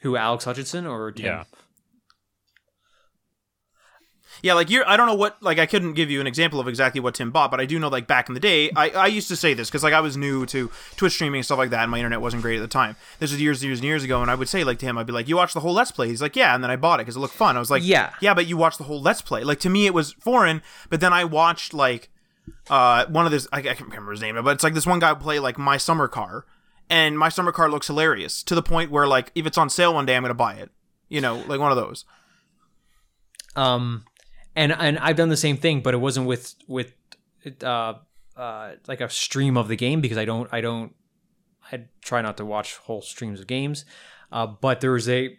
[0.01, 1.25] Who Alex Hutchinson or Tim?
[1.27, 1.43] Yeah.
[4.43, 4.87] Yeah, like you're.
[4.87, 5.41] I don't know what.
[5.41, 7.77] Like, I couldn't give you an example of exactly what Tim bought, but I do
[7.79, 7.89] know.
[7.89, 10.17] Like back in the day, I, I used to say this because like I was
[10.17, 12.67] new to Twitch streaming and stuff like that, and my internet wasn't great at the
[12.67, 12.95] time.
[13.19, 14.97] This was years, and years, and years ago, and I would say like to him,
[14.97, 16.75] I'd be like, "You watched the whole Let's Play?" He's like, "Yeah," and then I
[16.75, 17.55] bought it because it looked fun.
[17.55, 18.13] I was like, Yeah.
[18.21, 21.01] yeah, but you watched the whole Let's Play." Like to me, it was foreign, but
[21.01, 22.09] then I watched like
[22.69, 23.47] uh one of this.
[23.53, 25.77] I, I can't remember his name, but it's like this one guy play like My
[25.77, 26.45] Summer Car,
[26.89, 29.93] and My Summer Car looks hilarious to the point where like if it's on sale
[29.93, 30.71] one day, I'm gonna buy it.
[31.09, 32.05] You know, like one of those.
[33.55, 34.05] Um,
[34.55, 36.93] and and I've done the same thing, but it wasn't with with
[37.63, 37.95] uh
[38.35, 40.93] uh like a stream of the game because I don't I don't
[41.71, 43.85] I try not to watch whole streams of games.
[44.31, 45.37] Uh, but there's a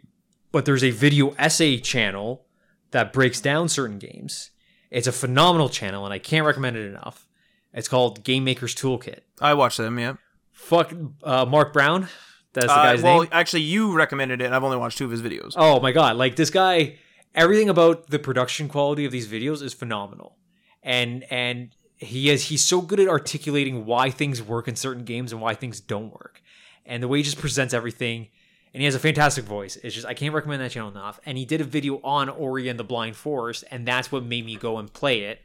[0.50, 2.46] but there's a video essay channel
[2.90, 4.50] that breaks down certain games.
[4.90, 7.26] It's a phenomenal channel, and I can't recommend it enough.
[7.72, 9.20] It's called Game Maker's Toolkit.
[9.40, 9.98] I watch them.
[9.98, 10.14] Yeah.
[10.52, 12.08] Fuck uh, Mark Brown.
[12.52, 13.28] That's the Uh, guy's well, name.
[13.32, 15.52] actually, you recommended it, and I've only watched two of his videos.
[15.56, 16.16] Oh my god!
[16.16, 16.98] Like this guy,
[17.34, 20.36] everything about the production quality of these videos is phenomenal,
[20.82, 25.32] and and he is he's so good at articulating why things work in certain games
[25.32, 26.42] and why things don't work,
[26.84, 28.28] and the way he just presents everything.
[28.74, 29.76] And he has a fantastic voice.
[29.76, 31.20] It's just I can't recommend that channel enough.
[31.26, 34.46] And he did a video on Ori and the Blind Forest, and that's what made
[34.46, 35.40] me go and play it.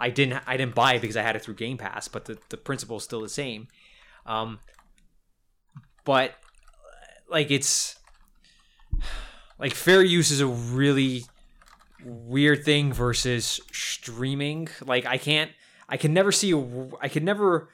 [0.00, 2.38] I didn't I didn't buy it because I had it through Game Pass, but the
[2.48, 3.68] the principle is still the same.
[4.26, 4.58] Um,
[6.04, 6.34] but
[7.30, 7.96] like it's
[9.60, 11.24] like fair use is a really
[12.04, 15.50] weird thing versus streaming like i can't
[15.88, 16.54] i can never see
[17.00, 17.68] i can never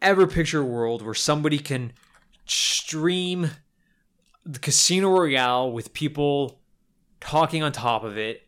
[0.00, 1.92] ever picture a world where somebody can
[2.46, 3.50] stream
[4.44, 6.60] the casino royale with people
[7.20, 8.42] talking on top of it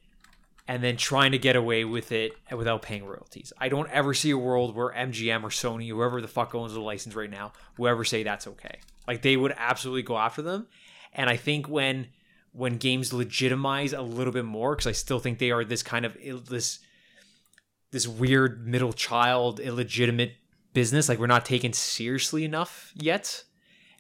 [0.69, 3.53] and then trying to get away with it without paying royalties.
[3.59, 6.81] I don't ever see a world where MGM or Sony, whoever the fuck owns the
[6.81, 8.81] license right now, whoever say that's okay.
[9.07, 10.67] Like they would absolutely go after them.
[11.13, 12.09] And I think when
[12.57, 16.07] when games legitimize a little bit more, because I still think they are this kind
[16.07, 16.17] of
[16.49, 16.79] this
[17.93, 20.33] this weird middle child illegitimate
[20.73, 21.09] business.
[21.09, 23.45] Like we're not taken seriously enough yet.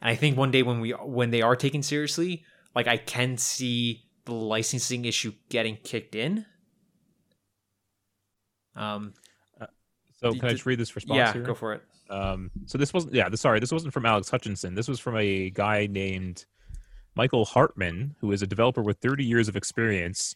[0.00, 3.36] And I think one day when we when they are taken seriously, like I can
[3.36, 6.46] see the licensing issue getting kicked in.
[8.74, 9.14] Um,
[10.20, 11.42] So D- can I just read this response yeah, here?
[11.42, 11.82] go for it.
[12.08, 14.74] Um, so this wasn't yeah, this, sorry, this wasn't from Alex Hutchinson.
[14.74, 16.44] This was from a guy named
[17.16, 20.34] Michael Hartman, who is a developer with 30 years of experience.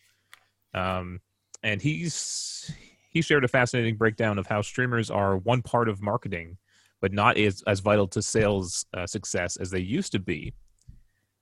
[0.74, 1.20] Um,
[1.62, 2.72] and he's
[3.10, 6.56] he shared a fascinating breakdown of how streamers are one part of marketing,
[7.00, 10.54] but not as as vital to sales uh, success as they used to be.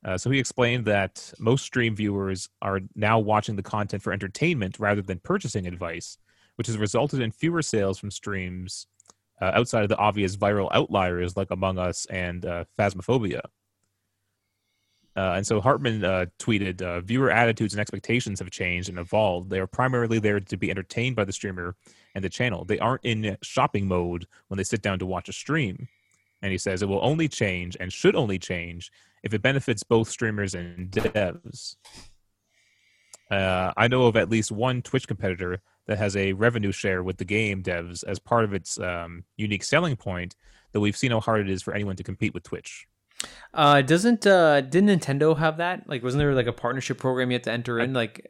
[0.04, 4.78] Uh, so he explained that most stream viewers are now watching the content for entertainment
[4.78, 6.18] rather than purchasing advice,
[6.56, 8.86] which has resulted in fewer sales from streams
[9.40, 13.40] uh, outside of the obvious viral outliers like Among Us and uh, Phasmophobia.
[15.18, 19.50] Uh, and so Hartman uh, tweeted, uh, "Viewer attitudes and expectations have changed and evolved.
[19.50, 21.74] They are primarily there to be entertained by the streamer
[22.14, 22.64] and the channel.
[22.64, 25.88] They aren't in shopping mode when they sit down to watch a stream."
[26.40, 28.92] And he says it will only change and should only change
[29.24, 31.74] if it benefits both streamers and devs.
[33.28, 37.16] Uh, I know of at least one Twitch competitor that has a revenue share with
[37.16, 40.36] the game devs as part of its um, unique selling point,
[40.70, 42.86] though we've seen how hard it is for anyone to compete with Twitch.
[43.54, 45.88] Uh, doesn't uh, didn't Nintendo have that?
[45.88, 47.92] Like, wasn't there like a partnership program you had to enter in?
[47.92, 48.26] Like,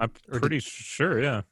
[0.00, 1.20] I'm Or pretty sure.
[1.22, 1.42] Yeah.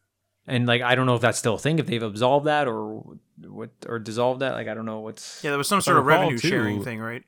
[0.46, 1.78] and like I don't know if that's still a thing.
[1.78, 3.02] If they've absolved that or
[3.46, 4.52] what or dissolved that.
[4.54, 5.42] Like, I don't know what's.
[5.44, 7.22] Yeah, there was some sort of recall, revenue sharing thing, right?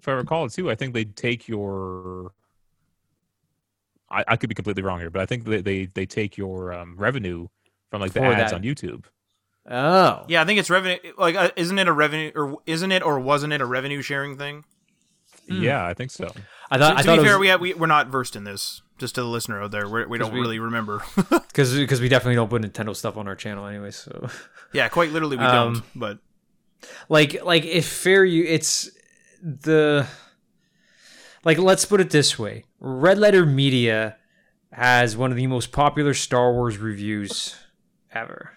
[0.00, 2.32] If I recall too, I think they take your.
[4.10, 6.72] I, I could be completely wrong here, but I think they they, they take your
[6.72, 7.48] um, revenue
[7.90, 8.56] from like the For ads that.
[8.56, 9.04] on YouTube.
[9.70, 10.96] Oh, Yeah, I think it's revenue.
[11.18, 14.36] Like, uh, isn't it a revenue, or isn't it, or wasn't it a revenue sharing
[14.38, 14.64] thing?
[15.48, 15.62] Hmm.
[15.62, 16.32] Yeah, I think so.
[16.70, 18.34] I thought to I to thought be fair, was we, have, we we're not versed
[18.36, 18.82] in this.
[18.98, 21.02] Just to the listener out there, we're, we don't we- really remember.
[21.30, 23.90] because because we definitely don't put Nintendo stuff on our channel anyway.
[23.92, 24.28] So.
[24.72, 25.84] yeah, quite literally, we Um, don't.
[25.94, 26.18] But
[27.08, 28.90] like like if fair you it's
[29.42, 30.06] the
[31.44, 34.16] like let's put it this way red letter media
[34.72, 37.56] has one of the most popular star wars reviews
[38.12, 38.52] ever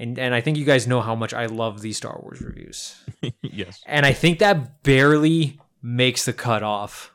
[0.00, 3.04] and and i think you guys know how much i love these star wars reviews
[3.42, 3.80] yes.
[3.86, 7.14] and i think that barely makes the cutoff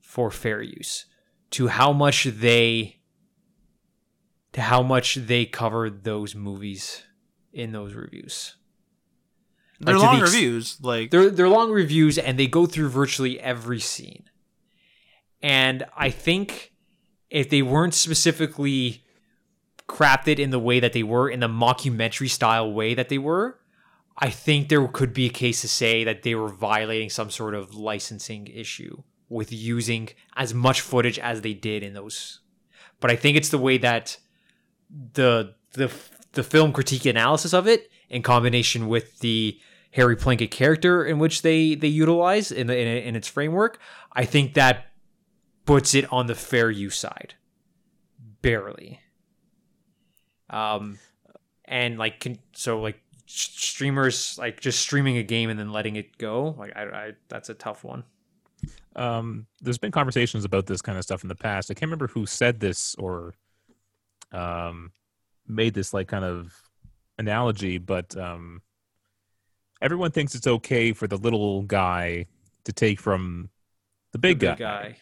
[0.00, 1.06] for fair use
[1.50, 2.96] to how much they
[4.52, 7.02] to how much they cover those movies
[7.52, 8.56] in those reviews
[9.80, 10.78] they're the long ex- reviews.
[10.80, 14.24] Like, they're they're long reviews and they go through virtually every scene.
[15.42, 16.72] And I think
[17.30, 19.03] if they weren't specifically
[19.88, 23.58] crafted in the way that they were, in the mockumentary style way that they were,
[24.16, 27.54] I think there could be a case to say that they were violating some sort
[27.54, 32.40] of licensing issue with using as much footage as they did in those.
[33.00, 34.16] But I think it's the way that
[35.12, 35.90] the the
[36.32, 39.58] the film critique analysis of it in combination with the
[39.92, 43.80] Harry Plinkett character in which they they utilize in the, in, in its framework,
[44.12, 44.86] I think that
[45.66, 47.34] puts it on the fair use side,
[48.42, 49.00] barely.
[50.50, 50.98] Um,
[51.64, 56.18] and like can, so like streamers like just streaming a game and then letting it
[56.18, 58.04] go like I, I that's a tough one.
[58.96, 61.70] um, there's been conversations about this kind of stuff in the past.
[61.70, 63.34] I can't remember who said this or
[64.32, 64.92] um,
[65.48, 66.52] made this like kind of
[67.18, 68.60] analogy, but um,
[69.80, 72.26] everyone thinks it's okay for the little guy
[72.64, 73.48] to take from
[74.12, 74.96] the big, The guy, big guy.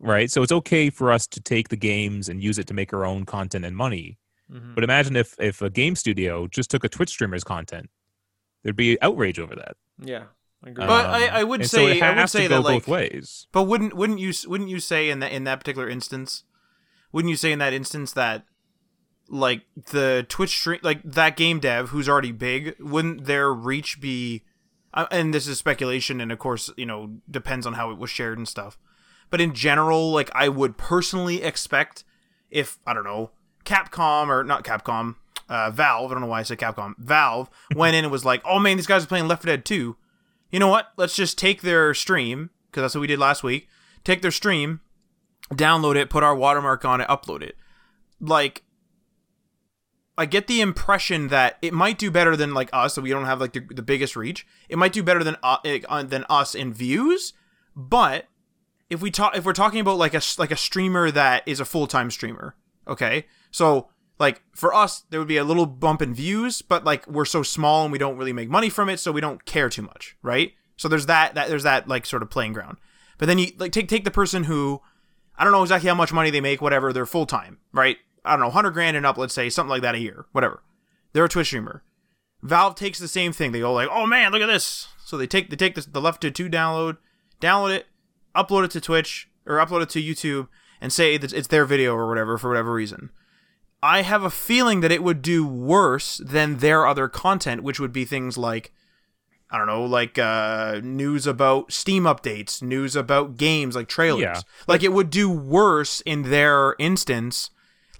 [0.00, 0.30] right?
[0.30, 3.04] So it's okay for us to take the games and use it to make our
[3.04, 4.18] own content and money.
[4.52, 4.74] Mhm.
[4.74, 7.90] But imagine if if a game studio just took a Twitch streamer's content,
[8.62, 9.76] there'd be outrage over that.
[9.98, 10.24] Yeah,
[10.64, 10.86] I agree.
[10.86, 12.84] But I- I would and so say- it I would say to that, go like-
[12.84, 13.46] both ways.
[13.52, 16.44] but wouldn't wouldn't you wouldn't you say in that in that particular instance,
[17.12, 18.44] wouldn't you say in that instance that
[19.28, 24.44] like the Twitch stream like that game dev who's already big, wouldn't their reach be?
[24.92, 28.10] uh, And this is speculation, and of course, you know, depends on how it was
[28.10, 28.78] shared and stuff.
[29.30, 32.04] But in general, like I would personally expect
[32.50, 33.30] if I don't know
[33.64, 35.16] Capcom or not Capcom,
[35.48, 36.10] uh, Valve.
[36.10, 36.94] I don't know why I said Capcom.
[36.98, 39.64] Valve went in and was like, "Oh man, these guys are playing Left 4 Dead
[39.64, 39.96] 2.
[40.50, 40.92] You know what?
[40.96, 43.68] Let's just take their stream because that's what we did last week.
[44.04, 44.80] Take their stream,
[45.50, 47.56] download it, put our watermark on it, upload it.
[48.20, 48.62] Like,
[50.16, 53.24] I get the impression that it might do better than like us, so we don't
[53.24, 54.46] have like the, the biggest reach.
[54.68, 55.58] It might do better than uh,
[55.88, 57.32] uh, than us in views,
[57.74, 58.26] but
[58.90, 61.64] if we talk if we're talking about like a like a streamer that is a
[61.64, 62.54] full time streamer,
[62.86, 67.06] okay, so like for us there would be a little bump in views, but like
[67.06, 69.68] we're so small and we don't really make money from it, so we don't care
[69.68, 70.54] too much, right?
[70.76, 72.78] So there's that that there's that like sort of playing ground.
[73.16, 74.80] But then you like take take the person who
[75.38, 77.96] I don't know exactly how much money they make, whatever, they're full time, right?
[78.24, 80.64] I don't know, 100 grand and up, let's say, something like that a year, whatever.
[81.12, 81.84] They're a Twitch streamer.
[82.42, 83.52] Valve takes the same thing.
[83.52, 86.00] They go like, "Oh man, look at this." So they take they take this, the
[86.00, 86.96] Left to 2 download,
[87.40, 87.86] download it,
[88.34, 90.48] upload it to Twitch or upload it to YouTube
[90.80, 93.10] and say that it's their video or whatever for whatever reason.
[93.84, 97.92] I have a feeling that it would do worse than their other content, which would
[97.92, 98.72] be things like
[99.50, 104.22] I don't know, like uh, news about Steam updates, news about games, like trailers.
[104.22, 104.40] Yeah.
[104.66, 107.50] Like it would do worse in their instance.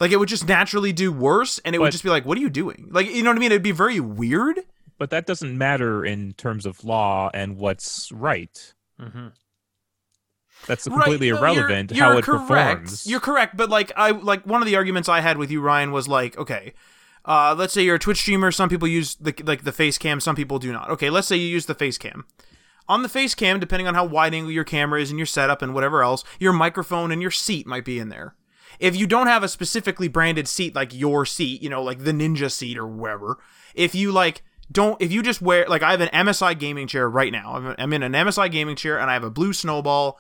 [0.00, 2.40] Like it would just naturally do worse, and it would just be like, "What are
[2.40, 3.52] you doing?" Like you know what I mean?
[3.52, 4.60] It'd be very weird.
[4.96, 8.74] But that doesn't matter in terms of law and what's right.
[8.98, 9.32] Mhm.
[10.66, 12.48] That's Right, completely no, irrelevant you're- how you're it correct.
[12.82, 13.06] performs.
[13.06, 15.92] You're correct, but like I like one of the arguments I had with you, Ryan,
[15.92, 16.72] was like, okay,
[17.26, 18.50] uh, let's say you're a Twitch streamer.
[18.50, 20.90] Some people use the like the face cam, some people do not.
[20.90, 22.24] Okay, let's say you use the face cam.
[22.88, 25.62] On the face cam, depending on how wide angle your camera is and your setup
[25.62, 28.34] and whatever else, your microphone and your seat might be in there.
[28.78, 32.12] If you don't have a specifically branded seat like your seat, you know, like the
[32.12, 33.38] Ninja seat or wherever,
[33.74, 34.42] if you like
[34.72, 37.74] don't if you just wear like I have an MSI gaming chair right now.
[37.78, 40.18] I'm in an MSI gaming chair and I have a blue snowball.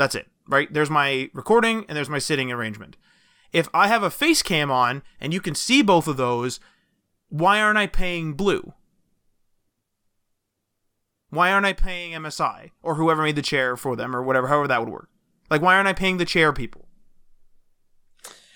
[0.00, 0.72] That's it, right?
[0.72, 2.96] There's my recording and there's my sitting arrangement.
[3.52, 6.58] If I have a face cam on and you can see both of those,
[7.28, 8.72] why aren't I paying blue?
[11.28, 14.68] Why aren't I paying MSI or whoever made the chair for them or whatever, however
[14.68, 15.10] that would work?
[15.50, 16.88] Like, why aren't I paying the chair people?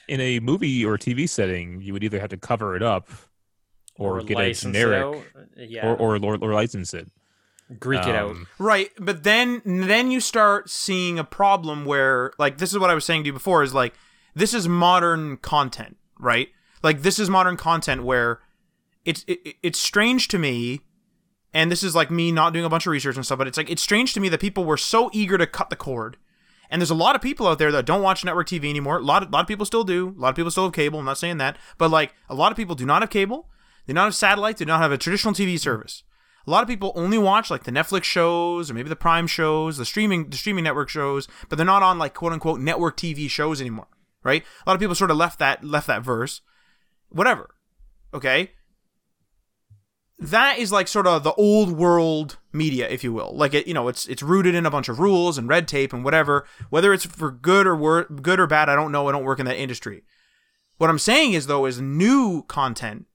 [0.09, 3.11] In a movie or TV setting, you would either have to cover it up
[3.97, 5.23] or, get a generic.
[5.59, 7.13] Yeah, or, or, or, or license it.
[7.79, 8.31] Greek it out.
[8.33, 12.91] Um, Right, but then then you start seeing a problem where like this is what
[12.91, 13.95] I was saying to you before is like
[14.35, 16.49] this is modern content, right?
[16.83, 18.41] Like this is modern content where
[19.05, 20.81] it's it, it- it's strange to me
[21.53, 23.57] and this is like me not doing a bunch of research and stuff, but it's
[23.57, 26.17] like it's strange to me that people were so eager to cut the cord.
[26.71, 28.97] And there's a lot of people out there that don't watch network TV anymore.
[28.99, 30.15] A lot of, lot of people still do.
[30.17, 30.99] A lot of people still have cable.
[30.99, 33.49] I'm not saying that, but like a lot of people do not have cable.
[33.87, 34.57] They do not have satellite.
[34.57, 36.03] They do not have a traditional TV service.
[36.47, 39.77] A lot of people only watch like the Netflix shows or maybe the Prime shows,
[39.77, 43.29] the streaming the streaming network shows, but they're not on like quote unquote network TV
[43.29, 43.89] shows anymore,
[44.23, 44.43] right?
[44.43, 46.43] A lot of people sort of left that left that verse.
[47.09, 47.55] Whatever.
[48.13, 48.53] Okay?
[50.19, 53.37] That is like sort of the old world media, if you will.
[53.37, 55.93] Like it, you know, it's it's rooted in a bunch of rules and red tape
[55.93, 56.47] and whatever.
[56.71, 59.09] Whether it's for good or wor- good or bad, I don't know.
[59.09, 60.03] I don't work in that industry.
[60.79, 63.07] What I'm saying is though is new content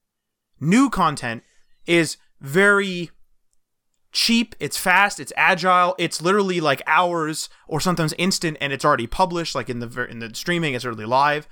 [0.60, 1.43] new content
[1.85, 3.10] is very
[4.11, 9.06] cheap it's fast it's agile it's literally like hours or sometimes instant and it's already
[9.06, 11.48] published like in the in the streaming it's already live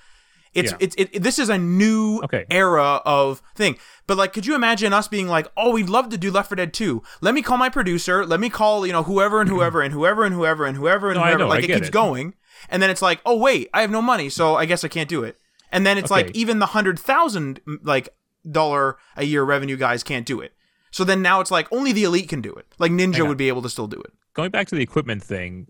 [0.56, 0.78] it's Yeah.
[0.80, 2.46] it's it, this is a new Okay.
[2.50, 3.78] era of thing
[4.08, 6.56] but like could you imagine us being like oh we'd love to do left 4
[6.56, 9.84] dead 2 let me call my producer let me call you know whoever and whoever
[9.84, 11.94] and whoever and whoever and whoever and No, I whoever know, like it keeps it.
[11.94, 12.34] going
[12.70, 15.10] and then it's like oh wait i have no money so i guess i can't
[15.10, 15.38] do it
[15.72, 18.10] and then it's like even the hundred thousand like
[18.50, 20.54] dollar a year revenue guys can't do it.
[20.92, 22.66] So then now it's like only the elite can do it.
[22.80, 24.12] Like Ninja would be able to still do it.
[24.34, 25.68] going back to the equipment thing,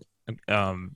[0.48, 0.94] um,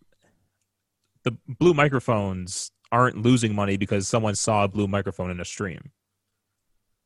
[1.25, 5.91] the blue microphones aren't losing money because someone saw a blue microphone in a stream.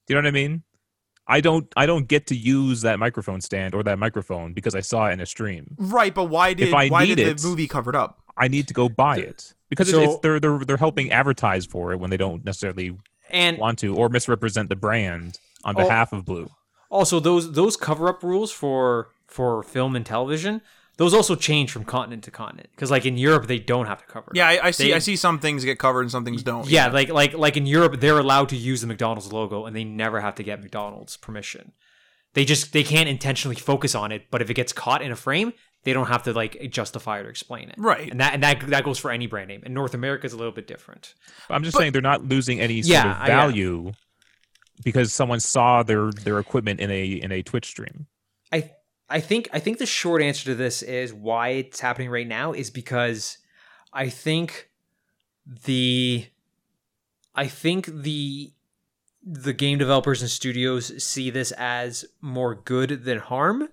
[0.06, 0.62] Do you know what I mean?
[1.28, 4.80] I don't I don't get to use that microphone stand or that microphone because I
[4.80, 5.74] saw it in a stream.
[5.78, 8.20] Right, but why did I why need did it- the movie cover it up?
[8.36, 11.66] I need to go buy it because So- it's, it's they're they're they're helping advertise
[11.66, 12.96] for it when they don't necessarily
[13.30, 15.82] And want to or misrepresent the brand on Oh.
[15.84, 16.48] behalf of Blue.
[16.90, 20.62] Also those those cover up rules for for film and television,
[20.98, 22.68] those also change from continent to continent.
[22.72, 24.30] Because like in Europe, they don't have to cover.
[24.30, 24.36] it.
[24.36, 26.68] Yeah, I, I see They- I see some things get covered and some things don't.
[26.68, 29.84] Yeah, like like like in Europe, they're allowed to use the McDonald's logo, and they
[29.84, 31.72] never have to get McDonald's permission.
[32.34, 35.16] They just they can't intentionally focus on it, but if it gets caught in a
[35.16, 35.52] frame,
[35.84, 37.76] they don't have to like justify it or explain it.
[37.78, 38.10] Right.
[38.10, 39.62] and that and that that goes for any brand name.
[39.64, 41.14] and North America, is a little bit different.
[41.48, 43.46] I'm just But- saying they're not losing any sort Yeah, of I- yeah.
[44.84, 48.06] Because someone saw their their equipment in a in a Twitch stream.
[48.52, 48.70] I
[49.08, 52.52] I think I think the short answer to this is why it's happening right now
[52.52, 53.38] is because
[53.92, 54.70] I think
[55.46, 56.26] the
[57.34, 58.52] I think the
[59.22, 63.68] the game developers and studios see this as more good than harm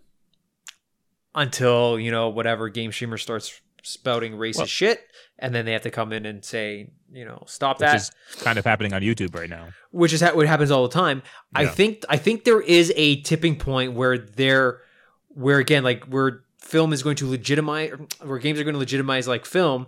[1.35, 5.07] until, you know, whatever game streamer starts spouting racist Well- shit
[5.37, 7.93] and then they have to come in and say, you know, stop that.
[7.93, 9.67] which that is kind of happening on YouTube right now.
[9.91, 11.21] which is ha- what happens all the time.
[11.53, 14.81] I think I think there is a tipping point where there,
[15.29, 17.91] where again, like where film is going to legitimize,
[18.21, 19.87] where games are going to legitimize like film,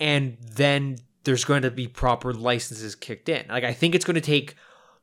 [0.00, 3.44] and then there's going to be proper licenses kicked in.
[3.48, 4.54] Like I think it's going to take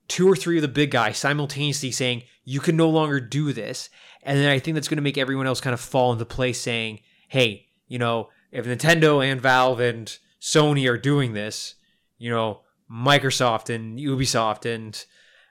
[0.08, 3.90] two or three of the big guys simultaneously saying you can no longer do this,
[4.24, 6.60] and then I think that's going to make everyone else kind of fall into place
[6.60, 11.76] saying, hey, you know, if Nintendo and Valve and Sony are doing this,
[12.18, 15.06] you know, Microsoft and Ubisoft and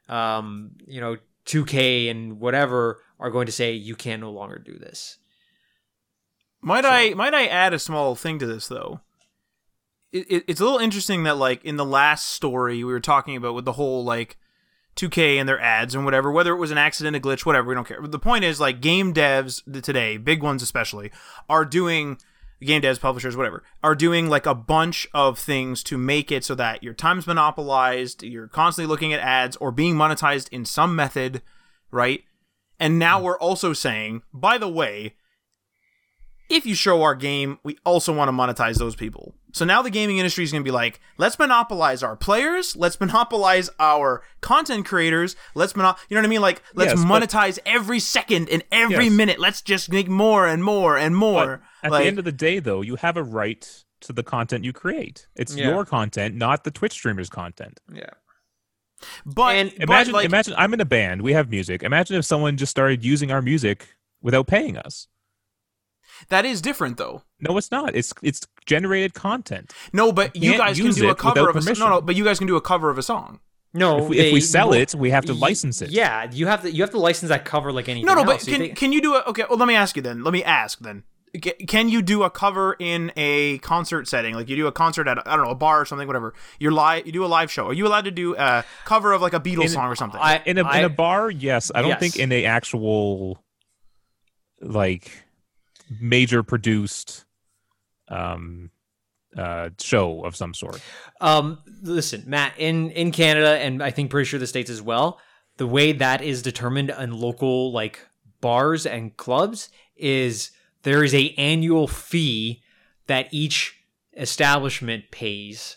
[0.09, 1.17] um, you know
[1.47, 5.19] 2K and whatever are going to say you can no longer do this.
[6.61, 9.01] Might I might I add a small thing to this though?
[10.13, 13.37] It, it, it's a little interesting that like in the last story we were talking
[13.37, 14.39] about with the whole like
[14.97, 17.75] 2K and their ads and whatever, whether it was an accident, a glitch, whatever, we
[17.75, 18.01] don't care.
[18.01, 21.11] But the point is like game devs today, big ones especially,
[21.49, 22.19] are doing
[22.65, 26.55] game devs, publishers, whatever, are doing like a bunch of things to make it so
[26.55, 31.43] that your time's monopolized, you're constantly looking at ads or being monetized in some method,
[31.91, 32.25] right?
[32.81, 33.25] And now hmm.
[33.27, 35.15] we're also saying, by the way,
[36.51, 39.35] if you show our game, we also want to monetize those people.
[39.53, 42.99] So now the gaming industry is going to be like, let's monopolize our players, let's
[43.01, 46.41] monopolize our content creators, let's mono- you know what I mean?
[46.41, 49.13] Like let's Yes, but- monetize every second and every Yes.
[49.15, 49.39] minute.
[49.39, 51.63] Let's just make more and more and more.
[51.85, 54.65] At like, the end of the day, though, you have a right to the content
[54.65, 55.27] you create.
[55.37, 55.69] It's Yeah.
[55.69, 57.81] your content, not the Twitch streamer's content.
[57.93, 58.11] Yeah.
[59.27, 61.23] but, and but, Imagine, like, imagine I'm in a band.
[61.23, 61.83] We have music.
[61.83, 65.09] Imagine if someone just started using our music without paying us.
[66.29, 67.23] that is different though.
[67.41, 67.95] No, it's not.
[67.95, 69.73] It's it's generated content.
[69.93, 71.67] No, but you can't guys can do a cover of a song.
[71.67, 71.85] permission.
[71.85, 73.41] No, no, but you guys can do a cover of a song.
[73.77, 75.91] No, if we, if we sell well, it, we have to license it.
[75.91, 78.07] Yeah, you have to you have to license that cover like anything.
[78.07, 78.47] No, no, but else.
[78.47, 79.25] You can think- can you do it?
[79.27, 79.45] okay?
[79.51, 80.23] Well, let me ask you then.
[80.23, 81.03] Let me ask then.
[81.43, 84.35] Ca- Can you do a cover in a concert setting?
[84.35, 86.35] Like you do a concert at I don't know a bar or something, whatever.
[86.59, 87.07] You're live.
[87.07, 87.67] You do a live show.
[87.69, 90.21] Are you allowed to do a cover of like a Beatles In- song or something?
[90.23, 91.71] I, In a I- in a bar, yes.
[91.75, 92.01] I don't Yes.
[92.01, 93.43] think in a actual
[94.61, 95.11] like
[96.01, 97.25] major produced
[98.09, 98.71] um
[99.37, 100.81] uh show of some sort.
[101.21, 105.19] Um, listen, Matt, in in Canada and I think pretty sure the states as well,
[105.57, 108.01] the way that is determined in local like
[108.41, 110.51] bars and clubs is
[110.85, 112.63] there is a annual fee
[113.09, 113.85] that each
[114.17, 115.77] establishment pays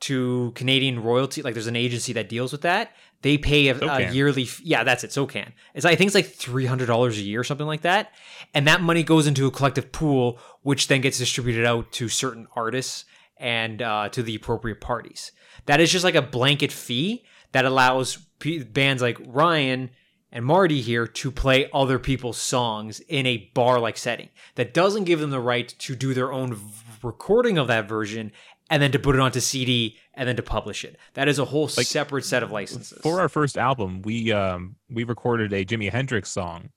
[0.00, 1.42] to Canadian royalty.
[1.42, 2.92] Like there's an agency that deals with that.
[3.22, 3.74] They pay a,
[4.08, 4.42] a yearly.
[4.44, 5.10] f- Yeah, that's it.
[5.10, 5.52] SOCAN.
[5.74, 8.12] It's I think it's like three hundred dollars a year, or something like that,
[8.54, 12.46] and that money goes into a collective pool, which then gets distributed out to certain
[12.54, 13.04] artists
[13.38, 15.32] and uh, to the appropriate parties.
[15.64, 19.90] That is just like a blanket fee that allows p- bands like Ryan
[20.32, 24.28] and Marty here to play other people's songs in a bar like setting.
[24.56, 26.62] That doesn't give them the right to do their own v-
[27.02, 28.32] recording of that version
[28.68, 30.96] and then to put it onto CD and then to publish it.
[31.14, 32.98] That is a whole separate set of licenses.
[33.02, 36.70] For our first album, we um we recorded a Jimi Hendrix song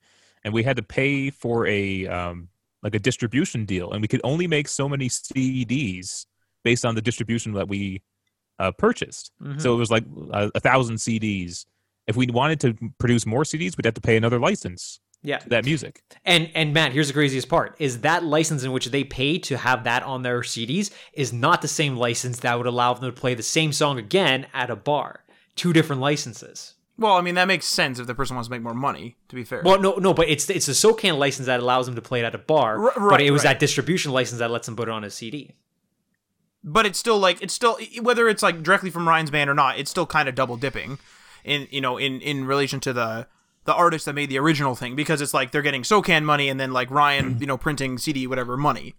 [0.43, 2.49] and we had to pay for a um
[2.83, 6.25] like a distribution deal and we could only make so many CDs
[6.63, 8.01] based on the distribution that we
[8.59, 9.31] uh, purchased.
[9.41, 9.59] Mhm.
[9.61, 11.65] So it was like a, a thousand CDs.
[12.09, 15.37] If we wanted to produce more CDs, we'd have to pay another license yeah.
[15.37, 16.01] to that music.
[16.25, 19.57] And and Matt, here's the craziest part: is that license in which they pay to
[19.57, 23.21] have that on their CDs is not the same license that would allow them to
[23.21, 25.23] play the same song again at a bar.
[25.55, 26.73] Two different licenses.
[26.97, 29.17] well, I mean that makes sense if the person wants to make more money.
[29.27, 29.61] To be fair.
[29.63, 32.25] Well, no, no, but it's it's the SOCAN license that allows them to play it
[32.25, 33.51] at a bar, R- but it was right.
[33.53, 35.53] that distribution license that lets them put it on a CD.
[36.63, 39.77] but it's still like it's still whether it's like directly from Ryan's band or not,
[39.77, 40.97] it's still kind of double dipping
[41.43, 43.27] in you know in in relation to the
[43.65, 46.59] the artist that made the original thing because it's like they're getting SOCAN money and
[46.59, 48.95] then like Ryan you know printing CD whatever money.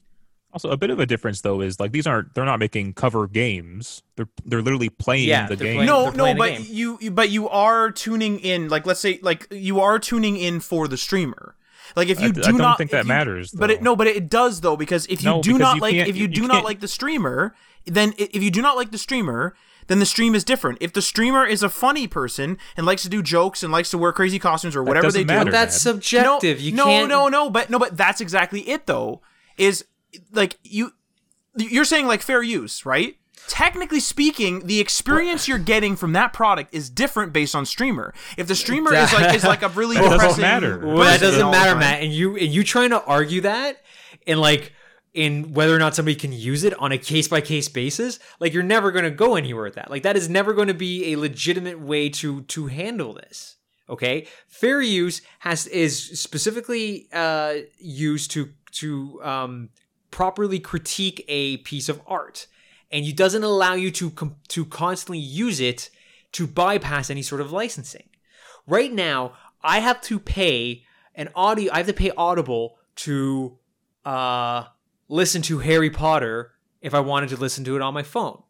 [0.52, 3.26] Also, a bit of a difference though is like these aren't they're not making cover
[3.28, 4.02] games.
[4.16, 5.74] They're they're literally playing Yeah, the game.
[5.76, 6.66] playing- no, no, but game.
[6.68, 10.58] you, you but you are tuning in like let's say like you are tuning in
[10.58, 11.54] for the streamer.
[11.94, 13.94] Like if you I- do I don't not think that you- matters, But it no,
[13.94, 16.28] but it does though because if you No, do not you like if you, you-
[16.28, 17.54] do you not like the streamer,
[17.86, 19.54] then if you do not like the streamer,
[19.86, 20.78] then the stream is different.
[20.81, 23.98] If the streamer is a funny person and likes to do jokes and likes to
[23.98, 25.51] wear crazy costumes or whatever they do, matter.
[25.51, 25.94] That's man.
[25.94, 26.59] subjective.
[26.59, 27.09] no, you no, can't.
[27.09, 29.20] no, no, but no, but that's exactly it though.
[29.59, 29.85] Is
[30.32, 30.93] like you,
[31.57, 33.16] you're saying like fair use, right?
[33.48, 38.15] Technically speaking, the experience you're getting from that product is different based on streamer.
[38.36, 40.78] If the streamer is like is like a really That doesn't depressing, matter.
[40.78, 41.77] Well, that doesn't matter.
[41.77, 42.02] Matt.
[42.02, 43.82] And you and you trying to argue that
[44.27, 44.73] and like
[45.12, 48.52] in whether or not somebody can use it on a case by case basis, like
[48.52, 49.90] you're never going to go anywhere with that.
[49.90, 53.56] Like that is never going to be a legitimate way to to handle this.
[53.88, 59.70] Okay, fair use has is specifically uh, used to to um,
[60.12, 62.46] properly critique a piece of art,
[62.92, 65.90] and it doesn't allow you to com- to constantly use it
[66.32, 68.08] to bypass any sort of licensing.
[68.64, 69.32] Right now,
[69.62, 70.84] I have to pay
[71.16, 71.72] an audio.
[71.72, 73.58] I have to pay Audible to
[74.04, 74.64] uh,
[75.10, 78.42] listen to Harry Potter if I wanted to listen to it on my phone.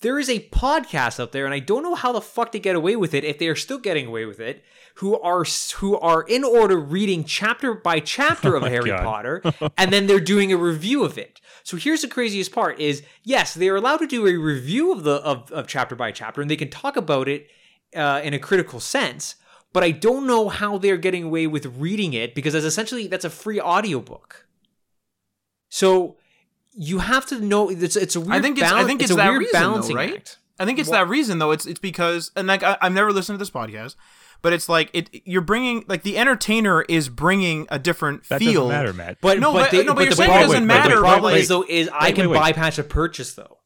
[0.00, 2.76] There is a podcast out there, and I don't know how the fuck they get
[2.76, 4.64] away with it if they are still getting away with it.
[4.96, 5.44] Who are
[5.76, 9.02] who are in order reading chapter by chapter of my Harry God.
[9.02, 9.42] Potter,
[9.78, 11.40] and then they're doing a review of it.
[11.62, 15.04] So here's the craziest part: is yes, they are allowed to do a review of
[15.04, 17.48] the of, of chapter by chapter, and they can talk about it
[17.94, 19.36] uh, in a critical sense.
[19.72, 23.24] But I don't know how they're getting away with reading it because that's essentially that's
[23.24, 24.46] a free audiobook.
[25.74, 26.14] So
[26.72, 28.32] you have to know it's it's a weird.
[28.32, 30.14] I think it's I think it's, a that weird reason though, balancing right?
[30.14, 30.38] act.
[30.56, 31.50] I think it's Wha- that reason though.
[31.50, 33.96] It's it's because and like I, I've never listened to this podcast,
[34.40, 38.68] but it's like it you're bringing like the entertainer is bringing a different That feel.
[38.68, 39.18] doesn't matter, Matt.
[39.20, 41.00] But No, but- they- no, but you're the saying it problem- doesn't but matter, The
[41.00, 42.54] problem like- is though is I can wait, wait.
[42.54, 43.58] bypass a purchase though.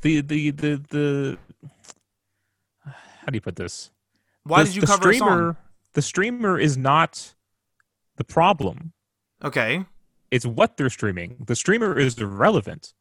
[0.00, 1.38] the the the the
[2.84, 3.90] how do you put this?
[4.42, 5.56] Why the, did you cover the cover streamer, a song?
[5.92, 7.34] The streamer is not
[8.16, 8.92] the problem.
[9.44, 9.84] Okay,
[10.30, 11.36] It's what they're streaming.
[11.46, 12.92] The streamer is irrelevant.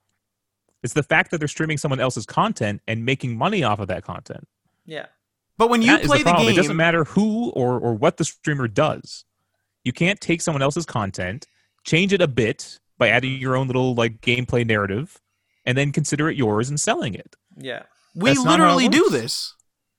[0.84, 4.04] It's the fact that they're streaming someone else's content and making money off of that
[4.04, 4.48] content.
[4.86, 5.08] Yeah.
[5.58, 7.94] but when you That is play the the, game, It doesn't matter who or, or
[7.94, 9.26] what the streamer does.
[9.84, 11.48] You can't take someone else's content,
[11.84, 15.20] change it a bit by adding your own little like gameplay narrative,
[15.66, 17.36] and then consider it yours and selling it.
[17.58, 17.84] Yeah.
[18.16, 19.54] we That's not how it literally do this.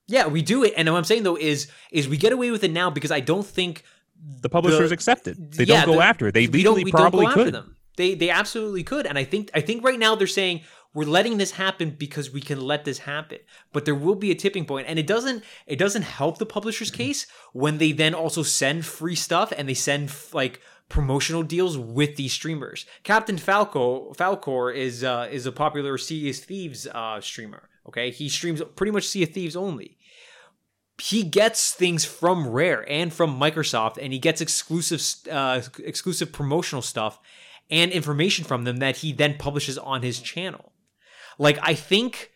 [0.07, 2.65] Yeah, we do it, and what I'm saying though is is we get away with
[2.65, 3.85] it now because I don't think
[4.41, 5.53] The publishers The- accept it.
[5.53, 6.35] They yeah, don't go the- after it.
[6.35, 7.55] They legally probably could.
[7.55, 7.77] them.
[7.97, 10.61] They they absolutely could, and I think I think right now they're saying
[10.95, 13.39] we're letting this happen because we can let this happen.
[13.73, 16.91] But there will be a tipping point, and it doesn't it doesn't help the publisher's
[16.93, 22.15] case when they then also send free stuff and they send like promotional deals with
[22.17, 22.87] these streamers.
[23.03, 27.69] Captain Falco Falcore is uh, is a popular Sea of Thieves uh, streamer.
[27.89, 29.98] Okay, he streams pretty much Sea of Thieves only
[31.01, 36.83] he gets things from Rare and from Microsoft, and he gets exclusive uh, exclusive promotional
[36.83, 37.21] stuff
[37.71, 40.73] and information from them that he then publishes on his channel.
[41.39, 42.33] Like I think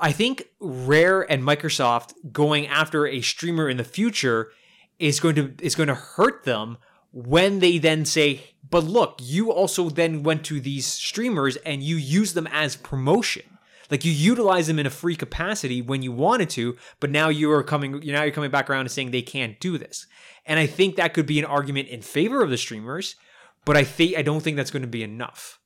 [0.00, 4.50] I think Rare and Microsoft going after a streamer in the future
[4.98, 6.78] is going to is going to hurt them
[7.12, 11.96] when they then say, "But look, you also then went to these streamers and you
[11.96, 13.57] use them as promotion."
[13.90, 17.50] Like you utilize them in a free capacity when you wanted to, but now you
[17.50, 20.06] are coming now you're coming back around and saying they can't do this.
[20.44, 23.16] And I think that could be an argument in favor of the streamers,
[23.64, 25.58] but I think I don't think that's going to be enough.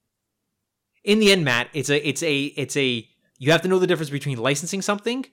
[1.05, 3.09] In the end, Matt, it's a it's a it's a
[3.39, 5.27] you have to know the difference between licensing something,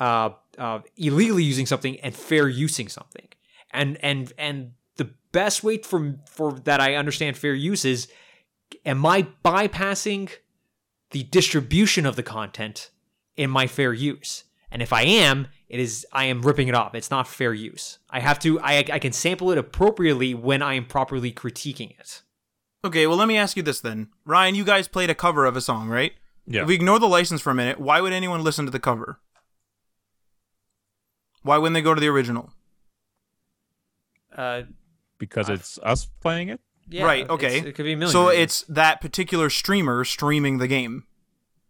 [0.00, 3.28] uh, uh, illegally using something, and fair using something.
[3.70, 8.08] And and and the best way for for that I understand fair use is,
[8.86, 10.30] am I bypassing
[11.14, 12.90] the distribution of the content
[13.36, 14.42] in my fair use.
[14.68, 16.92] And if I am, it is I am ripping it off.
[16.92, 18.00] It's not fair use.
[18.10, 22.22] I have to I I can sample it appropriately when I am properly critiquing it.
[22.84, 24.08] Okay, well let me ask you this then.
[24.24, 26.14] Ryan, you guys played a cover of a song, right?
[26.46, 26.62] Yeah.
[26.62, 29.20] If we ignore the license for a minute, why would anyone listen to the cover?
[31.42, 32.52] Why wouldn't they go to the original?
[34.36, 34.62] Uh
[35.18, 36.60] because it's us playing it.
[36.88, 37.58] Yeah, right, okay.
[37.58, 38.12] It could be a million.
[38.12, 41.04] So it's that particular streamer streaming the game.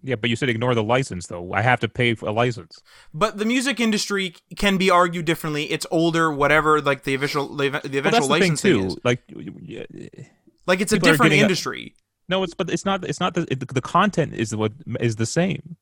[0.07, 1.53] Yeah, but you said ignore the license though.
[1.55, 2.83] I have to pay for a license.
[3.15, 5.71] But the music industry can be argued differently.
[5.73, 6.81] It's older, whatever.
[6.83, 8.87] Like the official, the, the Well, eventual that's the thing licensing too.
[8.89, 8.97] is.
[9.03, 9.87] Like, y- y-
[10.19, 10.23] eh.
[10.67, 11.95] Like it's a People are different getting a- industry.
[12.29, 13.03] no, it's but it's not.
[13.05, 15.77] It's not the it, the content is what is the same.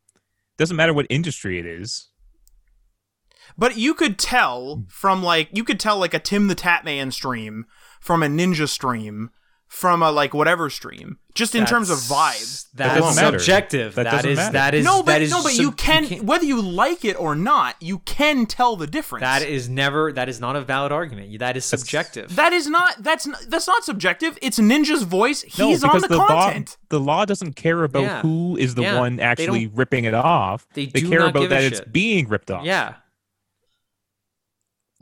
[0.57, 2.09] Doesn't matter what industry it is.
[3.59, 7.67] But you could tell from like you could tell like a Tim the Tatman stream
[8.03, 9.31] from a Ninja stream
[9.69, 12.67] from a like whatever stream just in terms of vibe.
[12.75, 13.95] That's doesn't subjective.
[13.95, 14.53] That that doesn't is matter.
[14.53, 17.07] that is no, but that is no, but sub- you can can't- whether you like
[17.07, 19.23] it or not, you can tell the difference.
[19.23, 21.39] that is never that is not a valid argument.
[21.39, 22.37] That is subjective.
[22.37, 24.37] that is not that's not, that's not subjective.
[24.43, 25.43] It's Ninja's voice.
[25.59, 26.77] No, He's on because the, law content.
[26.91, 28.21] the law doesn't care about Yeah.
[28.21, 28.99] who is the Yeah.
[28.99, 30.67] one actually ripping it off.
[30.75, 32.67] they do care not about give that it's being ripped off.
[32.67, 32.97] yeah.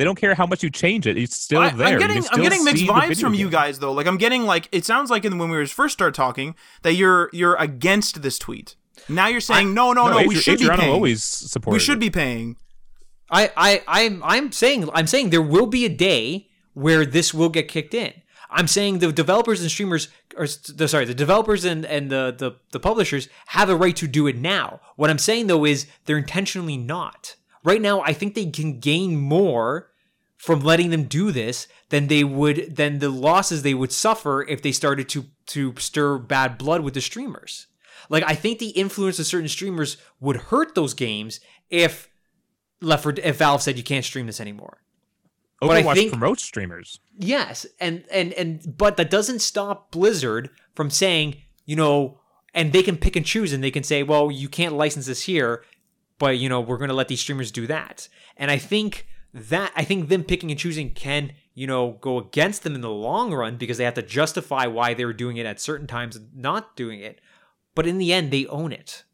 [0.01, 1.19] They don't care how much you change it.
[1.19, 1.89] It's still I, there.
[1.89, 3.93] am getting I'm getting mixed vibes video from you guys though.
[3.93, 6.95] Like I'm getting like it sounds like in when we were first started talking that
[6.95, 8.77] you're you're against this tweet.
[9.11, 10.91] Now you're saying no, no, no, we Adri- should be paying.
[10.91, 11.75] always supported.
[11.75, 12.01] we should it.
[12.01, 12.57] be paying.
[13.31, 17.51] I, I, I'm, I'm saying, I'm saying there will be a day where this will
[17.51, 18.13] get kicked in.
[18.51, 22.57] I'm saying the developers and streamers, or the, sorry, the developers and, and the, the,
[22.73, 24.81] the publishers have a right to do it now.
[24.97, 27.37] What I'm saying though is they're intentionally not.
[27.63, 29.90] Right now, I think they can gain more
[30.41, 34.63] from letting them do this than they would than the losses they would suffer if
[34.63, 37.67] they started to to stir bad blood with the streamers.
[38.09, 42.09] Like I think the influence of certain streamers would hurt those games if
[42.81, 44.79] Left 4 if Valve said you can't stream this anymore.
[45.61, 47.01] but I think- promotes streamers.
[47.19, 51.37] Yes, and and and but that doesn't stop Blizzard from saying,
[51.67, 52.19] you know,
[52.55, 55.25] and they can pick and choose and they can say, well, you can't license this
[55.25, 55.63] here,
[56.19, 58.09] but you know, we're going to let these streamers do that.
[58.39, 62.63] And I think that I think them picking and choosing can, you know, go against
[62.63, 65.47] them in the long run because they have to justify why they were doing it
[65.47, 67.21] at certain times and not doing it.
[67.75, 69.05] But in the end, they own it.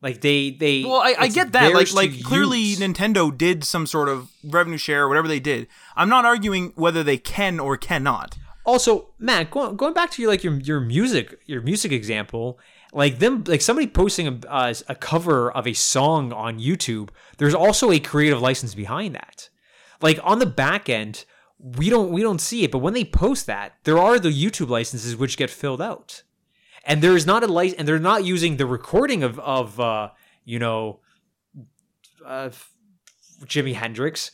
[0.00, 1.72] Like they they Well, I, I get that.
[1.72, 2.80] Like, like clearly use.
[2.80, 5.68] Nintendo did some sort of revenue share or whatever they did.
[5.94, 8.36] I'm not arguing whether they can or cannot.
[8.64, 12.58] Also, Matt, going, going back to your like your your music your music example,
[12.92, 17.08] like them like somebody posting a, uh, a cover of a song on YouTube.
[17.38, 19.48] There's also a creative license behind that.
[20.00, 21.24] Like on the back end,
[21.58, 24.68] we don't we don't see it, but when they post that, there are the YouTube
[24.68, 26.22] licenses which get filled out,
[26.84, 30.10] and there is not a license, and they're not using the recording of of uh,
[30.44, 31.00] you know
[32.26, 32.50] uh,
[33.44, 34.32] Jimi Hendrix,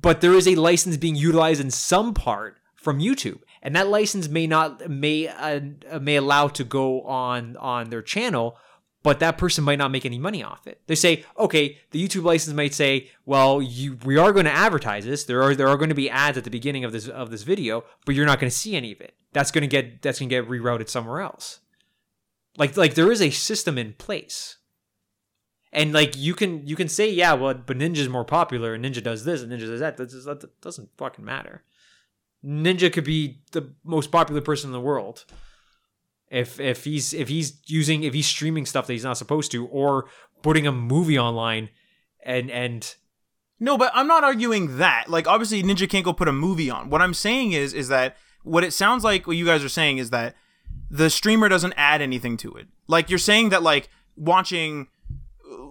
[0.00, 4.28] but there is a license being utilized in some part from YouTube, and that license
[4.28, 5.60] may not may uh,
[6.00, 8.56] may allow to go on on their channel,
[9.02, 10.80] but that person might not make any money off it.
[10.86, 15.04] They say, okay, the YouTube license might say, well, you we are going to advertise
[15.04, 15.24] this.
[15.24, 17.42] There are there are going to be ads at the beginning of this of this
[17.44, 19.14] video, but you're not going to see any of it.
[19.32, 21.60] That's going to get that's going to get rerouted somewhere else.
[22.58, 24.58] Like like there is a system in place.
[25.72, 29.02] And like you can you can say yeah well but Ninja's more popular and Ninja
[29.02, 31.62] does this and Ninja does that that, does- that doesn't fucking matter.
[32.44, 35.24] Ninja could be the most popular person in the world.
[36.30, 39.66] If if he's if he's using if he's streaming stuff that he's not supposed to,
[39.66, 40.06] or
[40.42, 41.68] putting a movie online,
[42.24, 42.96] and and
[43.60, 45.08] No, but I'm not arguing that.
[45.08, 46.90] Like, obviously, Ninja can't go put a movie on.
[46.90, 49.28] What I'm saying is, is that what it sounds like.
[49.28, 50.34] What you guys are saying is that
[50.90, 52.66] the streamer doesn't add anything to it.
[52.88, 54.88] Like, you're saying that like watching,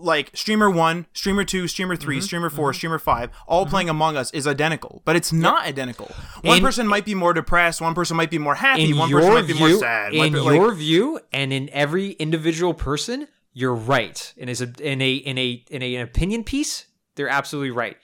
[0.03, 2.21] like streamer one, streamer two, streamer 3 Mm-hmm.
[2.23, 6.11] streamer 4 streamer five, all playing Among Us is identical, but it's not identical.
[6.43, 7.81] One In- person might be more depressed.
[7.81, 8.89] One person might be more happy.
[8.91, 10.13] in one person might be view, more sad.
[10.13, 14.33] in be, like- your view, and in every individual person, you're right.
[14.37, 17.97] And is a in a in a in a, an opinion piece, they're absolutely right.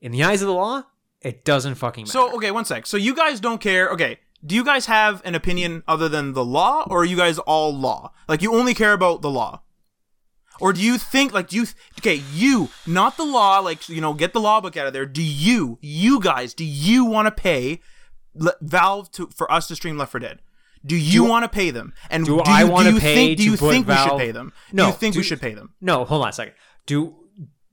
[0.00, 0.84] In the eyes of the law,
[1.20, 2.12] it doesn't fucking matter.
[2.12, 2.86] So okay, one sec.
[2.86, 3.88] So you guys don't care.
[3.90, 7.38] Okay, do you guys have an opinion other than the law, or are you guys
[7.38, 8.12] all law?
[8.28, 9.62] Like you only care about the law,
[10.62, 11.66] or do you think like do you?
[11.98, 13.58] Okay, you not the law.
[13.58, 15.04] Like you know, get the law book out of there.
[15.06, 17.80] Do you, you guys, do you want to pay
[18.34, 20.38] Le- Valve to for us to stream Left 4 Dead?
[20.84, 21.92] Do you want to pay them?
[22.10, 24.52] And do do, I wanna you pay think do you think we should pay them?
[24.72, 25.74] No, do you think we should pay them?
[25.80, 26.54] no, hold on a second.
[26.86, 27.14] Do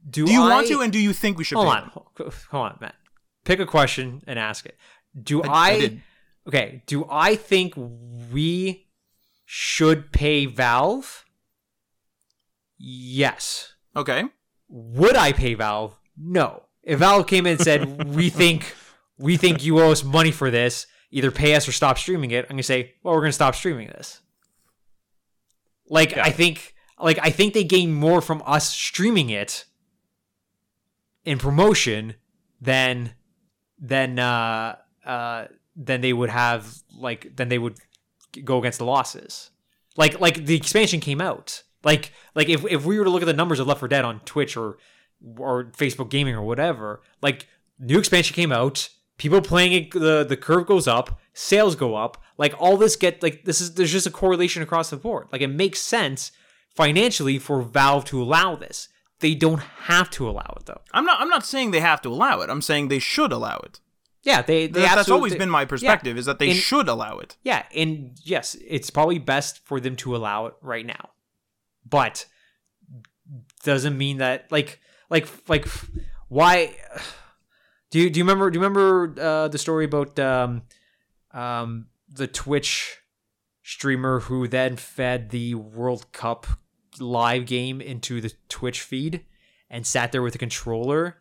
[0.10, 1.82] do, Do you I, want to, and do you think we should hold pay on,
[1.82, 1.92] them?
[1.94, 2.96] hold hold on, Matt.
[3.46, 4.76] Pick a question and ask it.
[5.22, 6.02] Do I- I, I
[6.48, 6.84] okay?
[6.86, 7.74] Do I think
[8.32, 8.88] we
[9.46, 11.26] should pay Valve?
[12.80, 13.74] Yes.
[13.96, 14.24] Okay.
[14.70, 15.96] Would I pay Valve?
[16.18, 16.64] No.
[16.84, 18.76] If Valve came in and said, "We think
[19.18, 22.46] we think you owe us money for this, either pay us or stop streaming it,"
[22.46, 24.22] I'm gonna say, "Well, we're gonna stop streaming this."
[25.90, 29.66] Like Got I think, like I think they gain more from us streaming it
[31.26, 32.16] in promotion
[32.62, 33.14] than
[33.78, 34.76] than uh
[35.06, 35.46] uh
[35.76, 37.78] than they would have like than they would
[38.44, 39.52] go against the losses.
[39.98, 41.64] Like like the expansion came out.
[41.84, 44.06] Like like if if we were to look at the numbers of Left 4 Dead
[44.06, 44.78] on Twitch or
[45.38, 47.48] or Facebook Gaming or whatever, like
[47.80, 52.22] new expansion came out, people playing it, the the curve goes up, sales go up,
[52.38, 55.28] like all this get like this is there's just a correlation across the board.
[55.32, 56.32] Like it makes sense
[56.76, 58.90] financially for Valve to allow this.
[59.20, 60.82] They don't have to allow it though.
[60.94, 61.20] I'm not.
[61.22, 62.50] I'm not saying they have to allow it.
[62.50, 63.80] I'm saying they should allow it.
[64.24, 66.90] Yeah, they, they That- that's absolutely- always been my perspective is that they In- should
[66.90, 67.38] allow it.
[67.42, 71.10] Yeah, and yes, it's probably best for them to allow it right now.
[71.88, 72.26] But
[73.64, 74.80] doesn't mean that like
[75.10, 75.68] like like
[76.28, 76.76] why
[77.92, 80.64] do you do you remember do you remember uh, the story about um
[81.32, 83.00] um the Twitch
[83.64, 86.48] streamer who then fed the World Cup
[87.00, 89.26] live game into the Twitch feed
[89.70, 91.18] and sat there with a controller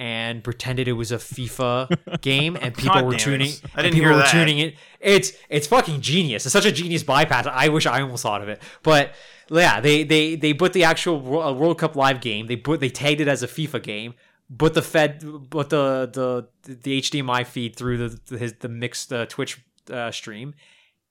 [0.00, 3.22] and pretended it was a FIFA game and people God were damn it.
[3.22, 4.30] tuning I and didn't people hear were that.
[4.32, 4.74] tuning it.
[4.98, 6.46] It's it's fucking genius.
[6.46, 7.46] It's such a genius bypass.
[7.46, 8.62] I wish i almost thought of it.
[8.82, 9.12] But
[9.50, 12.46] yeah they they they put the actual uh, world cup live game.
[12.46, 14.14] They put they tagged it as a fifa game
[14.48, 19.12] but the fed but the the the hdmi feed through the the, his, the mixed
[19.12, 19.62] uh, twitch
[19.92, 20.54] uh, stream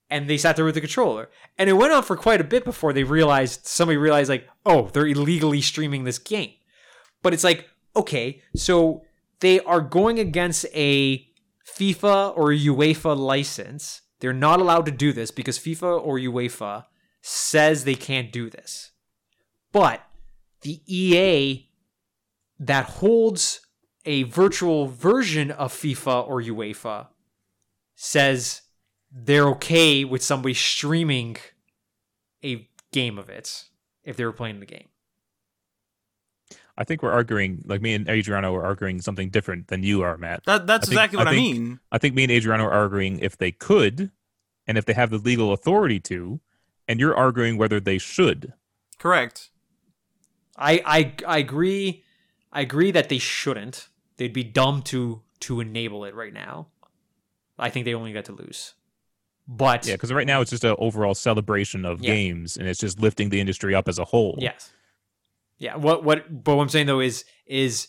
[0.10, 1.30] and they sat there with the controller.
[1.60, 4.90] And it went on for quite a bit before they realized somebody realized like oh
[4.92, 6.54] they're illegally streaming this game.
[7.22, 9.04] But it's like okay so
[9.40, 11.26] they are going against a
[11.70, 14.02] FIFA or UEFA license.
[14.20, 16.86] They're not allowed to do this because FIFA or UEFA
[17.22, 18.92] says they can't do this.
[19.72, 20.04] But
[20.62, 21.70] the EA
[22.60, 23.62] that holds
[24.06, 27.08] a virtual version of FIFA or UEFA
[27.96, 28.62] says
[29.12, 31.38] they're okay with somebody streaming
[32.44, 33.66] a game of it
[34.04, 34.90] if they were playing the game.
[36.80, 40.18] I think we're arguing, like me and Adriano are arguing something different than you are,
[40.18, 40.46] Matt.
[40.46, 41.80] That that's I think- exactly what I I, mean.
[41.92, 44.12] I think me and Adriano are arguing if they could,
[44.66, 46.40] and if they have the legal authority to,
[46.88, 48.54] and you're arguing whether they should.
[48.98, 49.50] Correct.
[50.58, 52.04] I I I agree.
[52.54, 53.90] I agree that they shouldn't.
[54.18, 56.68] They'd be dumb to to enable it right now.
[57.58, 58.74] I think they only got to lose.
[59.48, 62.14] But Yeah, because right now it's just an overall celebration of Yeah.
[62.14, 64.38] games, and it's just lifting the industry up as a whole.
[64.40, 64.72] yes,
[65.60, 65.76] yeah.
[65.76, 66.44] What what?
[66.44, 67.88] But what I'm saying though is is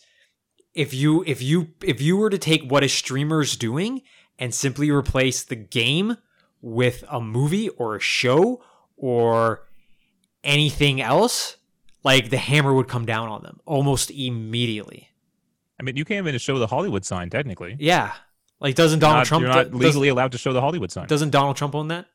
[0.74, 4.02] if you if you if you were to take what a streamer's doing
[4.38, 6.16] and simply replace the game
[6.60, 8.62] with a movie or a show
[8.96, 9.62] or
[10.44, 11.56] anything else,
[12.04, 15.08] like the hammer would come down on them almost immediately.
[15.78, 17.76] I mean, you can't even show the Hollywood sign technically.
[17.78, 18.12] Yeah.
[18.60, 21.06] Like doesn't Donald Not- Trump you're not legally allowed to show the Hollywood sign.
[21.06, 22.06] doesn't Donald Trump own that?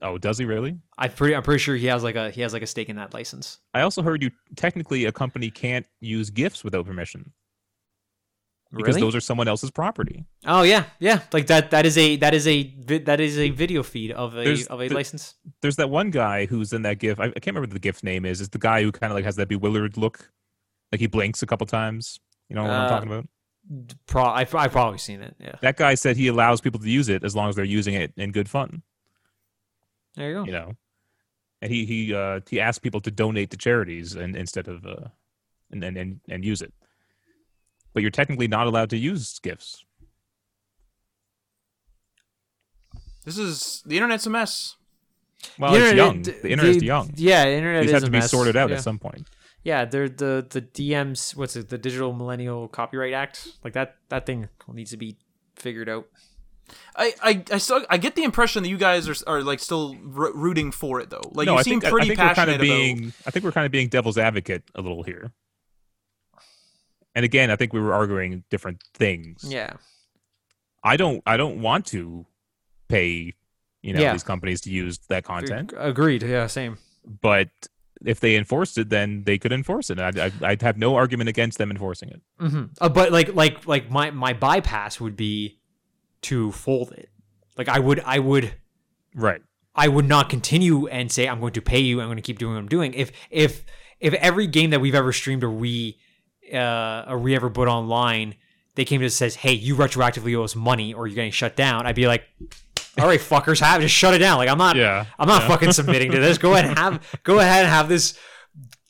[0.00, 0.78] Oh, does he really?
[0.96, 2.96] I pretty I'm pretty sure he has like a he has like a stake in
[2.96, 3.58] that license.
[3.74, 7.32] I also heard you technically a company can't use gifts without permission
[8.74, 9.00] because Really?
[9.02, 10.24] those are someone else's property.
[10.46, 11.20] oh yeah, yeah.
[11.32, 12.62] Like that that is a that is a
[13.04, 15.34] that is a video feed of a There's of a license.
[15.60, 17.20] There's that one guy who's in that gif.
[17.20, 18.40] I, I can't remember what the GIF name is.
[18.40, 20.30] It's the guy who kind of like has that bewildered look,
[20.90, 22.18] like he blinks a couple times.
[22.48, 23.28] You know what I'm Uh, talking about?
[24.06, 25.36] Pro- I've, I've probably seen it.
[25.38, 25.54] Yeah.
[25.60, 28.12] That guy said he allows people to use it as long as they're using it
[28.16, 28.82] in good fun.
[30.16, 30.44] There you go.
[30.44, 30.72] You know,
[31.60, 35.08] and he he uh, he asked people to donate to charities and instead of uh,
[35.70, 36.72] and, and and and use it.
[37.94, 39.84] But you're technically not allowed to use gifts.
[43.24, 44.76] This is the internet's a mess.
[45.58, 46.22] Well, The it's internet- young.
[46.22, 47.12] The internet's the- young.
[47.16, 48.30] Yeah, the internet These is have a to be mess.
[48.30, 48.76] sorted out yeah.
[48.76, 49.28] at some point.
[49.64, 51.36] Yeah, they're the the DMs.
[51.36, 51.68] What's it?
[51.68, 53.48] The Digital Millennial Copyright Act.
[53.62, 53.96] Like that.
[54.08, 55.18] That thing needs to be
[55.56, 56.06] figured out.
[56.96, 59.96] I, I, I still I get the impression that you guys are are like still
[60.16, 61.30] r- rooting for it though.
[61.32, 63.12] Like no, you I seem think, pretty I think we're kind passionate of being.
[63.26, 65.32] I think we're kind of being devil's advocate a little here.
[67.14, 69.44] And again, I think we were arguing different things.
[69.46, 69.74] Yeah.
[70.82, 71.22] I don't.
[71.26, 72.26] I don't want to
[72.88, 73.34] pay,
[73.82, 74.12] you know, Yeah.
[74.12, 75.72] these companies to use that content.
[75.76, 76.22] Agreed.
[76.22, 76.46] Yeah.
[76.46, 76.78] Same.
[77.04, 77.48] But
[78.04, 80.00] if they enforced it, then they could enforce it.
[80.00, 82.20] I'd, I'd, I'd have no argument against them enforcing it.
[82.40, 85.58] hmm Uh, but like like like my my bypass would be
[86.22, 87.08] to fold it.
[87.56, 88.54] Like I would I would
[89.14, 89.42] Right.
[89.74, 92.00] I would not continue and say I'm going to pay you.
[92.00, 92.94] I'm going to keep doing what I'm doing.
[92.94, 93.64] If if
[94.00, 95.98] if every game that we've ever streamed or we
[96.52, 98.34] uh, or we ever put online,
[98.74, 101.30] they came to us and says, "Hey, you retroactively owe us money, or you're getting
[101.32, 102.24] shut down." I'd be like,
[102.98, 105.06] "All right, fuckers, have just shut it down." Like I'm not Yeah.
[105.18, 105.48] I'm not Yeah.
[105.48, 106.36] fucking submitting to this.
[106.38, 108.18] Go ahead and have go ahead and have this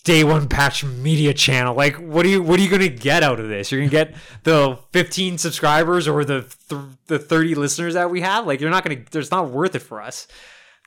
[0.04, 1.74] day one patch media channel.
[1.74, 3.70] Like what are you what are you gonna get out of this?
[3.70, 8.46] You're gonna get the 15 subscribers or the th- the 30 listeners that we have.
[8.46, 9.02] Like you're not gonna.
[9.10, 10.26] There's not worth it for us.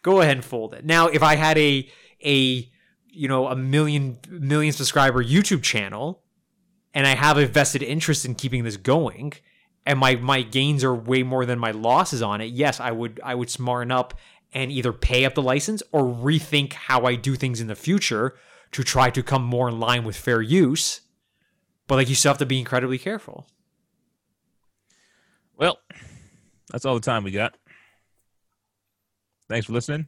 [0.03, 0.85] Go ahead and fold it.
[0.85, 1.89] Now, if I had a
[2.23, 2.69] a
[3.07, 6.23] you know a million million subscriber YouTube channel,
[6.93, 9.33] and I have a vested interest in keeping this going.
[9.87, 12.45] And my, my gains are way more than my losses on it.
[12.45, 14.15] Yes, I would I would smarten up
[14.51, 18.33] and either pay up the license or rethink how I do things in the future
[18.75, 20.99] to try to come more in line with fair use.
[21.87, 23.47] But like you still have to be incredibly careful.
[25.55, 25.79] Well,
[26.69, 27.55] that's all the time we got.
[29.47, 30.07] Thanks for listening.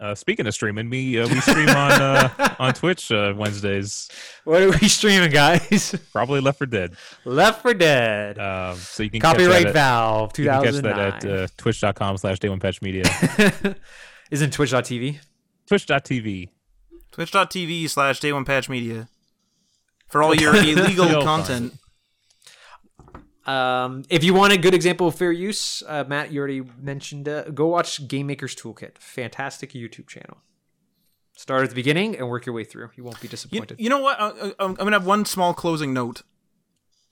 [0.00, 4.08] Uh, speaking of streaming, we uh, we stream on uh, on Twitch uh, Wednesdays.
[4.42, 5.94] What are we streaming, guys?
[6.12, 6.96] Probably Left 4 Dead.
[7.24, 8.38] Left 4 Dead.
[8.40, 11.36] Um, so you can Copyright catch that Valve at, you can catch that 2009.
[11.36, 13.04] at uh, twitch.com slash day one patch media.
[14.32, 15.20] Isn't Twitch.tv?
[15.68, 16.48] Twitch.tv.
[17.16, 19.08] Twitch.tv slash day one patch media
[20.06, 21.72] for all your illegal You'll content.
[23.46, 27.26] Um, if you want a good example of fair use, uh, Matt, you already mentioned.
[27.26, 28.98] Uh, go watch Game Maker's Toolkit.
[28.98, 30.36] Fantastic YouTube channel.
[31.38, 32.90] Start at the beginning and work your way through.
[32.96, 33.80] You won't be disappointed.
[33.80, 34.20] you know what?
[34.20, 36.20] I, I, I'm gonna have one small closing note.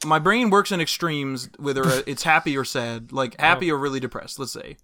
[0.05, 4.01] My brain works in extremes, whether uh, it's happy or sad, like happy or really
[4.01, 4.39] depressed.
[4.39, 4.77] Let's say,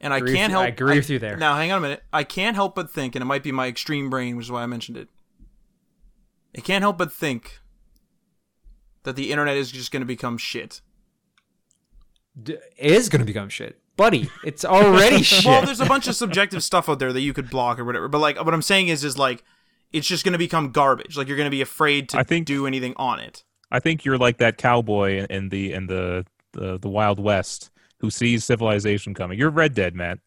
[0.00, 0.64] and I Agree can't you- help.
[0.64, 1.36] I agree with you there.
[1.36, 2.02] Now, hang on a minute.
[2.12, 4.62] I can't help but think, and it might be my extreme brain, which is why
[4.62, 5.08] I mentioned it.
[6.56, 7.58] I can't help but think
[9.04, 10.80] that the internet is just going to become shit.
[12.40, 14.30] D- is going to become shit, buddy.
[14.44, 15.44] It's already shit.
[15.44, 18.08] Well, there's a bunch of subjective stuff out there that you could block or whatever.
[18.08, 19.42] But like, what I'm saying is, is like,
[19.92, 21.16] it's just going to become garbage.
[21.16, 23.44] Like, you're going to be afraid to I think- do anything on it.
[23.72, 27.70] I think you're like that cowboy in the in the the, the Wild West
[28.00, 29.38] who sees civilization coming.
[29.38, 30.18] You're Red Dead, Matt.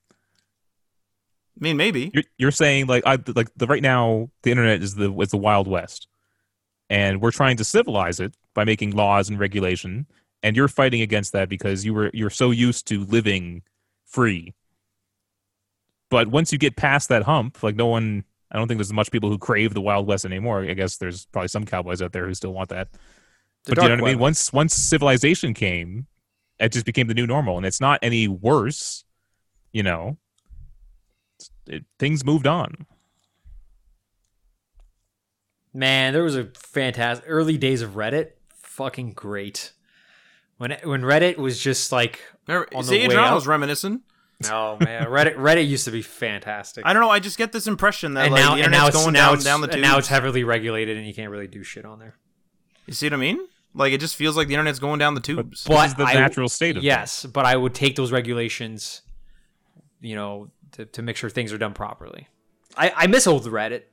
[1.59, 2.11] I mean, maybe.
[2.13, 5.37] You're, you're saying like I like the right now the internet is the is the
[5.37, 6.07] Wild West,
[6.89, 10.07] and we're trying to civilize it by making laws and regulation,
[10.41, 13.61] and you're fighting against that because you were you're so used to living
[14.05, 14.53] free.
[16.09, 19.11] But once you get past that hump, like no one, I don't think there's much
[19.11, 20.61] people who crave the Wild West anymore.
[20.63, 22.91] I guess there's probably some cowboys out there who still want that.
[23.65, 24.19] The but you know what I mean?
[24.19, 26.07] Once once civilization came,
[26.63, 29.05] it just became the new normal, and it's not any worse.
[29.71, 30.17] You know,
[31.67, 32.85] it, things moved on.
[35.73, 38.31] Man, there was a fantastic early days of Reddit.
[38.61, 39.73] Fucking great.
[40.57, 43.35] When when Reddit was just like, Remember, On the see, way Adrian out.
[43.35, 44.01] was reminiscent.
[44.51, 46.85] oh man, Reddit Reddit used to be fantastic.
[46.85, 47.09] I don't know.
[47.09, 49.27] I just get this impression that and like, now the and now it's going now
[49.27, 49.81] down it's, down the and tubes.
[49.81, 52.15] now it's heavily regulated and you can't really do shit on there.
[52.85, 53.39] you see what I mean?
[53.75, 55.63] Like it just feels like the internet's going down the tubes.
[55.67, 59.01] But this is the I- natural state of yes, but I would take those regulations,
[60.01, 62.27] you know, to, to make sure things are done properly.
[62.77, 63.83] I, I miss old Reddit,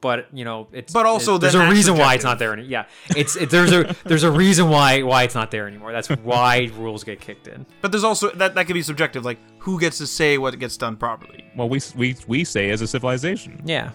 [0.00, 2.52] but you know, it's But also it- there's a that's reason why it's not there.
[2.52, 2.86] Any, yeah,
[3.16, 5.92] it's it, there's a there's a reason why why it's not there anymore.
[5.92, 7.66] That's why rules get kicked in.
[7.82, 9.24] But there's also that that could be subjective.
[9.24, 11.44] Like who gets to say what gets done properly?
[11.56, 13.60] Well, we we we say as a civilization.
[13.64, 13.90] Yeah.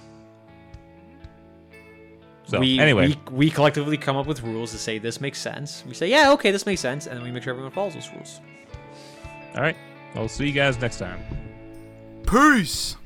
[2.52, 5.86] So we, anyway, we we collectively come up with rules to say this makes sense.
[5.88, 8.10] We say, yeah, okay, this makes sense, and then we make sure everyone follows those
[8.11, 8.41] rules.
[9.56, 9.78] all right.
[10.15, 11.23] I'll see you guys next time.
[12.28, 12.98] Peace.